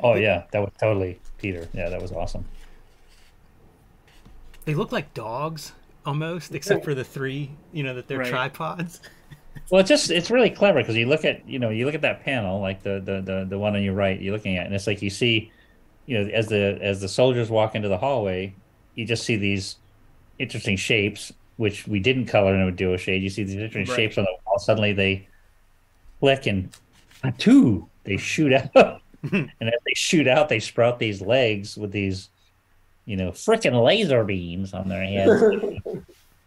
Oh 0.00 0.14
yeah, 0.14 0.44
that 0.50 0.60
was 0.60 0.72
totally 0.80 1.20
Peter. 1.38 1.68
Yeah, 1.72 1.88
that 1.88 2.02
was 2.02 2.10
awesome. 2.10 2.44
They 4.64 4.74
look 4.74 4.90
like 4.90 5.14
dogs 5.14 5.72
almost, 6.04 6.52
except 6.52 6.84
for 6.84 6.94
the 6.94 7.04
three. 7.04 7.52
You 7.72 7.84
know 7.84 7.94
that 7.94 8.08
they're 8.08 8.18
right. 8.18 8.28
tripods. 8.28 9.00
well, 9.70 9.80
it's 9.80 9.88
just 9.88 10.10
it's 10.10 10.30
really 10.30 10.50
clever 10.50 10.80
because 10.80 10.96
you 10.96 11.06
look 11.06 11.24
at 11.24 11.48
you 11.48 11.58
know 11.58 11.70
you 11.70 11.86
look 11.86 11.94
at 11.94 12.02
that 12.02 12.24
panel 12.24 12.60
like 12.60 12.82
the, 12.82 13.00
the 13.04 13.20
the 13.20 13.46
the 13.48 13.58
one 13.58 13.74
on 13.74 13.82
your 13.82 13.94
right 13.94 14.20
you're 14.20 14.34
looking 14.34 14.56
at, 14.56 14.66
and 14.66 14.74
it's 14.74 14.86
like 14.86 15.02
you 15.02 15.10
see, 15.10 15.50
you 16.06 16.18
know, 16.18 16.30
as 16.30 16.48
the 16.48 16.78
as 16.80 17.00
the 17.00 17.08
soldiers 17.08 17.50
walk 17.50 17.74
into 17.74 17.88
the 17.88 17.98
hallway, 17.98 18.54
you 18.94 19.04
just 19.04 19.24
see 19.24 19.36
these 19.36 19.76
interesting 20.38 20.76
shapes 20.76 21.32
which 21.56 21.86
we 21.86 21.98
didn't 21.98 22.26
color 22.26 22.54
in 22.54 22.60
a 22.60 22.70
duo 22.70 22.96
shade. 22.96 23.22
You 23.22 23.30
see 23.30 23.42
these 23.42 23.54
interesting 23.54 23.86
right. 23.86 23.96
shapes 23.96 24.18
on 24.18 24.24
the 24.24 24.36
wall. 24.44 24.58
Suddenly 24.58 24.92
they 24.92 25.26
click 26.20 26.46
and 26.46 26.70
two 27.38 27.88
they 28.04 28.16
shoot 28.16 28.52
out 28.52 29.00
and 29.32 29.50
as 29.60 29.80
they 29.84 29.94
shoot 29.94 30.28
out, 30.28 30.48
they 30.48 30.60
sprout 30.60 30.98
these 30.98 31.20
legs 31.20 31.76
with 31.76 31.92
these, 31.92 32.30
you 33.04 33.16
know, 33.16 33.30
freaking 33.30 33.82
laser 33.82 34.24
beams 34.24 34.74
on 34.74 34.88
their 34.88 35.04
heads. 35.04 35.42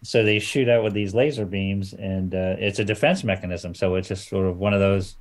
So 0.01 0.23
they 0.23 0.39
shoot 0.39 0.69
out 0.69 0.83
with 0.83 0.93
these 0.93 1.13
laser 1.13 1.45
beams, 1.45 1.93
and 1.93 2.33
uh, 2.33 2.55
it's 2.57 2.79
a 2.79 2.85
defense 2.85 3.23
mechanism. 3.23 3.75
So 3.75 3.95
it's 3.95 4.07
just 4.07 4.29
sort 4.29 4.45
of 4.47 4.57
one 4.57 4.73
of 4.73 4.79
those 4.79 5.15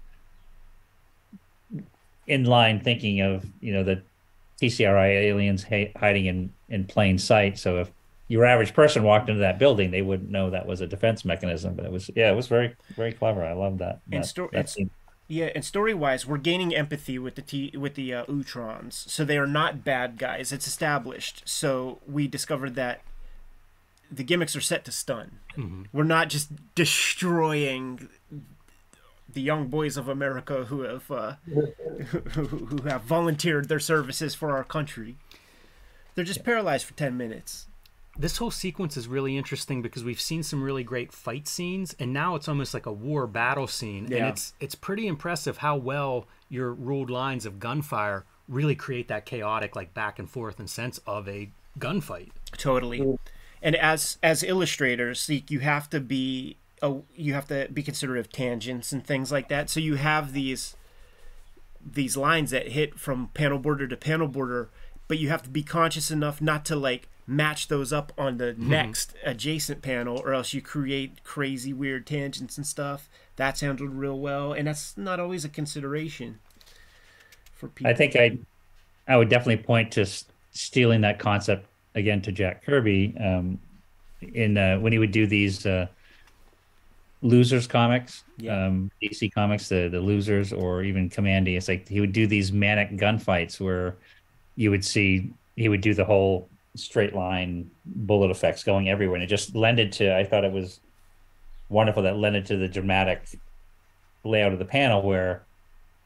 in 2.29 2.45
line 2.45 2.79
thinking 2.81 3.20
of 3.20 3.45
you 3.61 3.72
know 3.72 3.83
the 3.83 4.03
TCRI 4.61 5.22
aliens 5.22 5.64
ha- 5.64 5.93
hiding 5.97 6.26
in 6.26 6.53
in 6.68 6.85
plain 6.85 7.18
sight. 7.18 7.59
So 7.59 7.79
if 7.79 7.91
your 8.29 8.45
average 8.45 8.74
person 8.74 9.03
walked 9.03 9.29
into 9.29 9.41
that 9.41 9.59
building, 9.59 9.91
they 9.91 10.03
wouldn't 10.03 10.31
know 10.31 10.51
that 10.51 10.66
was 10.66 10.81
a 10.81 10.87
defense 10.87 11.24
mechanism. 11.24 11.74
But 11.74 11.87
it 11.87 11.93
was 11.93 12.11
yeah, 12.14 12.31
it 12.31 12.37
was 12.37 12.47
very 12.47 12.76
very 12.95 13.12
clever. 13.12 13.45
I 13.45 13.55
love 13.55 13.79
that. 13.79 14.01
And, 14.12 14.22
that, 14.22 14.26
sto- 14.26 14.51
that 14.53 14.76
Yeah, 15.26 15.51
and 15.55 15.64
story 15.64 15.95
wise, 15.95 16.26
we're 16.26 16.39
gaining 16.39 16.74
empathy 16.74 17.18
with 17.18 17.35
the 17.35 17.43
T 17.43 17.72
with 17.76 17.95
the 17.95 18.14
uh, 18.14 18.24
Utroms, 18.26 18.93
so 19.09 19.24
they 19.24 19.39
are 19.39 19.47
not 19.47 19.83
bad 19.83 20.18
guys. 20.18 20.53
It's 20.53 20.66
established. 20.66 21.43
So 21.47 21.99
we 22.07 22.29
discovered 22.29 22.74
that 22.76 23.01
the 24.11 24.25
gimmicks 24.25 24.55
are 24.57 24.61
set 24.61 24.85
to 24.87 24.93
stun. 24.93 25.39
We're 25.93 26.05
not 26.05 26.29
just 26.29 26.51
destroying 26.75 28.09
the 29.29 29.41
young 29.43 29.67
boys 29.69 29.97
of 29.97 30.09
America 30.09 30.65
who 30.67 30.83
have 30.83 31.11
uh, 31.11 31.35
who, 31.47 32.47
who 32.47 32.83
have 32.89 33.03
volunteered 33.03 33.69
their 33.69 33.81
services 33.81 34.35
for 34.35 34.53
our 34.57 34.65
country. 34.65 35.17
They're 36.15 36.25
just 36.25 36.45
paralyzed 36.45 36.85
for 36.87 36.95
ten 36.95 37.17
minutes. 37.17 37.67
this 38.19 38.39
whole 38.39 38.51
sequence 38.51 38.97
is 38.97 39.07
really 39.07 39.37
interesting 39.37 39.81
because 39.83 40.03
we've 40.05 40.21
seen 40.21 40.43
some 40.43 40.63
really 40.63 40.83
great 40.83 41.13
fight 41.13 41.47
scenes 41.47 41.95
and 42.01 42.13
now 42.13 42.35
it's 42.35 42.49
almost 42.49 42.75
like 42.75 42.87
a 42.87 42.93
war 42.93 43.27
battle 43.29 43.67
scene 43.69 44.05
and 44.07 44.13
it's 44.31 44.55
it's 44.59 44.75
pretty 44.75 45.07
impressive 45.07 45.59
how 45.59 45.77
well 45.77 46.27
your 46.49 46.73
ruled 46.73 47.11
lines 47.11 47.47
of 47.47 47.61
gunfire 47.61 48.25
really 48.49 48.75
create 48.75 49.07
that 49.09 49.25
chaotic 49.25 49.77
like 49.77 49.95
back 49.95 50.19
and 50.19 50.29
forth 50.29 50.59
and 50.59 50.69
sense 50.69 50.99
of 51.07 51.29
a 51.29 51.51
gunfight 51.79 52.31
Totally. 52.57 53.01
And 53.63 53.77
as 53.77 54.19
as 54.23 54.43
illustrators, 54.43 55.29
you- 55.29 55.43
you 55.49 55.61
have 55.61 55.91
to 55.91 56.01
be 56.01 56.57
oh, 56.83 57.05
you 57.15 57.35
have 57.35 57.47
to 57.49 57.69
be 57.73 57.83
considerate 57.83 58.21
of 58.21 58.33
tangents 58.33 58.93
and 58.93 59.05
things 59.05 59.33
like 59.33 59.49
that. 59.49 59.71
So 59.71 59.81
you 59.81 59.97
have 59.97 60.33
these 60.33 60.77
these 61.85 62.17
lines 62.17 62.51
that 62.51 62.69
hit 62.69 62.99
from 62.99 63.29
panel 63.35 63.59
border 63.59 63.87
to 63.89 63.97
panel 63.97 64.29
border, 64.29 64.69
but 65.07 65.19
you 65.19 65.29
have 65.29 65.43
to 65.43 65.51
be 65.51 65.63
conscious 65.63 66.11
enough 66.11 66.41
not 66.41 66.65
to 66.67 66.77
like 66.77 67.09
match 67.27 67.69
those 67.69 67.93
up 67.93 68.13
on 68.17 68.39
the 68.39 68.53
mm-hmm. 68.53 68.71
next 68.71 69.15
adjacent 69.25 69.83
panel 69.83 70.19
or 70.19 70.33
else 70.33 70.55
you 70.55 70.63
create 70.63 71.23
crazy 71.25 71.73
weird 71.73 72.07
tangents 72.07 72.57
and 72.57 72.67
stuff. 72.67 73.09
That's 73.37 73.61
handled 73.61 73.91
real 73.91 74.19
well 74.19 74.53
and 74.53 74.67
that's 74.67 74.97
not 74.97 75.21
always 75.21 75.45
a 75.45 75.49
consideration 75.49 76.41
for 77.53 77.69
people. 77.69 77.91
I 77.91 77.95
think 77.95 78.17
I, 78.17 78.39
I 79.07 79.17
would 79.17 79.29
definitely 79.29 79.63
point 79.63 79.93
to 79.93 80.07
stealing 80.51 81.03
that 81.03 81.19
concept 81.19 81.68
again 81.95 82.20
to 82.22 82.32
Jack 82.32 82.64
Kirby, 82.64 83.14
um, 83.18 83.59
in 84.34 84.57
uh, 84.57 84.78
when 84.78 84.93
he 84.93 84.99
would 84.99 85.12
do 85.12 85.26
these 85.26 85.64
uh, 85.66 85.86
losers 87.22 87.66
comics, 87.66 88.24
Yeah. 88.39 88.66
um, 88.66 88.91
DC 89.03 89.32
comics, 89.32 89.68
the 89.68 89.89
the 89.89 90.01
losers, 90.01 90.53
or 90.53 90.82
even 90.82 91.09
Kamandi. 91.11 91.57
It's 91.57 91.68
like 91.68 91.89
he 91.89 92.01
would 92.01 92.12
do 92.12 92.26
these 92.26 92.53
manic 92.53 92.93
gunfights 92.97 93.61
where 93.61 93.97
you 94.57 94.70
would 94.70 94.84
see 94.84 95.30
he 95.57 95.68
would 95.68 95.80
do 95.80 95.95
the 95.95 96.05
whole 96.05 96.49
straight 96.76 97.14
line 97.14 97.70
bullet 97.84 98.30
effects 98.30 98.62
going 98.62 98.89
everywhere, 98.89 99.16
and 99.16 99.24
it 99.24 99.28
just 99.28 99.55
lended 99.55 99.93
to. 99.93 100.16
I 100.16 100.24
thought 100.24 100.45
it 100.45 100.53
was 100.53 100.80
wonderful 101.68 102.03
that 102.05 102.16
lended 102.16 102.47
to 102.47 102.57
the 102.57 102.68
dramatic 102.68 103.22
layout 104.24 104.53
of 104.53 104.59
the 104.59 104.64
panel 104.64 105.03
where 105.03 105.43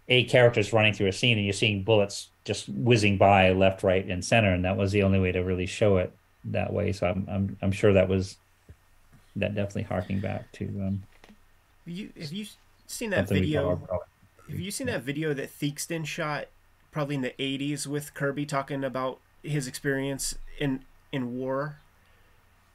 a 0.09 0.25
character's 0.25 0.73
running 0.73 0.93
through 0.93 1.09
a 1.09 1.13
scene 1.13 1.39
and 1.39 1.47
you're 1.47 1.53
seeing 1.53 1.85
bullets 1.85 2.29
just 2.45 2.69
whizzing 2.69 3.19
by 3.19 3.53
left, 3.53 3.83
right, 3.83 4.05
and 4.07 4.25
center, 4.25 4.53
and 4.53 4.65
that 4.65 4.77
was 4.77 4.93
the 4.93 5.03
only 5.03 5.21
way 5.21 5.33
to 5.33 5.41
really 5.41 5.67
show 5.67 5.97
it 5.99 6.13
that 6.45 6.73
way. 6.73 6.93
So 6.93 7.07
I'm 7.07 7.27
I'm 7.31 7.57
I'm 7.63 7.73
sure 7.73 7.93
that 7.93 8.09
was 8.09 8.37
that 9.37 9.55
definitely 9.55 9.85
harking 9.85 10.21
back 10.21 10.51
to 10.53 10.65
um, 10.65 11.03
Have 11.87 11.95
you 11.95 12.11
have 12.19 12.33
you 12.33 12.47
seen 12.87 13.11
that 13.11 13.29
video? 13.29 13.81
Have 14.49 14.61
you 14.61 14.71
seen 14.71 14.89
that 14.89 15.03
video 15.03 15.33
that 15.35 15.51
Theakston 15.51 16.05
shot 16.05 16.47
probably 16.91 17.15
in 17.15 17.23
the 17.23 17.35
80s 17.39 17.87
with 17.87 18.13
Kirby 18.13 18.45
talking 18.45 18.85
about 18.85 19.21
his 19.43 19.67
experience 19.67 20.37
in 20.59 20.85
in 21.13 21.39
war? 21.39 21.79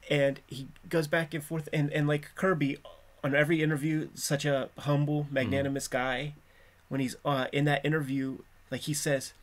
And 0.10 0.40
he 0.48 0.70
goes 0.88 1.08
back 1.08 1.34
and 1.34 1.44
forth 1.44 1.68
and, 1.74 1.92
and 1.92 2.08
like 2.08 2.30
Kirby 2.36 2.78
on 3.24 3.36
every 3.36 3.62
interview, 3.62 4.08
such 4.14 4.46
a 4.46 4.70
humble, 4.80 5.28
magnanimous 5.30 5.90
guy. 5.90 6.34
When 6.90 7.02
he's 7.02 7.16
uh, 7.26 7.48
in 7.52 7.66
that 7.66 7.86
interview, 7.86 8.40
like 8.72 8.82
he 8.82 8.94
says, 8.94 9.34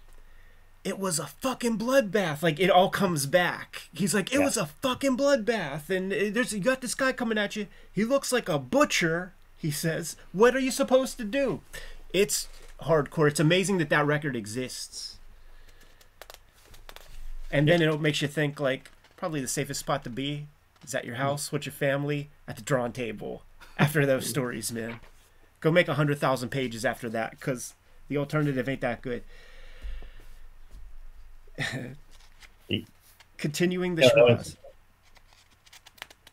it 0.82 0.98
was 0.98 1.18
a 1.18 1.26
fucking 1.26 1.78
bloodbath. 1.78 2.42
Like 2.42 2.58
it 2.60 2.70
all 2.70 2.88
comes 2.90 3.26
back. 3.26 3.88
He's 3.92 4.14
like, 4.14 4.32
it 4.32 4.38
Yeah. 4.38 4.44
was 4.44 4.56
a 4.56 4.66
fucking 4.66 5.16
bloodbath, 5.16 5.90
and 5.90 6.12
uh, 6.12 6.16
there's 6.30 6.52
you 6.52 6.60
got 6.60 6.80
this 6.80 6.94
guy 6.94 7.12
coming 7.12 7.38
at 7.38 7.56
you. 7.56 7.66
He 7.92 8.04
looks 8.04 8.32
like 8.32 8.48
a 8.48 8.58
butcher. 8.58 9.34
He 9.56 9.70
says, 9.70 10.16
"What 10.32 10.54
are 10.56 10.58
you 10.60 10.70
supposed 10.70 11.16
to 11.18 11.24
do?" 11.24 11.60
It's 12.12 12.48
hardcore. 12.82 13.28
It's 13.28 13.40
amazing 13.40 13.78
that 13.78 13.88
that 13.90 14.06
record 14.06 14.36
exists. 14.36 15.16
And 17.50 17.68
then 17.68 17.80
it 17.82 18.00
makes 18.00 18.20
you 18.20 18.28
think 18.28 18.58
like 18.58 18.90
probably 19.16 19.40
the 19.40 19.48
safest 19.48 19.80
spot 19.80 20.02
to 20.04 20.10
be 20.10 20.46
is 20.84 20.94
at 20.94 21.04
your 21.04 21.14
house 21.16 21.52
with 21.52 21.66
your 21.66 21.72
family 21.72 22.30
at 22.48 22.56
the 22.56 22.62
drawing 22.62 22.92
table 22.92 23.42
after 23.78 24.04
those 24.04 24.28
stories, 24.34 24.72
man. 24.72 25.00
Go 25.64 25.72
make 25.72 25.88
a 25.88 25.94
hundred 25.94 26.18
thousand 26.18 26.50
pages 26.50 26.84
after 26.84 27.08
that 27.08 27.30
because 27.30 27.72
the 28.08 28.18
alternative 28.18 28.68
ain't 28.68 28.82
that 28.82 29.00
good. 29.00 29.22
Continuing 33.38 33.94
the 33.94 34.02
that 34.02 34.14
was- 34.16 34.58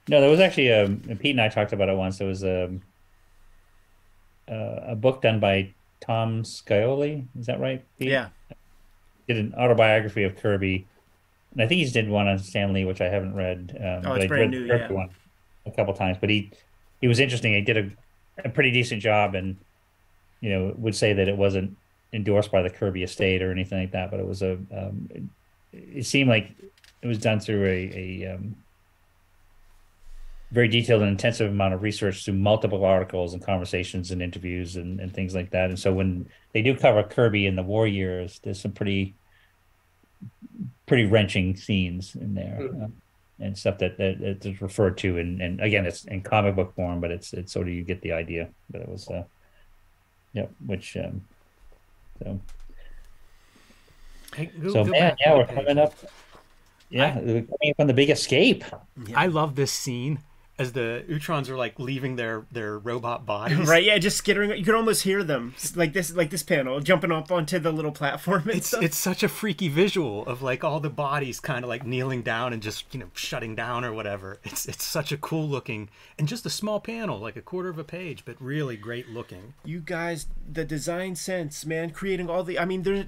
No, 0.10 0.20
there 0.20 0.30
was 0.30 0.42
actually 0.42 0.74
um, 0.74 0.98
Pete 1.22 1.32
and 1.32 1.40
I 1.40 1.48
talked 1.48 1.72
about 1.72 1.88
it 1.88 1.96
once. 1.96 2.18
There 2.18 2.28
was 2.28 2.44
um, 2.44 2.82
uh, 4.52 4.82
a 4.88 4.96
book 4.98 5.22
done 5.22 5.40
by 5.40 5.70
Tom 6.02 6.44
Scioli. 6.44 7.26
Is 7.40 7.46
that 7.46 7.62
right? 7.62 7.86
Pete? 8.00 8.10
Yeah, 8.10 8.28
did 9.30 9.38
an 9.38 9.54
autobiography 9.58 10.24
of 10.26 10.36
Kirby, 10.36 10.86
and 11.54 11.62
I 11.62 11.68
think 11.68 11.80
he's 11.80 11.94
did 11.94 12.10
one 12.10 12.28
on 12.28 12.38
Stan 12.38 12.74
Lee, 12.74 12.84
which 12.84 13.00
I 13.00 13.06
haven't 13.08 13.34
read. 13.34 13.78
Um, 13.80 14.12
Oh, 14.12 14.16
it's 14.16 14.26
brand 14.26 14.52
new, 14.52 14.66
yeah. 14.66 14.92
one 14.92 15.10
a 15.66 15.72
couple 15.72 15.94
times. 15.94 16.18
But 16.20 16.30
he 16.30 16.52
he 17.00 17.08
was 17.08 17.22
interesting. 17.22 17.54
He 17.54 17.62
did 17.62 17.78
a, 17.78 17.90
a 18.46 18.50
pretty 18.50 18.72
decent 18.72 19.02
job, 19.02 19.36
and 19.36 19.58
you 20.40 20.50
know 20.50 20.74
would 20.78 20.96
say 20.96 21.14
that 21.14 21.28
it 21.28 21.38
wasn't 21.38 21.78
endorsed 22.14 22.52
by 22.52 22.62
the 22.62 22.70
Kirby 22.70 23.04
estate 23.04 23.42
or 23.42 23.52
anything 23.52 23.80
like 23.80 23.92
that. 23.92 24.12
But 24.12 24.20
it 24.20 24.28
was 24.28 24.42
a 24.42 24.54
um, 24.54 25.10
it, 25.10 25.24
it 25.74 26.06
seemed 26.06 26.30
like 26.30 26.52
it 27.02 27.08
was 27.08 27.18
done 27.18 27.40
through 27.40 27.66
a, 27.66 28.24
a 28.26 28.36
um, 28.36 28.56
very 30.52 30.68
detailed 30.68 31.02
and 31.02 31.12
intensive 31.12 31.50
amount 31.50 31.74
of 31.74 31.82
research 31.82 32.26
through 32.26 32.34
multiple 32.34 32.84
articles 32.84 33.34
and 33.34 33.44
conversations 33.44 34.12
and 34.12 34.22
interviews 34.22 34.76
and, 34.76 35.00
and 35.00 35.14
things 35.14 35.34
like 35.34 35.50
that. 35.52 35.70
And 35.70 35.80
so 35.80 35.94
when 35.94 36.28
they 36.54 36.62
do 36.62 36.76
cover 36.76 37.04
Kirby 37.04 37.48
in 37.48 37.56
the 37.56 37.64
war 37.64 37.88
years, 37.88 38.40
there's 38.44 38.60
some 38.60 38.74
pretty 38.74 39.16
pretty 40.86 41.06
wrenching 41.06 41.56
scenes 41.56 42.16
in 42.16 42.34
there. 42.34 42.60
Mhm. 42.62 42.92
And 43.42 43.58
stuff 43.58 43.78
that, 43.80 43.98
that 43.98 44.22
it's 44.22 44.62
referred 44.62 44.98
to 45.00 45.18
and, 45.18 45.42
and 45.42 45.60
again 45.62 45.86
it's 45.86 46.06
in 46.06 46.22
comic 46.22 46.56
book 46.56 46.74
form 46.76 47.02
but 47.02 47.12
it's 47.12 47.34
it's 47.34 47.52
sort 47.52 47.68
of 47.68 47.74
you 47.74 47.84
get 47.84 48.02
the 48.02 48.12
idea 48.12 48.48
that 48.70 48.82
it 48.82 48.88
was 48.88 49.08
uh 49.10 49.24
yep 50.34 50.52
which 50.66 50.96
um 50.98 51.22
so. 52.24 52.40
Hey, 54.36 54.46
go- 54.62 54.74
so 54.74 54.84
go 54.86 54.92
man 54.92 55.16
yeah 55.20 55.36
we're 55.36 55.46
the 55.46 55.54
coming 55.54 55.78
up. 55.78 55.94
Yeah 56.90 57.18
we're 57.20 57.42
coming 57.42 57.72
up 57.72 57.80
on 57.80 57.88
the 57.88 57.94
big 57.94 58.10
escape. 58.10 58.64
I 59.16 59.28
love 59.28 59.56
this 59.56 59.72
scene 59.72 60.20
as 60.62 60.74
the 60.74 61.04
Utroms 61.10 61.50
are 61.50 61.58
like 61.58 61.80
leaving 61.80 62.16
their 62.16 62.46
their 62.52 62.78
robot 62.80 63.26
bodies. 63.26 63.68
right. 63.68 63.84
Yeah, 63.84 63.98
just 63.98 64.18
skittering. 64.18 64.52
You 64.52 64.64
can 64.64 64.76
almost 64.76 65.04
hear 65.04 65.24
them 65.24 65.54
like 65.76 65.94
this, 65.94 66.14
like 66.14 66.30
this 66.30 66.44
panel 66.44 66.80
jumping 66.80 67.12
up 67.12 67.32
onto 67.32 67.60
the 67.60 67.72
little 67.72 67.92
platform. 67.92 68.44
It's 68.52 68.68
stuff. 68.68 68.84
it's 68.84 68.98
such 68.98 69.24
a 69.24 69.28
freaky 69.28 69.68
visual 69.68 70.26
of 70.26 70.42
like 70.42 70.64
all 70.64 70.80
the 70.80 70.90
bodies 70.90 71.40
kind 71.40 71.66
of 71.66 71.70
like 71.70 71.86
kneeling 71.86 72.22
down 72.22 72.54
and 72.54 72.62
just 72.62 72.94
you 72.94 73.00
know 73.00 73.08
shutting 73.14 73.56
down 73.56 73.84
or 73.84 73.92
whatever. 73.92 74.40
It's 74.44 74.66
it's 74.68 74.84
such 74.84 75.12
a 75.12 75.18
cool 75.18 75.48
looking 75.48 75.90
and 76.18 76.28
just 76.28 76.46
a 76.46 76.50
small 76.50 76.80
panel 76.80 77.20
like 77.20 77.36
a 77.36 77.42
quarter 77.42 77.70
of 77.70 77.78
a 77.80 77.84
page, 77.84 78.24
but 78.26 78.36
really 78.40 78.78
great 78.78 79.10
looking. 79.10 79.54
you 79.66 79.80
guys 79.80 80.28
the 80.52 80.64
design 80.64 81.16
sense 81.16 81.66
man 81.66 81.90
creating 81.90 82.30
all 82.30 82.44
the 82.44 82.60
i 82.60 82.66
mean 82.66 82.84
there 82.84 83.08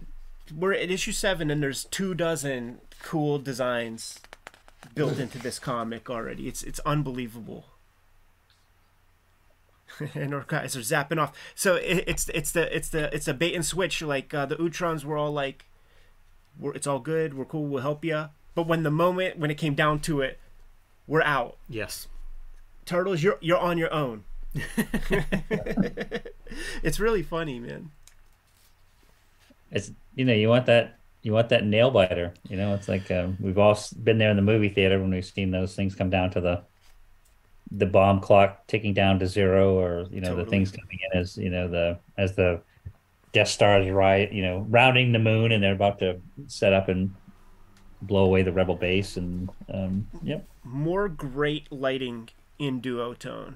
we're 0.55 0.73
at 0.73 0.89
issue 0.91 1.11
seven 1.11 1.49
and 1.51 1.61
there's 1.61 1.85
two 1.85 2.13
dozen 2.13 2.79
cool 3.01 3.37
designs 3.39 4.19
built 4.95 5.19
into 5.19 5.37
this 5.39 5.59
comic 5.59 6.09
already. 6.09 6.47
It's 6.47 6.63
it's 6.63 6.79
unbelievable. 6.79 7.65
And 10.15 10.33
our 10.33 10.43
guys 10.47 10.75
are 10.75 10.79
zapping 10.79 11.19
off. 11.19 11.37
So 11.53 11.75
it, 11.75 12.05
it's 12.07 12.27
it's 12.29 12.51
the 12.51 12.75
it's 12.75 12.89
the 12.89 13.13
it's 13.13 13.27
a 13.27 13.33
bait 13.33 13.53
and 13.53 13.63
switch. 13.63 14.01
Like 14.01 14.33
uh, 14.33 14.47
the 14.47 14.55
utroms 14.55 15.03
were 15.03 15.17
all 15.17 15.31
like 15.31 15.65
we're, 16.57 16.73
it's 16.73 16.87
all 16.87 16.99
good. 16.99 17.35
We're 17.35 17.45
cool. 17.45 17.67
We'll 17.67 17.83
help 17.83 18.03
you 18.03 18.29
but 18.55 18.67
when 18.67 18.83
the 18.83 18.91
moment 18.91 19.37
when 19.37 19.51
it 19.51 19.55
came 19.55 19.75
down 19.75 19.99
to 20.01 20.21
it 20.21 20.39
we're 21.07 21.21
out. 21.23 21.57
Yes. 21.67 22.07
turtles 22.85 23.21
you're 23.23 23.37
you're 23.41 23.57
on 23.59 23.77
your 23.77 23.93
own. 23.93 24.23
It's 26.83 26.99
really 26.99 27.23
funny 27.23 27.59
man. 27.59 27.89
It's 29.71 29.91
you 30.15 30.23
know 30.23 30.33
you 30.33 30.49
want 30.49 30.67
that 30.67 30.99
you 31.23 31.33
want 31.33 31.49
that 31.49 31.65
nail 31.65 31.89
biter. 31.89 32.33
You 32.49 32.57
know 32.57 32.75
it's 32.75 32.87
like 32.87 33.09
um, 33.11 33.37
we've 33.39 33.57
all 33.57 33.77
been 34.03 34.17
there 34.17 34.29
in 34.29 34.35
the 34.35 34.43
movie 34.43 34.69
theater 34.69 34.99
when 34.99 35.11
we've 35.11 35.25
seen 35.25 35.51
those 35.51 35.75
things 35.75 35.95
come 35.95 36.09
down 36.09 36.29
to 36.31 36.41
the 36.41 36.63
the 37.71 37.85
bomb 37.87 38.19
clock 38.19 38.67
ticking 38.67 38.93
down 38.93 39.17
to 39.19 39.27
zero 39.27 39.79
or 39.79 40.05
you 40.11 40.21
know 40.21 40.35
the 40.35 40.45
things 40.45 40.71
coming 40.71 40.99
in 41.11 41.19
as 41.19 41.37
you 41.37 41.49
know 41.49 41.67
the 41.67 41.97
as 42.17 42.35
the 42.35 42.61
death 43.31 43.47
stars 43.47 43.89
right 43.89 44.31
you 44.31 44.43
know 44.43 44.59
rounding 44.69 45.11
the 45.11 45.17
moon 45.19 45.51
and 45.51 45.63
they're 45.63 45.73
about 45.73 45.97
to 45.97 46.19
set 46.47 46.71
up 46.71 46.87
and 46.87 47.15
blow 48.01 48.25
away 48.25 48.43
the 48.43 48.51
rebel 48.51 48.75
base 48.75 49.17
and 49.17 49.49
um 49.73 50.07
yep. 50.21 50.45
More 50.63 51.09
great 51.09 51.71
lighting 51.71 52.29
in 52.59 52.81
duotone 52.81 53.55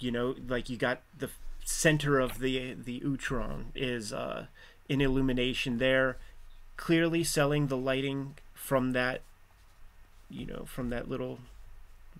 You 0.00 0.10
know, 0.10 0.34
like 0.46 0.68
you 0.70 0.76
got 0.76 1.02
the 1.16 1.30
center 1.64 2.18
of 2.18 2.38
the 2.38 2.74
the 2.74 3.00
Utrom 3.00 3.66
is 3.74 4.12
uh, 4.12 4.46
in 4.88 5.00
illumination 5.00 5.78
there, 5.78 6.18
clearly 6.78 7.22
selling 7.22 7.66
the 7.66 7.76
lighting 7.76 8.36
from 8.54 8.92
that, 8.92 9.20
you 10.30 10.46
know, 10.46 10.64
from 10.64 10.88
that 10.88 11.10
little 11.10 11.40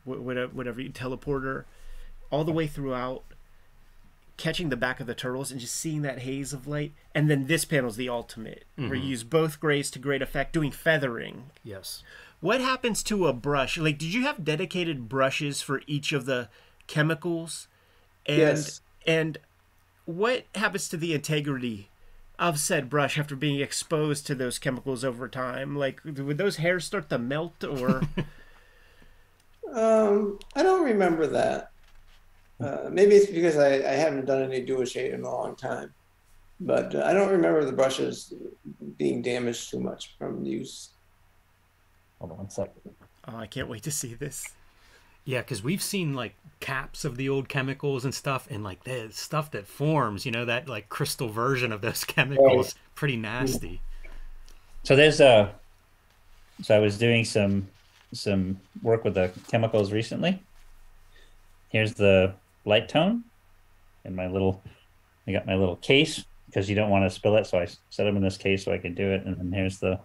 whatever 0.04 0.52
whatever 0.52 0.82
teleporter, 0.82 1.64
all 2.30 2.44
the 2.44 2.52
way 2.52 2.66
throughout. 2.66 3.22
Catching 4.36 4.68
the 4.68 4.76
back 4.76 5.00
of 5.00 5.08
the 5.08 5.16
turtles 5.16 5.50
and 5.50 5.60
just 5.60 5.74
seeing 5.74 6.02
that 6.02 6.20
haze 6.20 6.52
of 6.52 6.68
light, 6.68 6.92
and 7.12 7.28
then 7.28 7.48
this 7.48 7.64
panel's 7.64 7.96
the 7.96 8.08
ultimate, 8.08 8.64
where 8.76 8.94
you 8.94 8.94
mm-hmm. 8.94 9.08
use 9.08 9.24
both 9.24 9.58
grays 9.58 9.90
to 9.90 9.98
great 9.98 10.22
effect, 10.22 10.52
doing 10.52 10.70
feathering, 10.70 11.50
Yes. 11.64 12.04
what 12.38 12.60
happens 12.60 13.02
to 13.02 13.26
a 13.26 13.32
brush? 13.32 13.76
Like, 13.78 13.98
did 13.98 14.14
you 14.14 14.22
have 14.22 14.44
dedicated 14.44 15.08
brushes 15.08 15.60
for 15.60 15.82
each 15.88 16.12
of 16.12 16.24
the 16.24 16.48
chemicals? 16.86 17.66
And 18.26 18.38
Yes. 18.38 18.80
and 19.04 19.38
what 20.04 20.44
happens 20.54 20.88
to 20.90 20.96
the 20.96 21.14
integrity 21.14 21.88
of 22.38 22.58
said 22.58 22.88
brush 22.88 23.18
after 23.18 23.34
being 23.36 23.60
exposed 23.60 24.26
to 24.26 24.34
those 24.34 24.58
chemicals 24.58 25.04
over 25.04 25.28
time? 25.28 25.76
Like, 25.76 26.00
would 26.04 26.38
those 26.38 26.56
hairs 26.56 26.84
start 26.84 27.08
to 27.10 27.18
melt 27.18 27.64
or? 27.64 28.02
Um, 29.72 30.38
I 30.56 30.62
don't 30.62 30.84
remember 30.84 31.26
that. 31.26 31.72
Uh, 32.58 32.88
maybe 32.90 33.14
it's 33.16 33.30
because 33.30 33.56
I, 33.56 33.74
I 33.74 33.92
haven't 33.96 34.24
done 34.24 34.42
any 34.42 34.62
dual 34.62 34.84
shade 34.84 35.12
in 35.12 35.22
a 35.22 35.30
long 35.30 35.56
time, 35.56 35.92
but 36.58 36.94
uh, 36.94 37.02
I 37.04 37.12
don't 37.12 37.30
remember 37.30 37.64
the 37.64 37.72
brushes 37.72 38.32
being 38.96 39.22
damaged 39.22 39.70
too 39.70 39.78
much 39.78 40.16
from 40.18 40.44
use. 40.44 40.90
Hold 42.18 42.32
on 42.32 42.38
one 42.38 42.50
second. 42.50 42.80
oh, 43.28 43.36
I 43.36 43.46
can't 43.46 43.68
wait 43.68 43.82
to 43.82 43.90
see 43.90 44.14
this. 44.14 44.44
Yeah, 45.28 45.40
because 45.40 45.62
we've 45.62 45.82
seen 45.82 46.14
like 46.14 46.34
caps 46.58 47.04
of 47.04 47.18
the 47.18 47.28
old 47.28 47.50
chemicals 47.50 48.06
and 48.06 48.14
stuff, 48.14 48.48
and 48.50 48.64
like 48.64 48.84
the 48.84 49.08
stuff 49.10 49.50
that 49.50 49.66
forms, 49.66 50.24
you 50.24 50.32
know, 50.32 50.46
that 50.46 50.70
like 50.70 50.88
crystal 50.88 51.28
version 51.28 51.70
of 51.70 51.82
those 51.82 52.02
chemicals, 52.06 52.74
pretty 52.94 53.18
nasty. 53.18 53.82
So 54.84 54.96
there's 54.96 55.20
a. 55.20 55.52
So 56.62 56.74
I 56.74 56.78
was 56.78 56.96
doing 56.96 57.26
some 57.26 57.68
some 58.14 58.58
work 58.82 59.04
with 59.04 59.12
the 59.12 59.30
chemicals 59.50 59.92
recently. 59.92 60.42
Here's 61.68 61.92
the 61.92 62.32
light 62.64 62.88
tone, 62.88 63.24
and 64.06 64.16
my 64.16 64.28
little. 64.28 64.62
I 65.26 65.32
got 65.32 65.44
my 65.44 65.56
little 65.56 65.76
case 65.76 66.24
because 66.46 66.70
you 66.70 66.74
don't 66.74 66.88
want 66.88 67.04
to 67.04 67.10
spill 67.10 67.36
it, 67.36 67.46
so 67.46 67.58
I 67.58 67.66
set 67.90 68.04
them 68.04 68.16
in 68.16 68.22
this 68.22 68.38
case 68.38 68.64
so 68.64 68.72
I 68.72 68.78
can 68.78 68.94
do 68.94 69.10
it. 69.10 69.26
And 69.26 69.36
then 69.36 69.52
here's 69.52 69.78
the. 69.78 70.00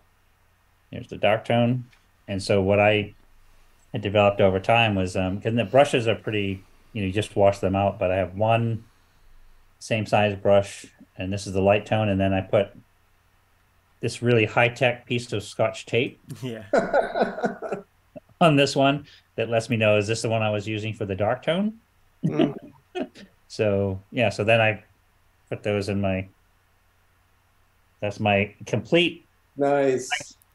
Here's 0.92 1.08
the 1.08 1.16
dark 1.16 1.46
tone, 1.46 1.86
and 2.28 2.44
so 2.44 2.62
what 2.62 2.82
I 2.82 3.14
had 3.94 4.02
developed 4.02 4.42
over 4.42 4.60
time 4.60 4.96
was 4.96 5.16
um 5.16 5.38
because 5.38 5.56
the 5.56 5.64
brushes 5.64 6.08
are 6.08 6.16
pretty 6.16 6.64
you 6.94 7.02
know 7.02 7.08
you 7.08 7.14
just 7.14 7.36
wash 7.36 7.60
them 7.60 7.76
out 7.76 8.00
but 8.00 8.12
i 8.12 8.16
have 8.16 8.36
one 8.36 8.84
same 9.80 10.06
size 10.06 10.36
brush 10.36 10.86
and 11.18 11.32
this 11.32 11.46
is 11.48 11.54
the 11.54 11.62
light 11.62 11.86
tone 11.86 12.10
and 12.10 12.20
then 12.20 12.34
i 12.34 12.42
put 12.42 12.70
this 14.02 14.22
really 14.22 14.46
high-tech 14.46 15.06
piece 15.06 15.32
of 15.32 15.42
scotch 15.44 15.86
tape 15.86 16.20
Yeah. 16.42 16.64
on 18.42 18.56
this 18.58 18.76
one 18.76 19.06
that 19.38 19.50
lets 19.50 19.70
me 19.70 19.78
know 19.78 19.98
is 19.98 20.08
this 20.08 20.22
the 20.24 20.30
one 20.30 20.42
i 20.42 20.50
was 20.50 20.68
using 20.68 20.94
for 20.94 21.06
the 21.06 21.16
dark 21.16 21.44
tone 21.44 21.76
Mm. 22.26 22.56
so 23.50 24.00
yeah 24.12 24.30
so 24.30 24.44
then 24.46 24.62
i 24.62 24.82
put 25.50 25.62
those 25.62 25.90
in 25.90 26.00
my 26.00 26.28
that's 28.02 28.18
my 28.20 28.54
complete 28.66 29.26
nice. 29.58 30.10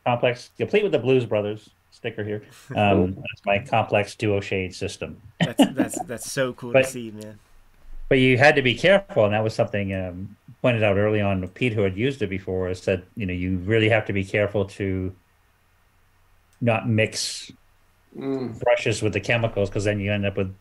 complex 0.06 0.50
complete 0.56 0.82
with 0.82 0.92
the 0.92 0.98
blues 0.98 1.26
brothers 1.26 1.68
sticker 1.98 2.22
here 2.22 2.42
um 2.76 3.14
that's 3.14 3.42
my 3.44 3.58
complex 3.58 4.14
duo 4.14 4.40
shade 4.40 4.72
system 4.74 5.20
That's 5.40 5.64
that's 5.72 6.02
that's 6.10 6.30
so 6.30 6.52
cool 6.54 6.72
But- 6.72 6.84
to 6.84 6.90
see, 6.90 7.10
man. 7.10 7.38
But 8.08 8.20
you 8.20 8.38
had 8.38 8.54
to 8.56 8.62
be 8.62 8.74
careful, 8.74 9.26
and 9.26 9.34
that 9.34 9.44
was 9.44 9.54
something 9.54 9.92
um, 9.94 10.34
pointed 10.62 10.82
out 10.82 10.96
early 10.96 11.20
on. 11.20 11.46
Pete, 11.48 11.74
who 11.74 11.82
had 11.82 11.94
used 11.94 12.22
it 12.22 12.28
before, 12.30 12.72
said, 12.72 13.02
you 13.16 13.26
know, 13.26 13.34
you 13.34 13.58
really 13.58 13.90
have 13.90 14.06
to 14.06 14.14
be 14.14 14.24
careful 14.24 14.64
to 14.80 15.14
not 16.62 16.88
mix 16.88 17.52
Mm. 18.16 18.58
brushes 18.60 19.02
with 19.02 19.12
the 19.12 19.20
chemicals, 19.20 19.68
because 19.68 19.84
then 19.84 20.00
you 20.00 20.10
end 20.10 20.24
up 20.24 20.38
with 20.38 20.54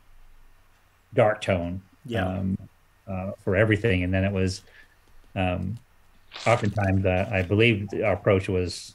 dark 1.14 1.40
tone 1.40 1.82
Yeah. 2.06 2.28
um, 2.28 2.58
uh, 3.08 3.32
for 3.46 3.56
everything. 3.56 4.04
And 4.04 4.14
then 4.14 4.26
it 4.26 4.34
was, 4.34 4.62
um, 5.34 5.80
oftentimes, 6.46 7.06
uh, 7.06 7.30
I 7.32 7.44
believe 7.44 7.88
our 8.04 8.12
approach 8.12 8.50
was 8.50 8.94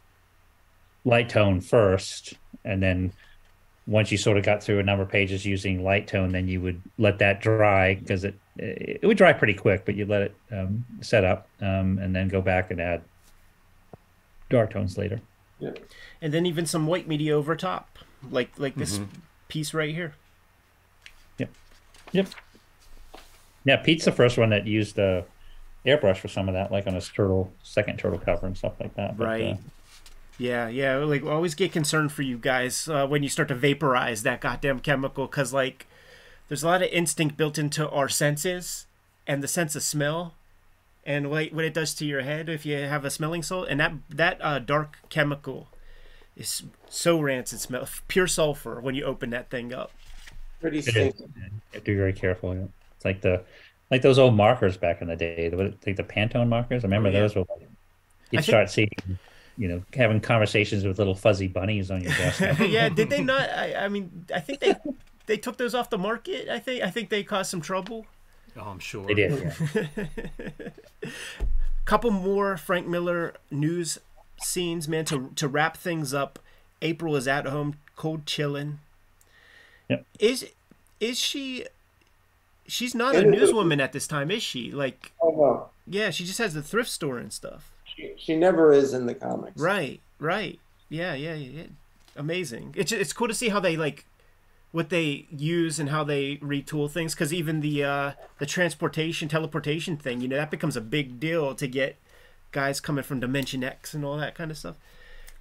light 1.05 1.29
tone 1.29 1.61
first, 1.61 2.35
and 2.65 2.83
then 2.83 3.13
once 3.87 4.13
you 4.13 4.19
sort 4.19 4.37
of 4.37 4.45
got 4.45 4.63
through 4.63 4.79
a 4.79 4.83
number 4.83 5.03
of 5.03 5.09
pages 5.11 5.45
using 5.45 5.83
light 5.83 6.07
tone, 6.07 6.31
then 6.33 6.47
you 6.49 6.61
would 6.61 6.81
let 6.99 7.19
that 7.19 7.41
dry 7.41 7.95
because 7.95 8.25
it 8.25 8.35
it 8.59 9.03
would 9.03 9.17
dry 9.17 9.33
pretty 9.33 9.55
quick, 9.55 9.85
but 9.85 9.95
you 9.95 10.05
let 10.07 10.23
it 10.23 10.35
um, 10.53 10.85
set 11.01 11.25
up 11.25 11.49
um, 11.61 11.99
and 11.99 12.15
then 12.15 12.29
go 12.29 12.41
back 12.43 12.71
and 12.71 12.81
add 12.81 13.03
dark 14.51 14.71
tones 14.71 14.97
later. 14.99 15.21
Yeah. 15.59 15.71
and 16.21 16.33
then 16.35 16.45
even 16.45 16.67
some 16.67 16.87
white 16.89 17.07
media 17.07 17.37
over 17.37 17.55
top, 17.57 17.99
like 18.31 18.51
like 18.59 18.75
this 18.75 19.01
piece 19.49 19.73
right 19.73 19.95
here. 19.95 20.15
Yep. 21.39 21.51
Yep. 22.13 22.29
Yeah, 23.65 23.77
Pete's 23.77 24.05
the 24.05 24.13
first 24.13 24.39
one 24.39 24.51
that 24.51 24.67
used 24.67 24.99
uh, 24.99 25.23
airbrush 25.87 26.17
for 26.19 26.27
some 26.29 26.49
of 26.49 26.55
that, 26.55 26.73
like 26.73 26.87
on 26.89 26.95
his 26.95 27.09
turtle 27.09 27.53
second 27.63 27.99
turtle 27.99 28.19
cover 28.19 28.47
and 28.47 28.57
stuff 28.57 28.73
like 28.81 28.95
that. 28.97 29.17
But, 29.17 29.25
Right. 29.25 29.43
uh, 29.53 29.57
Yeah, 30.43 30.67
yeah. 30.69 30.97
Like, 30.97 31.23
always 31.25 31.55
get 31.55 31.71
concerned 31.73 32.11
for 32.11 32.23
you 32.23 32.37
guys 32.37 32.89
uh, 32.89 33.07
when 33.07 33.23
you 33.23 33.29
start 33.29 33.47
to 33.49 33.55
vaporize 33.55 34.25
that 34.25 34.41
goddamn 34.41 34.81
chemical, 34.81 35.27
because 35.27 35.53
like, 35.53 35.87
there's 36.49 36.65
a 36.65 36.67
lot 36.67 36.83
of 36.83 36.89
instinct 36.91 37.37
built 37.37 37.59
into 37.59 37.89
our 37.89 38.09
senses, 38.09 38.87
and 39.27 39.41
the 39.41 39.47
sense 39.49 39.77
of 39.77 39.83
smell, 39.85 40.35
and 41.07 41.31
what 41.31 41.53
what 41.53 41.65
it 41.65 41.73
does 41.73 41.95
to 41.95 42.05
your 42.05 42.23
head 42.23 42.49
if 42.49 42.67
you 42.67 42.77
have 42.77 43.05
a 43.05 43.11
smelling 43.11 43.43
salt, 43.45 43.69
and 43.71 43.79
that 43.79 43.93
that 44.11 44.39
uh, 44.41 44.59
dark 44.59 44.99
chemical 45.11 45.69
is 46.37 46.65
so 46.89 47.21
rancid 47.21 47.61
smell, 47.61 47.89
pure 48.09 48.27
sulfur 48.27 48.81
when 48.81 48.95
you 48.97 49.05
open 49.05 49.31
that 49.31 49.49
thing 49.49 49.73
up. 49.73 49.93
Pretty 50.61 50.79
It 50.79 50.89
is. 50.89 50.91
stinky. 50.95 51.19
You 51.37 51.43
have 51.75 51.85
to 51.85 51.91
be 51.93 51.95
very 51.97 52.13
careful. 52.13 52.55
Yeah. 52.55 52.65
It's 52.97 53.05
like 53.05 53.21
the 53.21 53.43
like 53.93 54.03
those 54.03 54.19
old 54.19 54.35
markers 54.35 54.77
back 54.77 55.03
in 55.03 55.07
the 55.09 55.17
day, 55.17 55.49
the, 55.51 55.57
like 55.87 55.97
the 55.97 56.03
Pantone 56.03 56.49
markers. 56.49 56.83
I 56.83 56.87
remember 56.87 57.11
Oh, 57.11 57.13
yeah. 57.13 57.21
those 57.21 57.35
were. 57.37 57.43
Like, 57.49 57.61
you'd 58.31 58.39
I 58.39 58.43
think- 58.43 58.45
start 58.45 58.71
seeing, 58.71 58.91
you 59.59 59.69
know, 59.69 59.83
having 59.95 60.21
conversations 60.21 60.85
with 60.85 60.99
little 60.99 61.15
fuzzy 61.15 61.49
bunnies 61.49 61.91
on 61.91 62.03
your 62.03 62.13
desk. 62.13 62.41
yeah, 62.61 62.89
did 62.89 63.11
they 63.11 63.23
not? 63.23 63.49
I, 63.51 63.75
I 63.85 63.89
mean, 63.89 64.27
I 64.35 64.41
think 64.41 64.61
they 64.61 64.75
they 65.27 65.37
took 65.37 65.57
those 65.57 65.75
off 65.75 65.91
the 65.91 65.99
market. 65.99 66.49
I 66.49 66.59
think 66.59 66.83
I 66.83 66.91
think 66.91 67.09
they 67.11 67.23
caused 67.23 67.51
some 67.51 67.61
trouble. 67.61 68.07
Oh, 68.57 68.63
I'm 68.63 68.79
sure. 68.79 69.07
they 69.07 69.15
did. 69.15 69.55
Yeah. 69.75 71.11
couple 71.85 72.11
more 72.11 72.57
Frank 72.57 72.87
Miller 72.87 73.35
news 73.51 73.99
scenes, 74.41 74.89
man, 74.89 75.05
to 75.07 75.31
to 75.37 75.49
wrap 75.49 75.77
things 75.77 76.15
up. 76.15 76.39
April 76.81 77.15
is 77.17 77.29
at 77.29 77.47
home, 77.47 77.75
cold 77.97 78.27
chilling. 78.27 78.79
Yep. 79.89 80.07
Is 80.19 80.47
is 81.01 81.19
she? 81.19 81.67
She's 82.67 82.95
not 82.95 83.15
a 83.15 83.19
It 83.19 83.35
is- 83.35 83.51
newswoman 83.51 83.81
at 83.83 83.93
this 83.93 84.07
time, 84.07 84.31
is 84.31 84.43
she? 84.43 84.71
Like, 84.71 85.13
Oh 85.21 85.31
no, 85.31 85.69
yeah, 85.87 86.11
she 86.11 86.25
just 86.25 86.39
has 86.39 86.55
the 86.55 86.63
thrift 86.63 86.91
store 86.91 87.19
and 87.19 87.33
stuff. 87.33 87.72
She, 88.03 88.15
she 88.17 88.37
never 88.37 88.73
is 88.73 88.93
in 88.93 89.07
the 89.07 89.15
comics. 89.15 89.61
Right, 89.61 90.01
right. 90.19 90.59
Yeah, 90.89 91.15
yeah, 91.15 91.35
yeah. 91.35 91.65
Amazing. 92.17 92.75
It's 92.77 92.93
it's 92.93 93.13
cool 93.13 93.29
to 93.29 93.35
see 93.35 93.49
how 93.49 93.61
they 93.61 93.77
like 93.77 94.05
what 94.73 94.89
they 94.89 95.27
use 95.31 95.79
and 95.79 95.91
how 95.91 96.03
they 96.03 96.37
retool 96.37 96.91
things 96.91 97.15
because 97.15 97.33
even 97.33 97.61
the 97.61 97.85
uh 97.85 98.13
the 98.39 98.47
transportation 98.47 99.29
teleportation 99.29 99.97
thing 99.99 100.21
you 100.21 100.27
know 100.27 100.37
that 100.37 100.51
becomes 100.51 100.77
a 100.77 100.81
big 100.81 101.21
deal 101.21 101.55
to 101.55 101.69
get 101.69 101.97
guys 102.51 102.81
coming 102.81 103.05
from 103.05 103.21
dimension 103.21 103.63
x 103.63 103.93
and 103.95 104.05
all 104.05 104.17
that 104.17 104.35
kind 104.35 104.51
of 104.51 104.57
stuff 104.57 104.77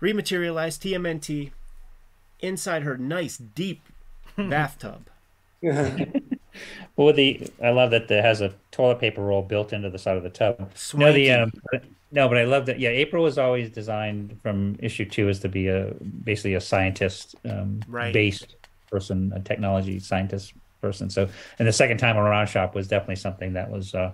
rematerialized 0.01 0.81
tmnt 0.81 1.51
inside 2.41 2.83
her 2.83 2.97
nice 2.97 3.37
deep 3.37 3.81
bathtub 4.37 5.07
Well, 6.95 7.07
with 7.07 7.15
the 7.15 7.47
I 7.63 7.69
love 7.71 7.91
that 7.91 8.09
it 8.11 8.23
has 8.23 8.41
a 8.41 8.53
toilet 8.71 8.99
paper 8.99 9.21
roll 9.21 9.41
built 9.41 9.73
into 9.73 9.89
the 9.89 9.97
side 9.97 10.17
of 10.17 10.23
the 10.23 10.29
tub. 10.29 10.71
No, 10.93 11.13
the 11.13 11.31
um, 11.31 11.51
no, 12.11 12.27
but 12.27 12.37
I 12.37 12.43
love 12.43 12.65
that. 12.65 12.79
Yeah, 12.79 12.89
April 12.89 13.23
was 13.23 13.37
always 13.37 13.69
designed 13.69 14.39
from 14.41 14.75
issue 14.79 15.05
two 15.05 15.29
as 15.29 15.39
to 15.39 15.49
be 15.49 15.67
a 15.67 15.93
basically 16.23 16.55
a 16.55 16.61
scientist 16.61 17.35
um, 17.49 17.79
Right. 17.87 18.13
based 18.13 18.55
person, 18.89 19.31
a 19.35 19.39
technology 19.39 19.99
scientist 19.99 20.53
person. 20.81 21.09
So, 21.09 21.29
and 21.59 21.67
the 21.67 21.73
second 21.73 21.97
time 21.97 22.17
around, 22.17 22.47
shop 22.47 22.75
was 22.75 22.87
definitely 22.87 23.15
something 23.15 23.53
that 23.53 23.69
was 23.69 23.95
uh, 23.95 24.11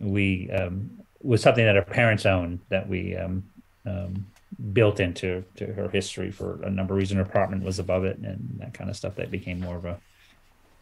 we 0.00 0.50
um, 0.50 0.90
was 1.22 1.42
something 1.42 1.64
that 1.64 1.76
our 1.76 1.84
parents 1.84 2.26
owned 2.26 2.60
that 2.68 2.88
we 2.88 3.16
um, 3.16 3.44
um, 3.86 4.26
built 4.72 5.00
into 5.00 5.44
to 5.56 5.66
her 5.72 5.88
history 5.88 6.30
for 6.30 6.62
a 6.62 6.70
number 6.70 6.94
of 6.94 6.98
reasons. 6.98 7.18
Her 7.18 7.22
apartment 7.22 7.62
was 7.62 7.78
above 7.78 8.04
it 8.04 8.18
and 8.18 8.58
that 8.60 8.74
kind 8.74 8.90
of 8.90 8.96
stuff. 8.96 9.14
That 9.16 9.30
became 9.30 9.60
more 9.60 9.76
of 9.76 9.84
a 9.84 10.00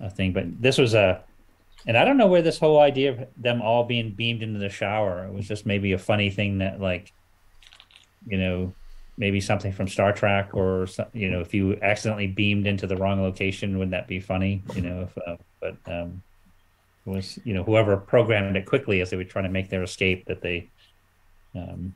a 0.01 0.11
thing. 0.11 0.33
But 0.33 0.61
this 0.61 0.79
was 0.79 0.95
a, 0.95 1.23
and 1.87 1.97
I 1.97 2.05
don't 2.05 2.17
know 2.17 2.27
where 2.27 2.43
this 2.43 2.59
whole 2.59 2.79
idea 2.81 3.13
of 3.13 3.29
them 3.37 3.61
all 3.63 3.85
being 3.85 4.13
beamed 4.13 4.43
into 4.43 4.59
the 4.59 4.69
shower. 4.69 5.25
It 5.27 5.33
was 5.33 5.47
just 5.47 5.67
maybe 5.67 5.93
a 5.93 5.99
funny 5.99 6.31
thing 6.31 6.59
that 6.59 6.81
like, 6.81 7.13
you 8.27 8.39
know, 8.39 8.75
maybe 9.17 9.41
something 9.41 9.73
from 9.73 9.89
Star 9.89 10.13
Trek, 10.13 10.51
or 10.55 10.87
you 11.13 11.31
know, 11.31 11.41
if 11.41 11.55
you 11.55 11.79
accidentally 11.83 12.27
beamed 12.27 12.67
into 12.67 12.87
the 12.87 12.97
wrong 12.97 13.23
location, 13.23 13.79
wouldn't 13.79 13.93
that 13.93 14.09
be 14.09 14.21
funny? 14.21 14.63
You 14.75 14.83
know, 14.83 15.01
if, 15.03 15.19
uh, 15.27 15.37
but 15.61 15.77
um, 15.87 16.23
it 17.07 17.11
was 17.11 17.39
you 17.45 17.55
know 17.55 17.63
whoever 17.65 17.97
programmed 17.97 18.57
it 18.57 18.67
quickly 18.67 19.01
as 19.01 19.11
they 19.11 19.17
were 19.17 19.25
trying 19.25 19.45
to 19.45 19.51
make 19.51 19.71
their 19.71 19.83
escape 19.83 20.27
that 20.27 20.41
they. 20.41 20.71
Um, 21.55 21.95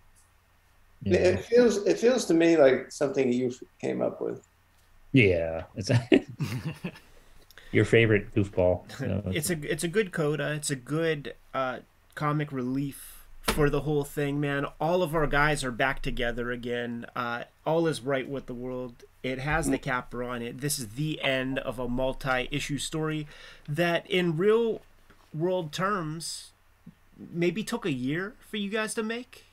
you 1.02 1.12
know, 1.12 1.18
It 1.18 1.44
feels 1.44 1.78
it 1.86 1.98
feels 1.98 2.24
to 2.26 2.34
me 2.34 2.56
like 2.56 2.92
something 2.92 3.32
you 3.32 3.52
came 3.80 4.02
up 4.02 4.20
with. 4.20 4.46
yeah, 5.12 5.64
it's 5.76 5.90
your 7.72 7.84
favorite 7.84 8.34
goofball. 8.34 8.82
So 8.98 9.22
it's 9.26 9.50
a 9.50 9.58
it's 9.70 9.84
a 9.84 9.88
good 9.88 10.12
coda. 10.12 10.52
It's 10.52 10.70
a 10.70 10.76
good 10.76 11.34
uh, 11.54 11.80
comic 12.14 12.52
relief 12.52 13.18
for 13.42 13.70
the 13.70 13.80
whole 13.80 14.04
thing, 14.04 14.40
man. 14.40 14.66
All 14.80 15.02
of 15.02 15.14
our 15.14 15.26
guys 15.26 15.64
are 15.64 15.70
back 15.70 16.02
together 16.02 16.50
again. 16.50 17.06
Uh, 17.16 17.44
all 17.64 17.86
is 17.86 18.00
right 18.00 18.28
with 18.28 18.46
the 18.46 18.54
world. 18.54 19.04
It 19.22 19.38
has 19.40 19.68
the 19.68 19.78
capper 19.78 20.22
on 20.22 20.42
it. 20.42 20.60
This 20.60 20.78
is 20.78 20.88
the 20.90 21.20
end 21.22 21.58
of 21.58 21.78
a 21.78 21.88
multi-issue 21.88 22.78
story 22.78 23.26
that, 23.68 24.08
in 24.08 24.36
real 24.36 24.80
world 25.34 25.72
terms, 25.72 26.50
maybe 27.32 27.62
took 27.64 27.84
a 27.84 27.92
year 27.92 28.34
for 28.48 28.56
you 28.58 28.70
guys 28.70 28.94
to 28.94 29.02
make. 29.02 29.44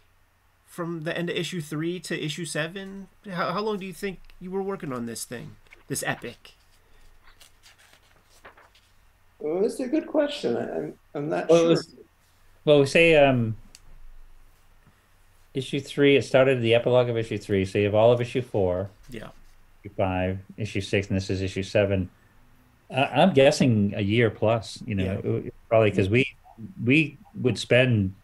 From 0.67 1.03
the 1.03 1.17
end 1.17 1.29
of 1.29 1.37
issue 1.37 1.61
three 1.61 1.99
to 2.01 2.21
issue 2.21 2.45
seven, 2.45 3.07
how, 3.31 3.53
how 3.53 3.61
long 3.61 3.79
do 3.79 3.85
you 3.85 3.93
think 3.93 4.19
you 4.41 4.51
were 4.51 4.61
working 4.61 4.91
on 4.91 5.05
this 5.05 5.23
thing, 5.23 5.55
this 5.87 6.03
epic? 6.05 6.54
Well, 9.39 9.61
that's 9.61 9.79
a 9.79 9.87
good 9.87 10.07
question. 10.07 10.57
I- 10.57 10.75
I'm 10.77 10.93
I'm 11.13 11.29
not 11.29 11.49
Well, 11.49 11.59
sure. 11.59 11.69
was- 11.69 11.95
well, 12.65 12.79
we 12.79 12.85
say 12.85 13.15
um, 13.15 13.55
issue 15.53 15.79
three. 15.79 16.15
It 16.15 16.23
started 16.23 16.61
the 16.61 16.73
epilogue 16.73 17.09
of 17.09 17.17
issue 17.17 17.37
three. 17.37 17.65
So 17.65 17.77
you 17.77 17.85
have 17.85 17.95
all 17.95 18.11
of 18.11 18.21
issue 18.21 18.41
four. 18.41 18.89
Yeah. 19.09 19.29
issue 19.83 19.93
five, 19.95 20.39
issue 20.57 20.81
six, 20.81 21.07
and 21.07 21.15
this 21.17 21.29
is 21.29 21.41
issue 21.41 21.63
seven. 21.63 22.09
I, 22.89 23.03
I'm 23.03 23.33
guessing 23.33 23.93
a 23.95 24.01
year 24.01 24.29
plus. 24.29 24.81
You 24.85 24.95
know, 24.95 25.21
Yeah. 25.43 25.51
probably 25.69 25.91
because 25.91 26.09
we 26.09 26.25
we 26.83 27.17
would 27.41 27.57
spend. 27.57 28.15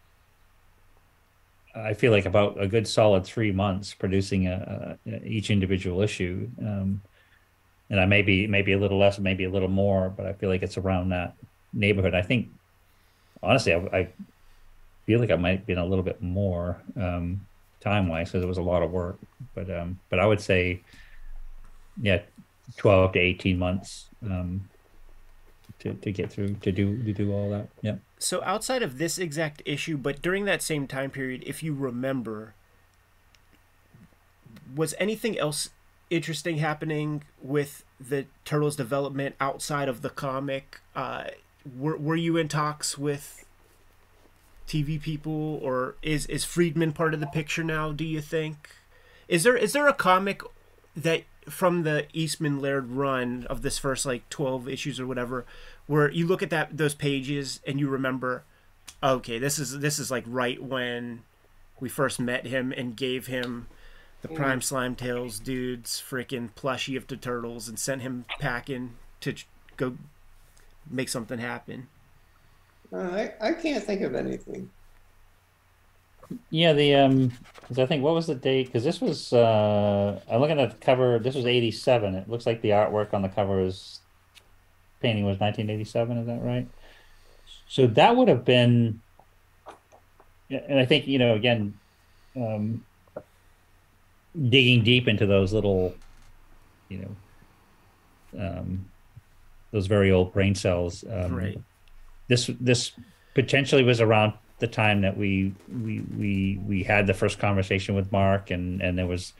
I 1.74 1.94
feel 1.94 2.12
like 2.12 2.26
about 2.26 2.60
a 2.60 2.66
good 2.66 2.86
solid 2.86 3.24
three 3.24 3.50
months 3.52 3.94
producing 3.94 4.46
a, 4.46 4.98
a 5.06 5.24
each 5.26 5.50
individual 5.50 6.02
issue, 6.02 6.50
um, 6.60 7.00
and 7.92 8.00
I 8.00 8.06
may 8.06 8.22
be 8.22 8.46
maybe 8.46 8.72
a 8.72 8.78
little 8.78 8.98
less, 8.98 9.18
maybe 9.18 9.44
a 9.44 9.50
little 9.50 9.68
more, 9.68 10.08
but 10.08 10.24
I 10.24 10.32
feel 10.32 10.48
like 10.48 10.62
it's 10.62 10.78
around 10.78 11.10
that 11.10 11.34
neighborhood. 11.74 12.14
I 12.14 12.22
think, 12.22 12.48
honestly, 13.42 13.74
I, 13.74 13.78
I 13.92 14.08
feel 15.04 15.20
like 15.20 15.30
I 15.30 15.36
might 15.36 15.58
have 15.58 15.66
been 15.66 15.76
a 15.76 15.84
little 15.84 16.02
bit 16.02 16.22
more 16.22 16.80
um, 16.96 17.46
time 17.80 18.08
wise 18.08 18.30
because 18.30 18.42
it 18.42 18.48
was 18.48 18.56
a 18.56 18.62
lot 18.62 18.82
of 18.82 18.90
work. 18.90 19.18
But 19.54 19.70
um, 19.70 20.00
but 20.08 20.18
I 20.18 20.26
would 20.26 20.40
say 20.40 20.80
yeah, 22.00 22.22
twelve 22.78 23.12
to 23.12 23.18
eighteen 23.18 23.58
months 23.58 24.06
um, 24.24 24.70
to 25.80 25.92
to 25.92 26.10
get 26.10 26.32
through 26.32 26.54
to 26.54 26.72
do 26.72 27.02
to 27.02 27.12
do 27.12 27.30
all 27.30 27.50
that. 27.50 27.68
Yeah. 27.82 27.96
So 28.18 28.42
outside 28.42 28.82
of 28.82 28.96
this 28.96 29.18
exact 29.18 29.60
issue, 29.66 29.98
but 29.98 30.22
during 30.22 30.46
that 30.46 30.62
same 30.62 30.86
time 30.86 31.10
period, 31.10 31.42
if 31.44 31.62
you 31.62 31.74
remember, 31.74 32.54
was 34.74 34.94
anything 34.98 35.38
else 35.38 35.68
interesting 36.12 36.58
happening 36.58 37.24
with 37.40 37.84
the 37.98 38.26
Turtles 38.44 38.76
development 38.76 39.34
outside 39.40 39.88
of 39.88 40.02
the 40.02 40.10
comic? 40.10 40.80
Uh, 40.94 41.24
were 41.76 41.96
were 41.96 42.16
you 42.16 42.36
in 42.36 42.48
talks 42.48 42.98
with 42.98 43.44
TV 44.68 45.00
people, 45.00 45.58
or 45.62 45.96
is 46.02 46.26
is 46.26 46.44
Freedman 46.44 46.92
part 46.92 47.14
of 47.14 47.20
the 47.20 47.26
picture 47.26 47.64
now? 47.64 47.92
Do 47.92 48.04
you 48.04 48.20
think? 48.20 48.70
Is 49.28 49.42
there 49.42 49.56
is 49.56 49.72
there 49.72 49.88
a 49.88 49.94
comic 49.94 50.42
that 50.96 51.24
from 51.48 51.82
the 51.82 52.06
Eastman 52.12 52.60
Laird 52.60 52.90
run 52.90 53.46
of 53.48 53.62
this 53.62 53.78
first 53.78 54.04
like 54.04 54.28
twelve 54.28 54.68
issues 54.68 55.00
or 55.00 55.06
whatever, 55.06 55.44
where 55.86 56.10
you 56.10 56.26
look 56.26 56.42
at 56.42 56.50
that 56.50 56.76
those 56.76 56.94
pages 56.94 57.60
and 57.66 57.80
you 57.80 57.88
remember, 57.88 58.44
okay, 59.02 59.38
this 59.38 59.58
is 59.58 59.78
this 59.80 59.98
is 59.98 60.10
like 60.10 60.24
right 60.26 60.62
when 60.62 61.22
we 61.80 61.88
first 61.88 62.20
met 62.20 62.46
him 62.46 62.72
and 62.76 62.96
gave 62.96 63.26
him 63.26 63.66
the 64.22 64.28
Prime 64.28 64.60
Slime 64.60 64.94
Tails 64.94 65.38
dude's 65.38 66.00
freaking 66.00 66.50
plushie 66.54 66.96
of 66.96 67.06
the 67.06 67.16
turtles 67.16 67.68
and 67.68 67.78
sent 67.78 68.02
him 68.02 68.24
packing 68.38 68.94
to 69.20 69.34
go 69.76 69.96
make 70.88 71.08
something 71.08 71.38
happen. 71.38 71.88
Uh, 72.92 72.98
I 72.98 73.32
I 73.40 73.52
can't 73.52 73.82
think 73.82 74.02
of 74.02 74.14
anything. 74.14 74.70
Yeah, 76.50 76.72
the 76.72 76.94
um, 76.94 77.32
I 77.76 77.86
think 77.86 78.02
what 78.02 78.14
was 78.14 78.26
the 78.26 78.34
date? 78.34 78.66
Because 78.66 78.84
this 78.84 79.00
was 79.00 79.32
uh, 79.32 80.20
I'm 80.30 80.40
looking 80.40 80.60
at 80.60 80.70
the 80.70 80.76
cover. 80.76 81.18
This 81.18 81.34
was 81.34 81.46
'87. 81.46 82.14
It 82.14 82.28
looks 82.28 82.46
like 82.46 82.62
the 82.62 82.70
artwork 82.70 83.12
on 83.12 83.22
the 83.22 83.28
cover 83.28 83.60
is 83.60 84.00
painting 85.00 85.24
was 85.24 85.40
1987. 85.40 86.18
Is 86.18 86.26
that 86.26 86.42
right? 86.42 86.68
So 87.68 87.86
that 87.88 88.16
would 88.16 88.28
have 88.28 88.44
been, 88.44 89.00
yeah, 90.48 90.60
and 90.68 90.78
I 90.78 90.86
think 90.86 91.06
you 91.06 91.18
know 91.18 91.34
again, 91.34 91.74
um, 92.36 92.84
digging 94.48 94.82
deep 94.82 95.08
into 95.08 95.26
those 95.26 95.52
little, 95.52 95.94
you 96.88 97.06
know, 98.34 98.46
um, 98.46 98.86
those 99.70 99.86
very 99.86 100.10
old 100.10 100.32
brain 100.32 100.54
cells. 100.54 101.04
Um, 101.10 101.34
Right. 101.34 101.60
This 102.28 102.50
this 102.60 102.92
potentially 103.34 103.82
was 103.82 104.00
around 104.00 104.32
the 104.58 104.66
time 104.66 105.00
that 105.02 105.16
we 105.16 105.54
we 105.68 106.00
we 106.16 106.60
we 106.66 106.82
had 106.82 107.06
the 107.06 107.14
first 107.14 107.38
conversation 107.38 107.94
with 107.94 108.10
Mark, 108.12 108.50
and 108.50 108.80
and 108.80 108.96
there 108.96 109.06
was, 109.06 109.32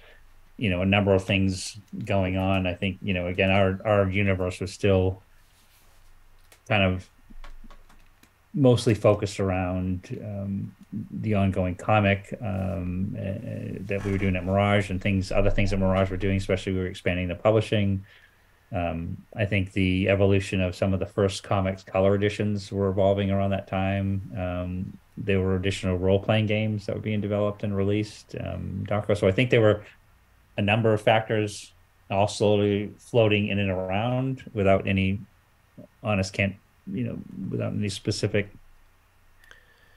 you 0.56 0.68
know, 0.68 0.82
a 0.82 0.86
number 0.86 1.14
of 1.14 1.24
things 1.24 1.78
going 2.04 2.36
on. 2.36 2.66
I 2.66 2.74
think 2.74 2.98
you 3.00 3.14
know, 3.14 3.28
again, 3.28 3.50
our 3.50 3.78
our 3.84 4.10
universe 4.10 4.60
was 4.60 4.72
still 4.72 5.22
kind 6.68 6.82
of 6.82 7.08
mostly 8.54 8.94
focused 8.94 9.40
around 9.40 10.18
um, 10.22 10.74
the 11.10 11.34
ongoing 11.34 11.74
comic 11.74 12.36
um, 12.42 13.16
uh, 13.18 13.78
that 13.86 14.04
we 14.04 14.12
were 14.12 14.18
doing 14.18 14.36
at 14.36 14.44
Mirage 14.44 14.90
and 14.90 15.00
things, 15.00 15.32
other 15.32 15.50
things 15.50 15.70
that 15.70 15.78
Mirage 15.78 16.10
were 16.10 16.16
doing, 16.16 16.36
especially 16.36 16.72
we 16.72 16.80
were 16.80 16.86
expanding 16.86 17.28
the 17.28 17.34
publishing. 17.34 18.04
Um, 18.70 19.18
I 19.36 19.44
think 19.44 19.72
the 19.72 20.08
evolution 20.08 20.60
of 20.60 20.74
some 20.74 20.92
of 20.92 21.00
the 21.00 21.06
first 21.06 21.42
comics 21.42 21.82
color 21.82 22.14
editions 22.14 22.70
were 22.70 22.88
evolving 22.88 23.30
around 23.30 23.50
that 23.50 23.68
time. 23.68 24.32
Um, 24.36 24.98
there 25.16 25.40
were 25.40 25.56
additional 25.56 25.98
role 25.98 26.18
playing 26.18 26.46
games 26.46 26.86
that 26.86 26.94
were 26.94 27.02
being 27.02 27.20
developed 27.20 27.64
and 27.64 27.76
released. 27.76 28.34
Um. 28.40 28.86
So 29.14 29.28
I 29.28 29.32
think 29.32 29.50
there 29.50 29.60
were 29.60 29.84
a 30.56 30.62
number 30.62 30.92
of 30.92 31.02
factors 31.02 31.72
all 32.10 32.28
slowly 32.28 32.92
floating 32.98 33.48
in 33.48 33.58
and 33.58 33.70
around 33.70 34.50
without 34.52 34.86
any 34.86 35.20
honest 36.02 36.32
can't 36.32 36.54
you 36.90 37.04
know 37.04 37.18
without 37.50 37.72
any 37.72 37.88
specific 37.88 38.50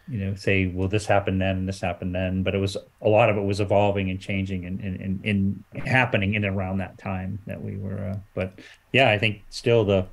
you 0.08 0.20
know 0.20 0.36
say 0.36 0.68
well 0.68 0.88
this 0.88 1.06
happened 1.06 1.42
then 1.42 1.58
and 1.58 1.68
this 1.68 1.82
happened 1.82 2.14
then 2.14 2.44
but 2.44 2.54
it 2.54 2.60
was 2.60 2.78
a 3.02 3.10
lot 3.10 3.30
of 3.30 3.38
it 3.38 3.44
was 3.44 3.60
evolving 3.60 4.10
and 4.10 4.20
changing 4.20 4.66
and 4.66 4.80
and, 4.82 5.00
and, 5.00 5.64
and 5.74 5.88
happening 5.88 6.36
in 6.36 6.44
and 6.44 6.56
around 6.56 6.78
that 6.78 6.98
time 6.98 7.40
that 7.48 7.62
we 7.62 7.76
were 7.78 8.12
uh, 8.12 8.18
but 8.36 8.60
yeah 8.92 9.10
i 9.10 9.18
think 9.18 9.42
still 9.50 9.84
the 9.84 10.06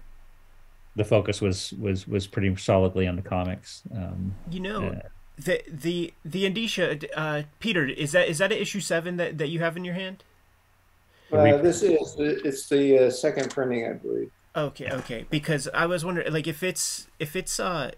the 0.97 1.05
focus 1.05 1.41
was 1.41 1.73
was 1.75 2.09
was 2.09 2.27
pretty 2.27 2.55
solidly 2.57 3.07
on 3.07 3.17
the 3.17 3.23
comics 3.23 3.83
um 3.95 4.35
You 4.51 4.61
know, 4.61 4.89
uh, 4.89 5.09
the 5.39 5.63
the 5.69 6.13
the 6.25 6.47
indicia, 6.47 6.99
uh, 7.19 7.43
Peter, 7.59 7.87
is 7.87 8.13
that 8.13 8.29
is 8.29 8.39
that 8.39 8.53
an 8.53 8.59
issue 8.59 8.81
seven 8.81 9.17
that, 9.17 9.39
that 9.39 9.49
you 9.49 9.61
have 9.61 9.77
in 9.77 9.85
your 9.85 9.95
hand? 9.95 10.25
Uh, 11.33 11.57
this 11.57 11.83
is 11.83 12.15
it's 12.19 12.69
the 12.69 13.07
uh, 13.07 13.11
second 13.11 13.51
printing, 13.51 13.87
I 13.87 13.95
believe. 13.95 14.31
Okay, 14.55 14.91
okay. 14.91 15.27
Because 15.31 15.69
I 15.73 15.87
was 15.87 16.05
wondering, 16.05 16.33
like, 16.33 16.47
if 16.47 16.63
it's 16.63 17.09
if 17.19 17.35
it's 17.35 17.59
uh, 17.59 17.93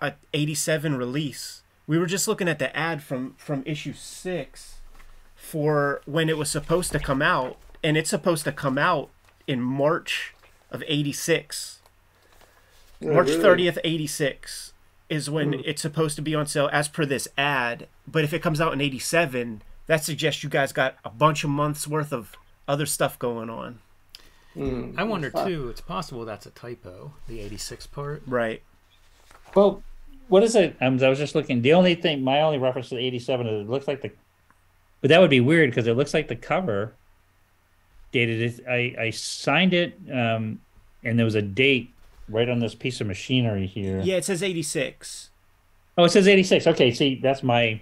a 0.00 0.14
'87 0.32 0.96
release, 0.96 1.62
we 1.86 1.98
were 1.98 2.06
just 2.06 2.26
looking 2.26 2.48
at 2.48 2.58
the 2.58 2.74
ad 2.76 3.02
from 3.02 3.34
from 3.38 3.62
issue 3.64 3.92
six 3.92 4.80
for 5.36 6.02
when 6.06 6.28
it 6.28 6.36
was 6.36 6.50
supposed 6.50 6.92
to 6.92 6.98
come 6.98 7.22
out, 7.22 7.56
and 7.82 7.96
it's 7.96 8.10
supposed 8.10 8.44
to 8.44 8.52
come 8.52 8.76
out 8.76 9.10
in 9.46 9.60
March 9.60 10.34
of 10.70 10.82
'86. 10.86 11.80
Oh, 13.02 13.14
March 13.14 13.28
really? 13.28 13.64
30th, 13.64 13.78
86 13.82 14.72
is 15.08 15.30
when 15.30 15.54
it's 15.64 15.82
supposed 15.82 16.16
to 16.16 16.22
be 16.22 16.34
on 16.34 16.46
sale 16.46 16.68
as 16.72 16.86
per 16.86 17.04
this 17.06 17.26
ad. 17.36 17.88
But 18.06 18.24
if 18.24 18.32
it 18.32 18.42
comes 18.42 18.60
out 18.60 18.72
in 18.72 18.80
87, 18.80 19.62
that 19.86 20.04
suggests 20.04 20.44
you 20.44 20.50
guys 20.50 20.72
got 20.72 20.96
a 21.04 21.10
bunch 21.10 21.42
of 21.42 21.50
months 21.50 21.88
worth 21.88 22.12
of 22.12 22.36
other 22.68 22.86
stuff 22.86 23.18
going 23.18 23.50
on. 23.50 23.80
Hmm. 24.54 24.92
I 24.96 25.04
wonder 25.04 25.30
too. 25.30 25.68
It's 25.68 25.80
possible 25.80 26.24
that's 26.24 26.46
a 26.46 26.50
typo. 26.50 27.12
The 27.28 27.40
'86 27.40 27.86
part. 27.88 28.22
Right. 28.26 28.62
Well, 29.54 29.82
what 30.28 30.42
is 30.42 30.54
it? 30.56 30.76
Um, 30.80 31.02
I 31.02 31.08
was 31.08 31.18
just 31.18 31.34
looking. 31.34 31.62
The 31.62 31.72
only 31.72 31.94
thing, 31.94 32.22
my 32.22 32.40
only 32.40 32.58
reference 32.58 32.88
to 32.90 32.96
the 32.96 33.06
87 33.06 33.46
is 33.46 33.66
it 33.66 33.70
looks 33.70 33.88
like 33.88 34.02
the, 34.02 34.10
but 35.00 35.08
that 35.08 35.20
would 35.20 35.30
be 35.30 35.40
weird 35.40 35.70
because 35.70 35.86
it 35.86 35.96
looks 35.96 36.14
like 36.14 36.28
the 36.28 36.36
cover 36.36 36.94
dated 38.12 38.40
it. 38.40 38.64
I, 38.68 38.94
I 38.98 39.10
signed 39.10 39.74
it, 39.74 39.94
um, 40.12 40.60
and 41.04 41.18
there 41.18 41.24
was 41.24 41.34
a 41.34 41.42
date 41.42 41.92
right 42.28 42.48
on 42.48 42.60
this 42.60 42.74
piece 42.74 43.00
of 43.00 43.06
machinery 43.06 43.66
here. 43.66 44.00
Yeah, 44.02 44.16
it 44.16 44.24
says 44.24 44.42
86. 44.42 45.30
Oh, 45.98 46.04
it 46.04 46.10
says 46.10 46.28
86. 46.28 46.66
Okay, 46.68 46.92
see, 46.92 47.20
that's 47.20 47.42
my, 47.42 47.80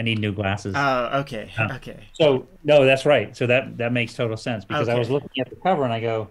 I 0.00 0.02
need 0.02 0.18
new 0.18 0.32
glasses. 0.32 0.74
Oh, 0.74 1.18
okay, 1.20 1.50
Uh, 1.58 1.74
okay. 1.74 1.98
So 2.14 2.48
no, 2.64 2.86
that's 2.86 3.04
right. 3.04 3.36
So 3.36 3.46
that 3.46 3.76
that 3.76 3.92
makes 3.92 4.14
total 4.14 4.38
sense 4.38 4.64
because 4.64 4.88
I 4.88 4.94
was 4.98 5.10
looking 5.10 5.28
at 5.38 5.50
the 5.50 5.56
cover 5.56 5.84
and 5.84 5.92
I 5.92 6.00
go, 6.00 6.28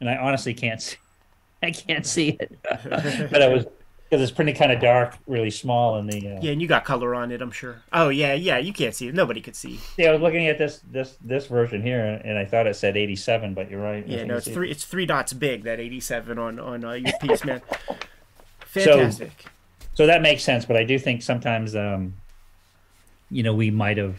and 0.00 0.08
I 0.08 0.16
honestly 0.16 0.54
can't 0.54 0.80
see, 0.80 0.96
I 1.62 1.70
can't 1.70 2.06
see 2.06 2.30
it, 2.40 2.58
but 2.64 3.42
I 3.42 3.48
was 3.48 3.66
because 4.08 4.22
it's 4.22 4.32
printed 4.32 4.56
kind 4.56 4.72
of 4.72 4.80
dark, 4.80 5.18
really 5.26 5.50
small 5.50 5.98
in 5.98 6.06
the. 6.06 6.16
Uh, 6.16 6.40
Yeah, 6.40 6.52
and 6.52 6.62
you 6.62 6.66
got 6.66 6.86
color 6.86 7.14
on 7.14 7.30
it, 7.30 7.42
I'm 7.42 7.50
sure. 7.50 7.82
Oh 7.92 8.08
yeah, 8.08 8.32
yeah. 8.32 8.56
You 8.56 8.72
can't 8.72 8.94
see 8.94 9.08
it. 9.08 9.14
Nobody 9.14 9.42
could 9.42 9.54
see. 9.54 9.78
yeah, 9.98 10.08
I 10.08 10.12
was 10.12 10.22
looking 10.22 10.46
at 10.48 10.56
this 10.56 10.80
this 10.90 11.18
this 11.22 11.46
version 11.46 11.82
here, 11.82 12.02
and, 12.06 12.24
and 12.24 12.38
I 12.38 12.46
thought 12.46 12.66
it 12.66 12.74
said 12.74 12.96
87, 12.96 13.52
but 13.52 13.70
you're 13.70 13.82
right. 13.82 14.04
Yeah, 14.08 14.24
no, 14.24 14.38
it's 14.38 14.48
three. 14.48 14.70
It's 14.70 14.86
three 14.86 15.04
dots 15.04 15.34
big. 15.34 15.64
That 15.64 15.78
87 15.78 16.38
on 16.38 16.58
on 16.58 16.84
uh, 16.86 16.92
your 16.92 17.12
piece, 17.20 17.44
man. 17.44 17.60
Fantastic. 18.60 19.44
So 19.92 20.06
that 20.06 20.22
makes 20.22 20.42
sense, 20.42 20.64
but 20.64 20.76
I 20.76 20.84
do 20.84 20.98
think 20.98 21.20
sometimes, 21.20 21.76
um, 21.76 22.14
you 23.30 23.42
know, 23.42 23.54
we 23.54 23.70
might 23.70 23.96
have 23.96 24.16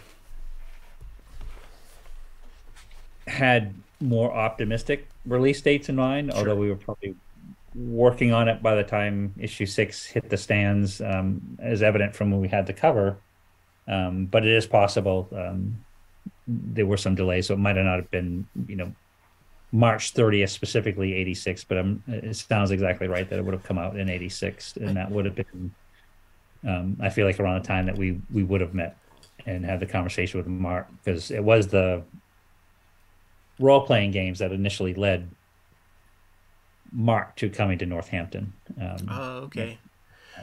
had 3.27 3.73
more 3.99 4.33
optimistic 4.33 5.07
release 5.25 5.61
dates 5.61 5.89
in 5.89 5.95
mind, 5.95 6.31
although 6.31 6.55
we 6.55 6.69
were 6.69 6.75
probably 6.75 7.15
working 7.75 8.33
on 8.33 8.47
it 8.47 8.61
by 8.61 8.75
the 8.75 8.83
time 8.83 9.33
issue 9.37 9.65
six 9.65 10.05
hit 10.05 10.29
the 10.29 10.37
stands, 10.37 11.01
um, 11.01 11.57
as 11.59 11.81
evident 11.83 12.15
from 12.15 12.31
when 12.31 12.41
we 12.41 12.47
had 12.47 12.65
the 12.65 12.73
cover. 12.73 13.17
Um, 13.87 14.25
but 14.25 14.45
it 14.45 14.53
is 14.53 14.65
possible 14.65 15.27
um, 15.35 15.83
there 16.47 16.85
were 16.85 16.97
some 16.97 17.15
delays, 17.15 17.47
so 17.47 17.53
it 17.53 17.57
might 17.57 17.75
have 17.75 17.85
not 17.85 17.97
have 17.97 18.11
been, 18.11 18.47
you 18.67 18.75
know, 18.75 18.93
March 19.71 20.13
30th 20.13 20.49
specifically 20.49 21.13
86, 21.13 21.63
but 21.63 21.77
um, 21.77 22.03
it 22.07 22.35
sounds 22.35 22.71
exactly 22.71 23.07
right 23.07 23.29
that 23.29 23.39
it 23.39 23.45
would 23.45 23.53
have 23.53 23.63
come 23.63 23.77
out 23.77 23.97
in 23.97 24.09
86, 24.09 24.77
and 24.77 24.97
that 24.97 25.09
would 25.09 25.25
have 25.25 25.35
been, 25.35 25.73
um, 26.67 26.97
I 27.01 27.09
feel 27.09 27.25
like 27.25 27.39
around 27.39 27.61
the 27.61 27.67
time 27.67 27.85
that 27.85 27.97
we 27.97 28.19
we 28.33 28.43
would 28.43 28.61
have 28.61 28.73
met 28.73 28.97
and 29.45 29.65
had 29.65 29.79
the 29.79 29.85
conversation 29.85 30.39
with 30.39 30.47
Mark 30.47 30.87
because 31.03 31.31
it 31.31 31.43
was 31.43 31.67
the 31.67 32.03
role 33.59 33.85
playing 33.85 34.11
games 34.11 34.39
that 34.39 34.51
initially 34.51 34.93
led 34.93 35.29
Mark 36.91 37.35
to 37.37 37.49
coming 37.49 37.77
to 37.79 37.85
Northampton. 37.85 38.53
Um, 38.79 39.07
Oh, 39.09 39.31
okay. 39.43 39.77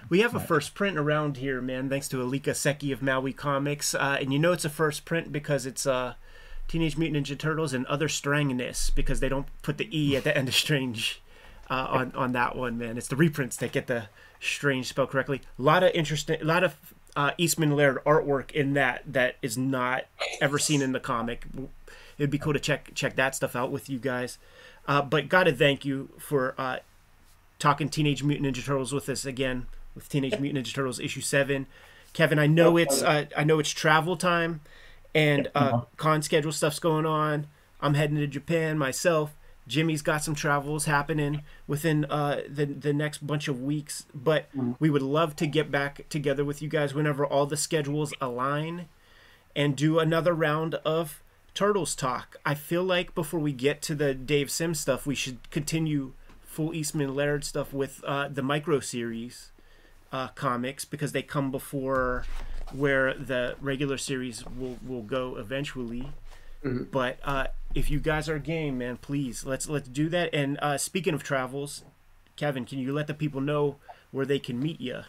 We 0.08 0.20
have 0.20 0.34
a 0.34 0.40
first 0.40 0.74
print 0.74 0.96
around 0.96 1.38
here, 1.38 1.60
man, 1.60 1.88
thanks 1.88 2.08
to 2.08 2.18
Alika 2.18 2.54
Seki 2.54 2.92
of 2.92 3.02
Maui 3.02 3.32
Comics. 3.32 3.94
Uh, 3.94 4.18
and 4.20 4.32
you 4.32 4.38
know 4.38 4.52
it's 4.52 4.64
a 4.64 4.70
first 4.70 5.04
print 5.04 5.32
because 5.32 5.66
it's 5.66 5.86
uh, 5.86 6.14
Teenage 6.68 6.96
Mutant 6.96 7.26
Ninja 7.26 7.38
Turtles 7.38 7.72
and 7.72 7.84
Other 7.86 8.08
Strangeness 8.08 8.90
because 8.90 9.20
they 9.20 9.28
don't 9.28 9.46
put 9.62 9.78
the 9.78 9.88
E 9.90 10.16
at 10.16 10.24
the 10.24 10.36
end 10.36 10.48
of 10.48 10.54
Strange 10.54 11.20
uh, 11.68 11.86
on, 11.90 12.12
on 12.14 12.32
that 12.32 12.56
one, 12.56 12.78
man. 12.78 12.96
It's 12.96 13.08
the 13.08 13.16
reprints 13.16 13.56
that 13.56 13.72
get 13.72 13.86
the 13.86 14.08
Strange 14.40 14.86
spelled 14.86 15.10
correctly. 15.10 15.40
A 15.58 15.62
lot 15.62 15.82
of 15.82 15.90
interesting, 15.92 16.40
a 16.40 16.44
lot 16.44 16.62
of 16.64 16.76
uh, 17.18 17.32
Eastman 17.36 17.74
Laird 17.74 17.98
artwork 18.04 18.52
in 18.52 18.74
that 18.74 19.02
that 19.04 19.34
is 19.42 19.58
not 19.58 20.04
ever 20.40 20.56
seen 20.56 20.80
in 20.80 20.92
the 20.92 21.00
comic. 21.00 21.46
It'd 22.16 22.30
be 22.30 22.38
cool 22.38 22.52
to 22.52 22.60
check 22.60 22.92
check 22.94 23.16
that 23.16 23.34
stuff 23.34 23.56
out 23.56 23.72
with 23.72 23.90
you 23.90 23.98
guys. 23.98 24.38
Uh, 24.86 25.02
but 25.02 25.28
gotta 25.28 25.52
thank 25.52 25.84
you 25.84 26.10
for 26.16 26.54
uh, 26.56 26.76
talking 27.58 27.88
Teenage 27.88 28.22
Mutant 28.22 28.46
Ninja 28.46 28.64
Turtles 28.64 28.92
with 28.92 29.08
us 29.08 29.24
again 29.24 29.66
with 29.96 30.08
Teenage 30.08 30.38
Mutant 30.38 30.64
Ninja 30.64 30.72
Turtles 30.72 31.00
issue 31.00 31.20
seven. 31.20 31.66
Kevin, 32.12 32.38
I 32.38 32.46
know 32.46 32.76
it's 32.76 33.02
uh, 33.02 33.24
I 33.36 33.42
know 33.42 33.58
it's 33.58 33.70
travel 33.70 34.16
time, 34.16 34.60
and 35.12 35.50
uh, 35.56 35.80
con 35.96 36.22
schedule 36.22 36.52
stuff's 36.52 36.78
going 36.78 37.04
on. 37.04 37.48
I'm 37.80 37.94
heading 37.94 38.16
to 38.18 38.28
Japan 38.28 38.78
myself. 38.78 39.34
Jimmy's 39.68 40.02
got 40.02 40.24
some 40.24 40.34
travels 40.34 40.86
happening 40.86 41.42
within 41.66 42.04
uh, 42.06 42.40
the 42.48 42.64
the 42.64 42.92
next 42.92 43.26
bunch 43.26 43.46
of 43.46 43.62
weeks, 43.62 44.06
but 44.14 44.48
we 44.80 44.90
would 44.90 45.02
love 45.02 45.36
to 45.36 45.46
get 45.46 45.70
back 45.70 46.08
together 46.08 46.44
with 46.44 46.60
you 46.62 46.68
guys 46.68 46.94
whenever 46.94 47.24
all 47.24 47.46
the 47.46 47.56
schedules 47.56 48.12
align, 48.20 48.88
and 49.54 49.76
do 49.76 49.98
another 49.98 50.32
round 50.32 50.74
of 50.84 51.22
Turtles 51.54 51.94
talk. 51.94 52.36
I 52.46 52.54
feel 52.54 52.82
like 52.82 53.14
before 53.14 53.40
we 53.40 53.52
get 53.52 53.82
to 53.82 53.94
the 53.94 54.14
Dave 54.14 54.50
Sim 54.50 54.74
stuff, 54.74 55.06
we 55.06 55.14
should 55.14 55.50
continue 55.50 56.12
full 56.42 56.74
Eastman 56.74 57.14
Laird 57.14 57.44
stuff 57.44 57.72
with 57.72 58.02
uh, 58.04 58.28
the 58.28 58.42
micro 58.42 58.80
series 58.80 59.50
uh, 60.12 60.28
comics 60.28 60.84
because 60.84 61.12
they 61.12 61.22
come 61.22 61.50
before 61.50 62.24
where 62.72 63.14
the 63.14 63.56
regular 63.60 63.96
series 63.98 64.44
will, 64.46 64.76
will 64.86 65.02
go 65.02 65.36
eventually. 65.36 66.10
But 66.90 67.18
uh, 67.24 67.46
if 67.74 67.90
you 67.90 68.00
guys 68.00 68.28
are 68.28 68.38
game, 68.38 68.78
man, 68.78 68.96
please 68.96 69.44
let's 69.44 69.68
let's 69.68 69.88
do 69.88 70.08
that. 70.08 70.34
And 70.34 70.58
uh, 70.60 70.78
speaking 70.78 71.14
of 71.14 71.22
travels, 71.22 71.84
Kevin, 72.36 72.64
can 72.64 72.78
you 72.78 72.92
let 72.92 73.06
the 73.06 73.14
people 73.14 73.40
know 73.40 73.76
where 74.10 74.26
they 74.26 74.38
can 74.38 74.58
meet 74.60 74.80
you? 74.80 75.02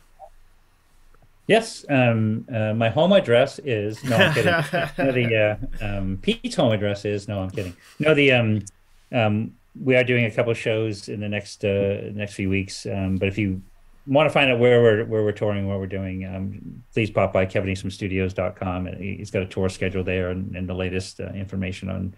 Yes, 1.48 1.84
um, 1.90 2.46
uh, 2.54 2.74
my 2.76 2.90
home 2.90 3.12
address 3.12 3.60
is 3.60 4.04
no, 4.04 4.18
I'm 4.18 4.34
kidding. 4.34 4.52
no, 5.00 5.12
the 5.12 5.58
uh, 5.82 5.86
um, 5.86 6.20
Pete's 6.22 6.56
home 6.56 6.72
address 6.72 7.06
is 7.06 7.28
no, 7.28 7.40
I'm 7.42 7.50
kidding. 7.50 7.76
No, 7.98 8.14
the 8.14 8.32
um, 8.34 8.62
um, 9.12 9.56
we 9.82 9.96
are 9.96 10.04
doing 10.04 10.26
a 10.26 10.32
couple 10.32 10.54
shows 10.54 11.10
in 11.10 11.20
the 11.20 11.30
next 11.30 11.66
uh, 11.66 12.02
next 12.14 12.34
few 12.34 12.50
weeks. 12.50 12.86
Um, 12.86 13.18
but 13.18 13.28
if 13.28 13.38
you 13.38 13.62
want 14.06 14.28
to 14.30 14.34
find 14.34 14.52
out 14.52 14.60
where 14.60 14.82
we're 14.84 15.06
where 15.06 15.24
we're 15.24 15.32
touring, 15.32 15.68
what 15.68 15.80
we're 15.80 15.88
doing, 15.88 16.24
um, 16.26 16.84
please 16.94 17.10
pop 17.10 17.34
by 17.34 17.48
kevineastmanstudios.com. 17.48 18.88
and 18.88 19.02
he- 19.02 19.16
He's 19.18 19.32
got 19.32 19.42
a 19.42 19.48
tour 19.48 19.70
schedule 19.70 20.04
there 20.04 20.30
and, 20.30 20.56
and 20.56 20.70
the 20.70 20.74
latest 20.76 21.20
uh, 21.20 21.30
information 21.30 21.90
on 21.90 22.14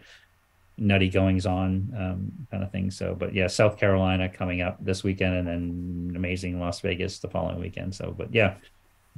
nutty 0.81 1.09
goings 1.09 1.45
on 1.45 1.93
um, 1.97 2.31
kind 2.49 2.63
of 2.63 2.71
thing. 2.71 2.91
So, 2.91 3.15
but 3.15 3.33
yeah, 3.33 3.47
South 3.47 3.77
Carolina 3.77 4.27
coming 4.27 4.61
up 4.61 4.83
this 4.83 5.03
weekend, 5.03 5.35
and 5.35 5.47
then 5.47 6.13
amazing 6.15 6.59
Las 6.59 6.79
Vegas 6.81 7.19
the 7.19 7.29
following 7.29 7.59
weekend. 7.59 7.95
So, 7.95 8.13
but 8.17 8.33
yeah 8.33 8.55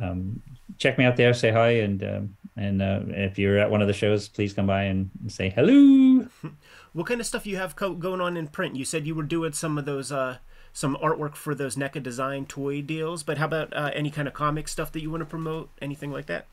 um, 0.01 0.41
check 0.77 0.97
me 0.97 1.05
out 1.05 1.17
there, 1.17 1.33
say 1.33 1.51
hi, 1.51 1.69
and 1.69 2.03
um, 2.03 2.37
and 2.55 2.81
uh, 2.81 3.01
if 3.07 3.37
you're 3.37 3.57
at 3.57 3.69
one 3.69 3.81
of 3.81 3.87
the 3.87 3.93
shows, 3.93 4.27
please 4.27 4.53
come 4.53 4.67
by 4.67 4.83
and 4.83 5.09
say 5.27 5.49
hello. 5.49 6.27
What 6.93 7.07
kind 7.07 7.19
of 7.19 7.25
stuff 7.25 7.47
you 7.47 7.57
have 7.57 7.75
co- 7.75 7.95
going 7.95 8.21
on 8.21 8.37
in 8.37 8.47
print? 8.49 8.75
You 8.75 8.85
said 8.85 9.07
you 9.07 9.15
were 9.15 9.23
doing 9.23 9.53
some 9.53 9.79
of 9.79 9.85
those 9.85 10.11
uh, 10.11 10.37
some 10.73 10.95
artwork 10.97 11.35
for 11.35 11.55
those 11.55 11.75
NECA 11.75 12.03
design 12.03 12.45
toy 12.45 12.83
deals, 12.83 13.23
but 13.23 13.39
how 13.39 13.45
about 13.45 13.75
uh, 13.75 13.89
any 13.95 14.11
kind 14.11 14.27
of 14.27 14.35
comic 14.35 14.67
stuff 14.67 14.91
that 14.91 15.01
you 15.01 15.09
want 15.09 15.21
to 15.21 15.25
promote? 15.25 15.71
Anything 15.81 16.11
like 16.11 16.27
that? 16.27 16.45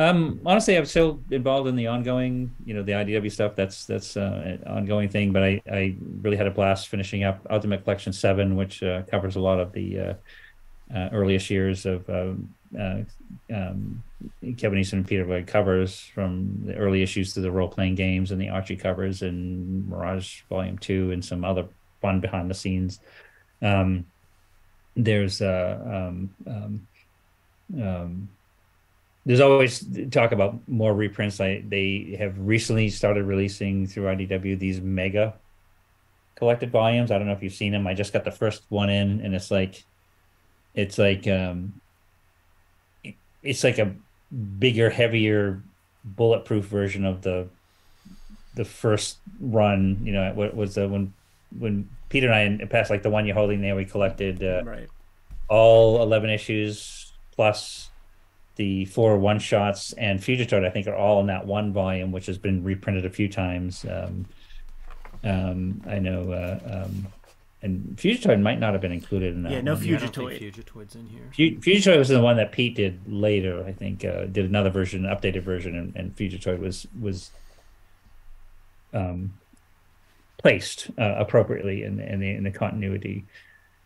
Um, 0.00 0.40
honestly, 0.46 0.78
I'm 0.78 0.86
still 0.86 1.20
involved 1.30 1.68
in 1.68 1.76
the 1.76 1.86
ongoing, 1.88 2.54
you 2.64 2.72
know, 2.72 2.82
the 2.82 2.92
IDW 2.92 3.30
stuff. 3.30 3.54
That's 3.54 3.84
that's 3.84 4.16
uh, 4.16 4.42
an 4.46 4.64
ongoing 4.66 5.10
thing. 5.10 5.30
But 5.30 5.42
I 5.42 5.60
I 5.70 5.94
really 6.22 6.38
had 6.38 6.46
a 6.46 6.50
blast 6.50 6.88
finishing 6.88 7.22
up 7.22 7.46
Ultimate 7.50 7.84
Collection 7.84 8.14
Seven, 8.14 8.56
which 8.56 8.82
uh, 8.82 9.02
covers 9.02 9.36
a 9.36 9.40
lot 9.40 9.60
of 9.60 9.72
the 9.72 10.00
uh, 10.00 10.14
uh, 10.96 11.10
earliest 11.12 11.50
years 11.50 11.84
of 11.84 12.08
um, 12.08 12.54
uh, 12.80 13.00
um, 13.54 14.02
Kevin 14.56 14.78
Eastman 14.78 15.00
and 15.00 15.06
Peter 15.06 15.26
Laird 15.26 15.46
covers 15.46 16.00
from 16.00 16.62
the 16.64 16.76
early 16.76 17.02
issues 17.02 17.34
to 17.34 17.42
the 17.42 17.50
role 17.50 17.68
playing 17.68 17.94
games 17.94 18.30
and 18.30 18.40
the 18.40 18.48
Archie 18.48 18.76
covers 18.76 19.20
and 19.20 19.86
Mirage 19.86 20.40
Volume 20.48 20.78
Two 20.78 21.10
and 21.12 21.22
some 21.22 21.44
other 21.44 21.68
fun 22.00 22.20
behind 22.20 22.48
the 22.48 22.54
scenes. 22.54 23.00
Um, 23.60 24.06
there's 24.96 25.42
uh, 25.42 25.78
um, 25.84 26.86
um, 27.76 28.28
there's 29.26 29.40
always 29.40 29.84
talk 30.10 30.32
about 30.32 30.66
more 30.68 30.94
reprints. 30.94 31.40
I, 31.40 31.62
they 31.66 32.16
have 32.18 32.38
recently 32.38 32.88
started 32.88 33.24
releasing 33.24 33.86
through 33.86 34.04
IDW 34.04 34.58
these 34.58 34.80
mega 34.80 35.34
collected 36.36 36.70
volumes. 36.70 37.10
I 37.10 37.18
don't 37.18 37.26
know 37.26 37.34
if 37.34 37.42
you've 37.42 37.52
seen 37.52 37.72
them. 37.72 37.86
I 37.86 37.94
just 37.94 38.12
got 38.12 38.24
the 38.24 38.30
first 38.30 38.64
one 38.70 38.88
in, 38.90 39.20
and 39.20 39.34
it's 39.34 39.50
like, 39.50 39.84
it's 40.74 40.98
like, 40.98 41.26
um, 41.28 41.80
it's 43.42 43.64
like 43.64 43.78
a 43.78 43.94
bigger, 44.58 44.90
heavier, 44.90 45.62
bulletproof 46.04 46.64
version 46.64 47.04
of 47.04 47.22
the 47.22 47.48
the 48.54 48.64
first 48.64 49.18
run. 49.38 50.00
You 50.02 50.12
know, 50.12 50.32
what 50.34 50.54
was 50.56 50.74
the 50.74 50.88
when 50.88 51.14
when 51.56 51.88
Peter 52.08 52.30
and 52.30 52.62
I 52.62 52.64
passed 52.66 52.90
like 52.90 53.02
the 53.02 53.10
one 53.10 53.26
you're 53.26 53.36
holding 53.36 53.60
there, 53.60 53.76
we 53.76 53.84
collected 53.84 54.42
uh, 54.42 54.62
Right. 54.64 54.88
all 55.48 56.02
11 56.02 56.30
issues 56.30 57.12
plus 57.34 57.89
the 58.60 58.84
four 58.84 59.16
one 59.16 59.38
shots 59.38 59.94
and 59.94 60.20
Fugitoid, 60.20 60.66
I 60.66 60.68
think, 60.68 60.86
are 60.86 60.94
all 60.94 61.18
in 61.20 61.28
that 61.28 61.46
one 61.46 61.72
volume, 61.72 62.12
which 62.12 62.26
has 62.26 62.36
been 62.36 62.62
reprinted 62.62 63.06
a 63.06 63.10
few 63.10 63.26
times. 63.26 63.86
Um, 63.88 64.26
um, 65.24 65.80
I 65.88 65.98
know, 65.98 66.30
uh, 66.30 66.84
um, 66.84 67.06
and 67.62 67.96
Fugitoid 67.96 68.42
might 68.42 68.60
not 68.60 68.74
have 68.74 68.82
been 68.82 68.92
included 68.92 69.34
in 69.34 69.44
that. 69.44 69.52
Yeah, 69.52 69.62
no 69.62 69.72
one. 69.72 69.84
Yeah, 69.84 69.96
I 69.96 70.00
don't 70.00 70.14
think 70.14 70.30
Fugitoid. 70.32 70.52
Fugitoid's 70.52 70.94
in 70.94 71.06
here. 71.06 71.30
Fu- 71.34 71.58
Fugitoid 71.58 71.96
was 71.96 72.10
in 72.10 72.18
the 72.18 72.22
one 72.22 72.36
that 72.36 72.52
Pete 72.52 72.74
did 72.74 73.00
later. 73.10 73.64
I 73.64 73.72
think 73.72 74.04
uh, 74.04 74.26
did 74.26 74.44
another 74.44 74.68
version, 74.68 75.04
updated 75.04 75.42
version, 75.42 75.74
and, 75.74 75.96
and 75.96 76.14
Fugitoid 76.14 76.60
was 76.60 76.86
was 77.00 77.30
um, 78.92 79.32
placed 80.36 80.90
uh, 80.98 81.14
appropriately 81.16 81.82
in 81.82 81.96
the, 81.96 82.12
in 82.12 82.20
the 82.20 82.28
in 82.28 82.44
the 82.44 82.50
continuity. 82.50 83.24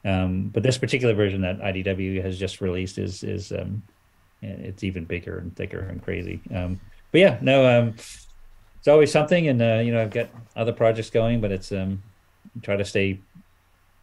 Um, 0.05 0.49
but 0.53 0.65
this 0.65 0.79
particular 0.79 1.15
version 1.15 1.43
that 1.43 1.61
IDW 1.61 2.25
has 2.25 2.37
just 2.37 2.61
released 2.61 2.99
is 2.99 3.23
is 3.23 3.53
um, 3.53 3.85
it's 4.45 4.85
even 4.85 5.05
bigger 5.05 5.39
and 5.39 5.55
thicker 5.57 5.81
and 5.81 6.03
crazy. 6.03 6.41
Um, 6.55 6.81
but 7.13 7.21
yeah, 7.21 7.39
no, 7.41 7.67
um, 7.67 7.95
it's 8.79 8.89
always 8.89 9.11
something, 9.11 9.49
and 9.49 9.63
uh, 9.63 9.81
you 9.85 9.93
know 9.93 10.03
I've 10.03 10.11
got 10.11 10.29
other 10.57 10.73
projects 10.73 11.11
going, 11.11 11.41
but 11.41 11.51
it's 11.51 11.73
um, 11.73 12.03
try 12.63 12.77
to 12.77 12.85
stay 12.85 13.21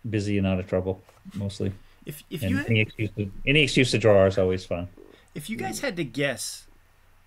busy 0.09 0.37
and 0.37 0.47
out 0.47 0.59
of 0.59 0.67
trouble 0.67 1.01
mostly. 1.35 1.71
If 2.05 2.23
if 2.29 2.41
And 2.41 2.51
you 2.51 2.63
any 2.67 2.81
excuse 2.81 3.11
to, 3.17 3.31
any 3.45 3.63
excuse 3.63 3.91
to 3.91 3.97
draw 3.97 4.25
is 4.25 4.37
always 4.37 4.65
fun. 4.65 4.87
If 5.35 5.49
you 5.49 5.57
guys 5.57 5.79
had 5.81 5.95
to 5.97 6.03
guess 6.03 6.67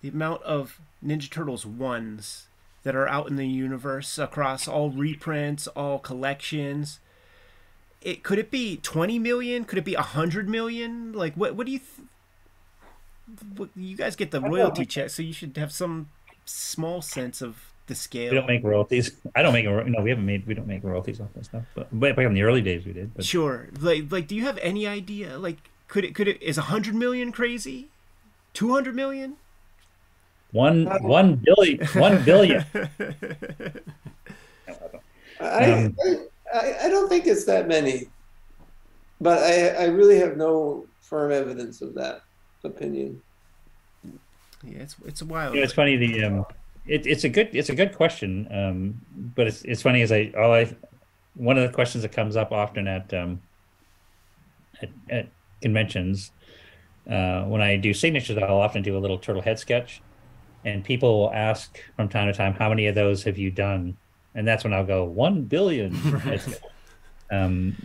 the 0.01 0.09
amount 0.09 0.43
of 0.43 0.79
Ninja 1.03 1.29
Turtles 1.29 1.65
ones 1.65 2.47
that 2.83 2.95
are 2.95 3.07
out 3.07 3.27
in 3.27 3.35
the 3.35 3.47
universe 3.47 4.19
across 4.19 4.67
all 4.67 4.91
reprints, 4.91 5.67
all 5.67 5.97
collections, 5.97 6.99
it 8.01 8.21
could 8.21 8.37
it 8.37 8.51
be 8.51 8.77
20 8.77 9.17
million? 9.17 9.65
Could 9.65 9.79
it 9.79 9.85
be 9.85 9.95
100 9.95 10.49
million? 10.49 11.13
Like 11.13 11.35
what 11.35 11.55
what 11.55 11.65
do 11.65 11.71
you 11.71 11.79
th- 11.79 12.07
you 13.75 13.97
guys 13.97 14.15
get 14.15 14.31
the 14.31 14.41
royalty 14.41 14.85
check, 14.85 15.09
so 15.09 15.21
you 15.21 15.33
should 15.33 15.57
have 15.57 15.71
some 15.71 16.09
small 16.45 17.01
sense 17.01 17.41
of 17.41 17.71
the 17.87 17.95
scale. 17.95 18.31
We 18.31 18.37
don't 18.37 18.47
make 18.47 18.63
royalties. 18.63 19.11
I 19.35 19.41
don't 19.41 19.53
make. 19.53 19.65
No, 19.65 20.01
we 20.01 20.09
haven't 20.09 20.25
made. 20.25 20.45
We 20.47 20.53
don't 20.53 20.67
make 20.67 20.83
royalties 20.83 21.19
off 21.19 21.33
that 21.35 21.45
stuff. 21.45 21.63
But, 21.75 21.87
but 21.91 22.15
back 22.15 22.25
in 22.25 22.33
the 22.33 22.43
early 22.43 22.61
days, 22.61 22.85
we 22.85 22.93
did. 22.93 23.13
But. 23.13 23.25
Sure. 23.25 23.67
Like, 23.79 24.11
like, 24.11 24.27
do 24.27 24.35
you 24.35 24.43
have 24.43 24.57
any 24.59 24.87
idea? 24.87 25.37
Like, 25.37 25.57
could 25.87 26.03
it? 26.05 26.15
Could 26.15 26.27
it? 26.27 26.41
Is 26.41 26.57
a 26.57 26.63
hundred 26.63 26.95
million 26.95 27.31
crazy? 27.31 27.89
Two 28.53 28.73
hundred 28.73 28.95
million? 28.95 29.37
One 30.51 30.85
one 31.03 31.35
billion. 31.43 31.85
One 31.87 32.23
billion. 32.25 32.65
I, 35.39 35.71
Um, 35.73 35.95
I, 36.53 36.73
I 36.83 36.89
don't 36.89 37.09
think 37.09 37.27
it's 37.27 37.43
that 37.45 37.67
many, 37.67 38.07
but 39.19 39.39
I, 39.39 39.67
I 39.67 39.85
really 39.87 40.17
have 40.17 40.37
no 40.37 40.85
firm 41.01 41.31
evidence 41.31 41.81
of 41.81 41.93
that 41.95 42.21
opinion. 42.65 43.21
Yeah, 44.63 44.79
it's 44.79 44.95
it's 45.05 45.23
wild. 45.23 45.53
You 45.53 45.61
know, 45.61 45.63
it's 45.63 45.73
funny. 45.73 45.97
The 45.97 46.23
um, 46.25 46.45
it, 46.85 47.05
it's 47.05 47.23
a 47.23 47.29
good 47.29 47.49
it's 47.53 47.69
a 47.69 47.75
good 47.75 47.95
question. 47.95 48.47
Um, 48.51 49.01
but 49.35 49.47
it's 49.47 49.63
it's 49.63 49.81
funny 49.81 50.01
as 50.01 50.11
I 50.11 50.31
all 50.37 50.53
I 50.53 50.75
one 51.35 51.57
of 51.57 51.67
the 51.67 51.73
questions 51.73 52.01
that 52.03 52.11
comes 52.11 52.35
up 52.35 52.51
often 52.51 52.87
at 52.87 53.13
um 53.13 53.41
at, 54.81 54.89
at 55.09 55.27
conventions 55.61 56.31
uh, 57.09 57.43
when 57.43 57.61
I 57.61 57.77
do 57.77 57.93
signatures, 57.93 58.37
I'll 58.37 58.57
often 58.57 58.81
do 58.81 58.97
a 58.97 58.99
little 58.99 59.17
turtle 59.17 59.41
head 59.41 59.59
sketch, 59.59 60.01
and 60.63 60.83
people 60.83 61.19
will 61.19 61.33
ask 61.33 61.79
from 61.95 62.09
time 62.09 62.27
to 62.27 62.33
time, 62.33 62.53
"How 62.53 62.69
many 62.69 62.87
of 62.87 62.95
those 62.95 63.23
have 63.23 63.37
you 63.37 63.51
done?" 63.51 63.95
And 64.33 64.47
that's 64.47 64.63
when 64.63 64.73
I'll 64.73 64.85
go 64.85 65.03
one 65.03 65.43
billion. 65.43 65.95
um, 67.31 67.75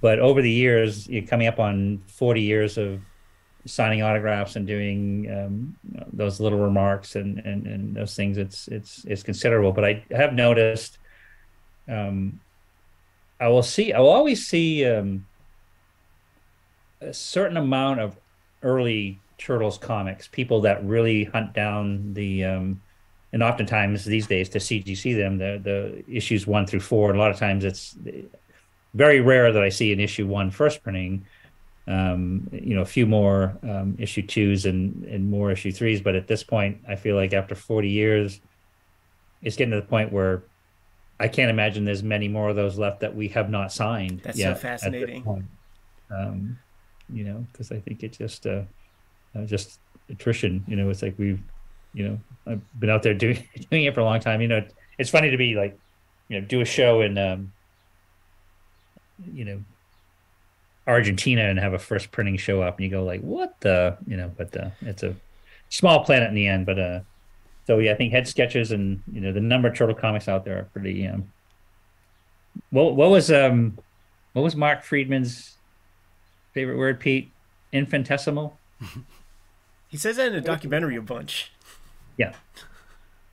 but 0.00 0.18
over 0.18 0.40
the 0.40 0.50
years, 0.50 1.06
you're 1.06 1.26
coming 1.26 1.46
up 1.46 1.58
on 1.58 2.02
forty 2.06 2.40
years 2.40 2.78
of 2.78 3.00
signing 3.64 4.02
autographs 4.02 4.56
and 4.56 4.66
doing 4.66 5.30
um, 5.30 5.76
those 6.12 6.40
little 6.40 6.58
remarks 6.58 7.16
and, 7.16 7.38
and, 7.40 7.66
and 7.66 7.94
those 7.94 8.14
things, 8.14 8.38
it's 8.38 8.68
it's 8.68 9.04
it's 9.06 9.22
considerable. 9.22 9.72
But 9.72 9.84
I 9.84 10.04
have 10.10 10.34
noticed, 10.34 10.98
um, 11.88 12.40
I 13.40 13.48
will 13.48 13.62
see, 13.62 13.92
I 13.92 14.00
will 14.00 14.10
always 14.10 14.46
see 14.46 14.84
um, 14.86 15.26
a 17.00 17.12
certain 17.12 17.56
amount 17.56 18.00
of 18.00 18.16
early 18.62 19.20
Turtles 19.38 19.78
comics, 19.78 20.28
people 20.28 20.60
that 20.62 20.84
really 20.84 21.24
hunt 21.24 21.52
down 21.52 22.14
the, 22.14 22.44
um, 22.44 22.80
and 23.32 23.42
oftentimes 23.42 24.04
these 24.04 24.26
days 24.26 24.48
to 24.50 24.58
CGC 24.58 25.16
them, 25.16 25.38
the 25.38 25.60
the 25.62 26.04
issues 26.08 26.46
one 26.46 26.66
through 26.66 26.80
four. 26.80 27.10
And 27.10 27.18
a 27.18 27.22
lot 27.22 27.30
of 27.30 27.38
times 27.38 27.64
it's 27.64 27.96
very 28.94 29.20
rare 29.20 29.52
that 29.52 29.62
I 29.62 29.68
see 29.68 29.92
an 29.92 30.00
issue 30.00 30.26
one 30.26 30.50
first 30.50 30.82
printing 30.82 31.24
um, 31.86 32.48
you 32.52 32.74
know, 32.74 32.82
a 32.82 32.86
few 32.86 33.06
more 33.06 33.56
um, 33.62 33.96
issue 33.98 34.22
twos 34.22 34.66
and 34.66 35.04
and 35.04 35.28
more 35.28 35.50
issue 35.50 35.72
threes. 35.72 36.00
But 36.00 36.14
at 36.14 36.26
this 36.28 36.44
point, 36.44 36.78
I 36.88 36.96
feel 36.96 37.16
like 37.16 37.32
after 37.32 37.54
40 37.54 37.88
years, 37.88 38.40
it's 39.42 39.56
getting 39.56 39.72
to 39.72 39.80
the 39.80 39.86
point 39.86 40.12
where 40.12 40.44
I 41.18 41.28
can't 41.28 41.50
imagine 41.50 41.84
there's 41.84 42.02
many 42.02 42.28
more 42.28 42.50
of 42.50 42.56
those 42.56 42.78
left 42.78 43.00
that 43.00 43.14
we 43.14 43.28
have 43.28 43.50
not 43.50 43.72
signed. 43.72 44.20
That's 44.24 44.38
so 44.38 44.54
fascinating. 44.54 45.22
Um, 46.10 46.58
you 47.12 47.24
know, 47.24 47.46
because 47.52 47.72
I 47.72 47.78
think 47.78 48.02
it's 48.02 48.18
just 48.18 48.46
uh, 48.46 48.62
uh, 49.36 49.44
just 49.44 49.80
attrition. 50.08 50.64
You 50.66 50.76
know, 50.76 50.90
it's 50.90 51.02
like 51.02 51.14
we've, 51.18 51.40
you 51.94 52.08
know, 52.08 52.20
I've 52.46 52.80
been 52.80 52.90
out 52.90 53.02
there 53.02 53.14
doing 53.24 53.42
doing 53.70 53.84
it 53.84 53.94
for 53.94 54.00
a 54.00 54.04
long 54.04 54.20
time. 54.20 54.40
You 54.40 54.48
know, 54.48 54.64
it's 54.98 55.10
funny 55.10 55.30
to 55.30 55.36
be 55.36 55.54
like, 55.54 55.78
you 56.28 56.40
know, 56.40 56.46
do 56.46 56.60
a 56.60 56.64
show 56.64 57.02
in, 57.02 57.18
um, 57.18 57.52
you 59.32 59.44
know, 59.44 59.62
Argentina 60.86 61.42
and 61.42 61.58
have 61.58 61.74
a 61.74 61.78
first 61.78 62.10
printing 62.10 62.36
show 62.36 62.62
up, 62.62 62.76
and 62.76 62.84
you 62.84 62.90
go 62.90 63.04
like, 63.04 63.20
"What 63.20 63.60
the?" 63.60 63.96
You 64.06 64.16
know, 64.16 64.32
but 64.36 64.56
uh, 64.56 64.70
it's 64.82 65.02
a 65.02 65.14
small 65.68 66.04
planet 66.04 66.28
in 66.28 66.34
the 66.34 66.46
end. 66.46 66.66
But 66.66 66.78
uh, 66.78 67.00
so 67.66 67.78
yeah, 67.78 67.92
I 67.92 67.94
think 67.94 68.12
head 68.12 68.26
sketches 68.26 68.72
and 68.72 69.02
you 69.12 69.20
know 69.20 69.32
the 69.32 69.40
number 69.40 69.68
of 69.68 69.76
turtle 69.76 69.94
comics 69.94 70.28
out 70.28 70.44
there 70.44 70.58
are 70.58 70.64
pretty. 70.64 71.06
Um, 71.06 71.32
what 72.70 72.96
what 72.96 73.10
was 73.10 73.30
um, 73.30 73.78
what 74.32 74.42
was 74.42 74.56
Mark 74.56 74.84
Freedman's 74.84 75.56
favorite 76.52 76.78
word, 76.78 77.00
Pete? 77.00 77.30
Infinitesimal. 77.72 78.58
He 79.92 79.98
says 79.98 80.16
that 80.16 80.28
in 80.28 80.34
a 80.34 80.40
documentary 80.40 80.96
a 80.96 81.02
bunch. 81.02 81.52
Yeah. 82.16 82.32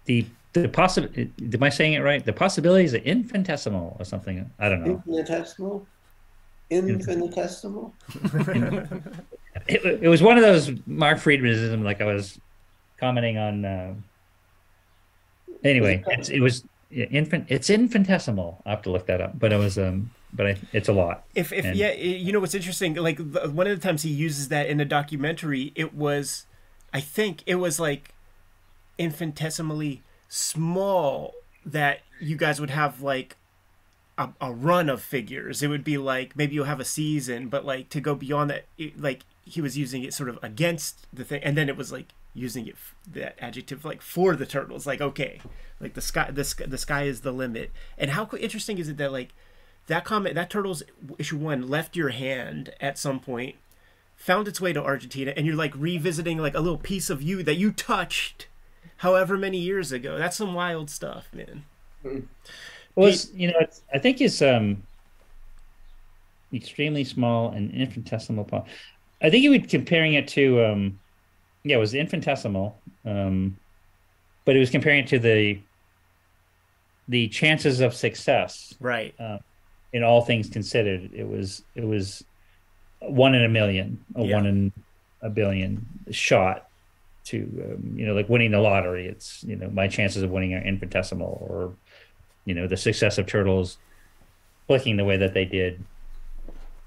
The 0.04 0.26
the 0.52 0.68
possible. 0.68 1.08
Am 1.18 1.64
I 1.64 1.70
saying 1.70 1.94
it 1.94 2.00
right? 2.00 2.24
The 2.24 2.34
possibilities 2.34 2.94
are 2.94 2.98
infinitesimal 2.98 3.96
or 3.98 4.04
something. 4.04 4.52
I 4.60 4.68
don't 4.68 4.84
know. 4.84 5.02
Infinitesimal? 5.08 5.88
Infinitesimal? 6.70 7.94
it, 9.68 9.84
it 10.04 10.08
was 10.08 10.22
one 10.22 10.38
of 10.38 10.44
those 10.44 10.72
Mark 10.86 11.18
Freedmanism, 11.18 11.84
like 11.84 12.02
I 12.02 12.06
was 12.06 12.40
commenting 13.00 13.38
on. 13.38 13.66
Uh, 13.66 13.94
anyway, 15.64 16.04
it's, 16.08 16.30
it 16.30 16.40
was 16.40 16.64
yeah, 16.90 17.06
infant. 17.06 17.46
It's 17.50 17.70
infinitesimal. 17.70 18.62
I 18.66 18.72
have 18.72 18.82
to 18.84 18.92
look 18.92 19.08
that 19.08 19.22
up, 19.22 19.40
but 19.40 19.52
it 19.52 19.58
was 19.58 19.78
um, 19.78 20.12
but 20.34 20.48
I, 20.48 20.58
it's 20.74 20.90
a 20.90 20.94
lot. 20.94 21.24
If 21.36 21.52
if 21.52 21.66
And- 21.66 21.76
yeah, 21.76 21.94
you 21.94 22.32
know 22.32 22.40
what's 22.40 22.56
interesting? 22.56 22.96
Like 22.96 23.18
the, 23.18 23.50
one 23.50 23.68
of 23.68 23.80
the 23.80 23.86
times 23.86 24.04
he 24.04 24.10
uses 24.10 24.50
that 24.50 24.68
in 24.68 24.80
a 24.80 24.86
documentary, 24.86 25.72
it 25.76 25.94
was, 25.94 26.46
I 26.94 27.00
think 27.00 27.44
it 27.46 27.56
was 27.56 27.80
like, 27.80 28.14
infinitesimally 28.98 30.04
small 30.28 31.34
that 31.66 32.02
you 32.20 32.36
guys 32.36 32.60
would 32.60 32.70
have 32.70 33.02
like. 33.02 33.38
A, 34.20 34.30
a 34.42 34.52
run 34.52 34.90
of 34.90 35.02
figures. 35.02 35.64
It 35.64 35.68
would 35.70 35.84
be 35.84 35.98
like 35.98 36.36
maybe 36.36 36.54
you'll 36.54 36.66
have 36.66 36.80
a 36.80 36.86
season, 36.86 37.48
but 37.48 37.66
like 37.66 37.90
to 37.90 38.02
go 38.02 38.14
beyond 38.14 38.50
that, 38.52 38.66
it, 38.78 39.02
like 39.02 39.24
he 39.44 39.62
was 39.62 39.78
using 39.78 40.04
it 40.04 40.14
sort 40.14 40.30
of 40.30 40.38
against 40.44 41.08
the 41.12 41.24
thing, 41.24 41.42
and 41.44 41.58
then 41.58 41.70
it 41.70 41.78
was 41.78 41.92
like 41.92 42.10
using 42.36 42.68
it 42.68 42.76
that 43.12 43.36
adjective 43.40 43.84
like 43.86 44.02
for 44.02 44.36
the 44.36 44.46
turtles. 44.46 44.86
Like 44.86 45.02
okay, 45.02 45.42
like 45.80 45.94
the 45.96 46.02
sky, 46.02 46.30
the 46.32 46.44
sky, 46.44 46.66
the 46.68 46.78
sky 46.78 47.04
is 47.04 47.22
the 47.22 47.32
limit. 47.32 47.72
And 47.98 48.12
how 48.12 48.30
interesting 48.38 48.78
is 48.78 48.90
it 48.90 48.98
that 48.98 49.12
like 49.12 49.30
that 49.90 50.06
comment 50.06 50.36
that 50.36 50.50
turtles 50.50 50.84
issue 51.18 51.38
one 51.38 51.68
left 51.68 51.96
your 51.96 52.10
hand 52.10 52.74
at 52.80 52.98
some 52.98 53.20
point 53.20 53.56
found 54.16 54.48
its 54.48 54.62
way 54.62 54.72
to 54.72 54.82
argentina 54.82 55.34
and 55.36 55.46
you're 55.46 55.56
like 55.56 55.76
revisiting 55.76 56.38
like 56.38 56.54
a 56.54 56.60
little 56.60 56.78
piece 56.78 57.10
of 57.10 57.22
you 57.22 57.44
that 57.44 57.56
you 57.56 57.72
touched 57.72 58.48
however 58.98 59.36
many 59.36 59.58
years 59.58 59.92
ago 59.92 60.18
that's 60.18 60.38
some 60.38 60.54
wild 60.54 60.90
stuff 60.90 61.28
man 61.34 61.66
hmm. 62.04 62.20
Was 63.00 63.32
you 63.34 63.48
know 63.48 63.58
it's, 63.60 63.84
I 63.94 64.00
think 64.00 64.22
it's 64.22 64.42
um 64.42 64.84
extremely 66.54 67.04
small 67.04 67.52
and 67.52 67.72
infinitesimal. 67.72 68.46
po- 68.46 68.66
I 69.22 69.30
think 69.30 69.44
you 69.44 69.52
would 69.52 69.70
comparing 69.70 70.14
it 70.14 70.28
to 70.30 70.64
um 70.66 71.00
yeah 71.64 71.76
it 71.76 71.80
was 71.80 71.94
infinitesimal 71.94 72.82
um 73.06 73.58
but 74.46 74.56
it 74.56 74.60
was 74.60 74.70
comparing 74.70 75.04
it 75.04 75.08
to 75.08 75.20
the 75.20 75.64
the 77.08 77.28
chances 77.28 77.80
of 77.82 77.94
success 77.94 78.74
right 78.80 79.16
in 79.92 80.04
all 80.04 80.22
things 80.22 80.50
considered 80.50 81.12
it 81.14 81.28
was 81.28 81.64
it 81.76 81.84
was 81.84 82.24
one 83.02 83.34
in 83.36 83.44
a 83.44 83.50
million 83.50 84.06
a 84.16 84.24
Yeah. 84.24 84.36
one 84.36 84.46
in 84.46 84.74
a 85.22 85.30
billion 85.30 85.86
shot 86.12 86.66
to 87.26 87.38
um, 87.78 87.94
you 87.98 88.06
know 88.06 88.14
like 88.14 88.30
winning 88.30 88.52
the 88.52 88.60
lottery 88.60 89.08
it's 89.08 89.44
you 89.44 89.56
know 89.56 89.70
my 89.70 89.88
chances 89.88 90.24
of 90.24 90.30
winning 90.30 90.54
are 90.54 90.62
infinitesimal 90.64 91.28
or 91.50 91.78
you 92.46 92.54
know 92.54 92.68
the 92.68 92.78
success 92.78 93.18
of 93.18 93.28
turtles 93.28 93.78
clicking 94.68 94.98
the 94.98 95.06
way 95.06 95.18
that 95.18 95.34
they 95.34 95.46
did 95.46 95.84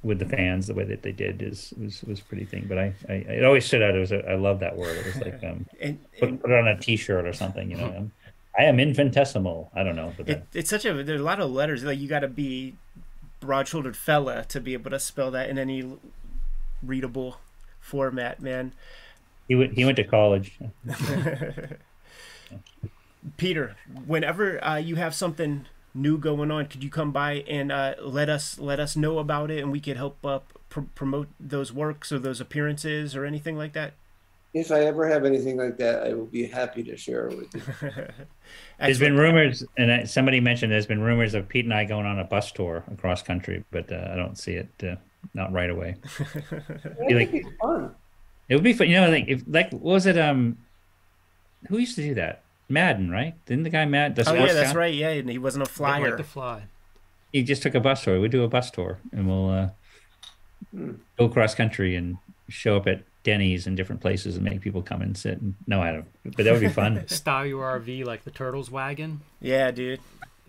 with 0.03 0.19
the 0.19 0.25
fans 0.25 0.67
the 0.67 0.75
way 0.75 0.85
that 0.85 1.03
they 1.03 1.13
did 1.13 1.43
is 1.43 1.73
was 1.81 2.03
was 2.03 2.21
pretty 2.21 2.45
thing. 2.45 2.67
But 2.69 2.79
i, 2.79 2.95
I 3.09 3.13
it 3.13 3.45
always 3.45 3.65
stood 3.65 3.83
out. 3.83 3.95
It 3.95 4.01
was 4.01 4.13
a, 4.13 4.31
i 4.31 4.35
love 4.35 4.61
that 4.61 4.77
word. 4.77 4.97
It 4.97 5.07
was 5.07 5.17
like 5.17 5.45
um 5.45 5.67
and, 5.81 5.99
put, 6.19 6.29
and 6.29 6.41
put 6.41 6.51
it 6.51 6.59
on 6.59 6.69
a 6.69 6.79
t-shirt 6.79 7.27
or 7.27 7.33
something 7.33 7.71
you 7.71 7.77
know 7.77 7.95
um, 7.97 8.13
i 8.59 8.65
am 8.65 8.81
infinitesimal. 8.81 9.71
I 9.75 9.83
don't 9.83 9.97
know 9.97 10.13
but 10.17 10.29
it, 10.29 10.47
it's 10.53 10.71
such 10.71 10.85
a 10.85 11.03
there's 11.03 11.21
a 11.21 11.25
lot 11.25 11.41
of 11.41 11.51
letters 11.51 11.85
like 11.85 11.99
you 11.99 12.09
got 12.09 12.21
to 12.21 12.29
be 12.29 12.77
broad-shouldered 13.41 13.97
fella 13.97 14.45
to 14.49 14.61
be 14.61 14.73
able 14.73 14.91
to 14.91 15.01
spell 15.01 15.31
that 15.33 15.51
in 15.51 15.59
any 15.59 15.99
readable 16.83 17.39
format 17.81 18.41
man. 18.41 18.73
He 19.49 19.55
went 19.55 19.75
he 19.75 19.85
went 19.85 19.97
to 19.97 20.05
college 20.05 20.59
Peter, 23.37 23.77
whenever 24.07 24.63
uh, 24.65 24.77
you 24.77 24.97
have 24.97 25.15
something 25.15 25.67
new 25.95 26.19
going 26.19 26.51
on, 26.51 26.67
could 26.67 26.83
you 26.83 26.91
come 26.91 27.13
by 27.13 27.45
and 27.49 27.71
uh, 27.71 27.95
let 28.01 28.29
us 28.29 28.59
let 28.59 28.81
us 28.81 28.97
know 28.97 29.19
about 29.19 29.51
it, 29.51 29.63
and 29.63 29.71
we 29.71 29.81
could 29.81 29.97
help 29.97 30.25
uh, 30.25 30.41
pr- 30.69 30.81
promote 30.95 31.29
those 31.39 31.73
works 31.73 32.11
or 32.11 32.19
those 32.19 32.41
appearances 32.41 33.15
or 33.15 33.25
anything 33.25 33.57
like 33.57 33.73
that? 33.75 33.95
If 34.55 34.71
I 34.71 34.81
ever 34.81 35.09
have 35.09 35.25
anything 35.25 35.57
like 35.57 35.79
that, 35.79 36.03
I 36.07 36.13
will 36.13 36.27
be 36.27 36.45
happy 36.47 36.83
to 36.83 36.95
share 36.95 37.29
it 37.29 37.39
with 37.39 37.55
you. 37.55 38.07
There's 38.79 38.99
been 38.99 39.17
rumors, 39.17 39.65
and 39.79 40.09
somebody 40.09 40.41
mentioned 40.41 40.73
there's 40.73 40.87
been 40.87 41.01
rumors 41.01 41.33
of 41.33 41.49
Pete 41.49 41.65
and 41.65 41.73
I 41.73 41.85
going 41.85 42.05
on 42.05 42.19
a 42.19 42.25
bus 42.25 42.53
tour 42.53 42.85
across 42.93 43.23
country, 43.23 43.65
but 43.71 43.91
uh, 43.91 44.11
I 44.13 44.17
don't 44.17 44.37
see 44.37 44.55
it 44.55 44.69
uh, 44.83 44.97
not 45.33 45.53
right 45.53 45.71
away. 45.71 45.97
I 46.21 47.09
think 47.09 47.33
it's 47.33 47.49
fun. 47.63 47.95
It 48.49 48.57
would 48.57 48.65
be 48.65 48.75
fun. 48.75 48.91
You 48.91 49.01
know, 49.01 49.09
like 49.09 49.25
if 49.29 49.45
like 49.47 49.71
what 49.71 49.83
was 49.83 50.07
it? 50.07 50.19
Um, 50.19 50.59
who 51.69 51.79
used 51.79 51.97
to 51.97 52.03
do 52.03 52.15
that? 52.15 52.43
Madden, 52.73 53.11
right? 53.11 53.35
Didn't 53.47 53.65
the 53.65 53.71
guy 53.71 53.85
Madden? 53.85 54.15
The 54.15 54.31
Oh 54.31 54.35
yeah, 54.35 54.53
that's 54.53 54.73
guy? 54.73 54.79
right. 54.79 54.95
Yeah, 54.95 55.11
and 55.11 55.29
he 55.31 55.39
wasn't 55.39 55.63
a 55.67 55.71
flyer. 55.71 56.11
right 56.11 56.17
to 56.17 56.25
fly. 56.25 56.63
He 57.33 57.43
just 57.43 57.63
took 57.63 57.75
a 57.75 57.81
bus 57.81 58.03
tour. 58.05 58.21
We 58.21 58.29
do 58.29 58.43
a 58.43 58.49
bus 58.49 58.71
tour, 58.71 58.99
and 59.13 59.29
we'll 59.29 59.51
uh, 59.51 59.69
Hmm. 60.71 60.93
go 61.19 61.29
cross 61.29 61.55
country 61.55 61.97
and 61.97 62.17
show 62.49 62.77
up 62.77 62.87
at 62.87 63.03
Denny's 63.25 63.67
and 63.67 63.77
different 63.77 64.01
places 64.01 64.37
and 64.37 64.45
make 64.45 64.61
people 64.61 64.81
come 64.83 65.03
and 65.03 65.17
sit. 65.17 65.41
And, 65.41 65.55
no, 65.67 65.83
I 65.83 65.93
don't. 65.93 66.07
But 66.25 66.45
that 66.45 66.53
would 66.53 66.61
be 66.61 66.69
fun. 66.69 67.03
Style 67.09 67.45
your 67.47 67.63
RV 67.81 68.05
like 68.05 68.25
the 68.25 68.31
Turtles 68.31 68.71
wagon. 68.71 69.21
Yeah, 69.41 69.71
dude. 69.71 70.01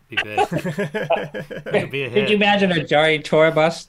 Be 0.09 0.17
big. 0.23 0.39
It'd 0.53 1.91
be 1.91 2.03
a 2.03 2.09
Could 2.11 2.29
you 2.29 2.35
imagine 2.35 2.71
a 2.71 2.75
Jari 2.75 3.23
tour 3.23 3.51
bus 3.51 3.87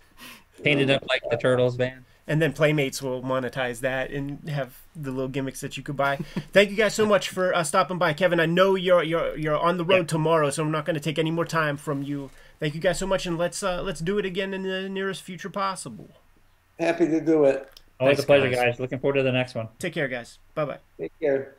painted 0.62 0.91
up 0.91 1.05
like 1.09 1.22
the 1.30 1.37
Turtles 1.37 1.76
van? 1.76 2.05
And 2.27 2.41
then 2.41 2.53
Playmates 2.55 3.03
will 3.03 3.22
monetize 3.22 3.81
that 3.81 4.11
and 4.11 4.49
have 4.49 4.79
the 4.97 5.11
little 5.11 5.29
gimmicks 5.29 5.61
that 5.61 5.77
you 5.77 5.83
could 5.83 5.97
buy. 5.97 6.16
Thank 6.55 6.70
you 6.70 6.77
guys 6.77 6.95
so 6.95 7.05
much 7.05 7.29
for 7.29 7.55
uh, 7.55 7.62
stopping 7.64 7.99
by, 7.99 8.14
Kevin. 8.14 8.41
I 8.41 8.47
know 8.47 8.77
you're 8.77 9.03
you're 9.03 9.37
you're 9.37 9.59
on 9.59 9.77
the 9.77 9.85
road 9.85 9.97
Yeah. 9.97 10.07
tomorrow, 10.07 10.49
so 10.49 10.62
I'm 10.62 10.70
not 10.70 10.87
going 10.87 10.95
to 10.95 11.01
take 11.03 11.18
any 11.18 11.31
more 11.31 11.45
time 11.45 11.77
from 11.77 12.03
you. 12.03 12.31
Thank 12.61 12.75
you 12.75 12.81
guys 12.81 12.99
so 12.99 13.07
much, 13.07 13.27
and 13.27 13.37
let's 13.37 13.62
uh, 13.62 13.83
let's 13.83 14.01
do 14.01 14.16
it 14.18 14.25
again 14.25 14.55
in 14.55 14.62
the 14.62 14.89
nearest 14.89 15.22
future 15.22 15.51
possible. 15.51 16.09
Happy 16.81 17.07
to 17.07 17.20
do 17.20 17.45
it. 17.45 17.68
Always 18.01 18.16
Thanks, 18.16 18.25
a 18.25 18.27
pleasure, 18.27 18.49
guys. 18.49 18.59
guys. 18.72 18.81
Looking 18.81 18.99
forward 19.01 19.16
to 19.18 19.22
the 19.22 19.31
next 19.33 19.55
one. 19.55 19.68
Take 19.79 19.93
care, 19.93 20.09
guys. 20.09 20.39
Bye 20.55 20.64
bye. 20.64 20.79
Take 20.99 21.12
care. 21.20 21.55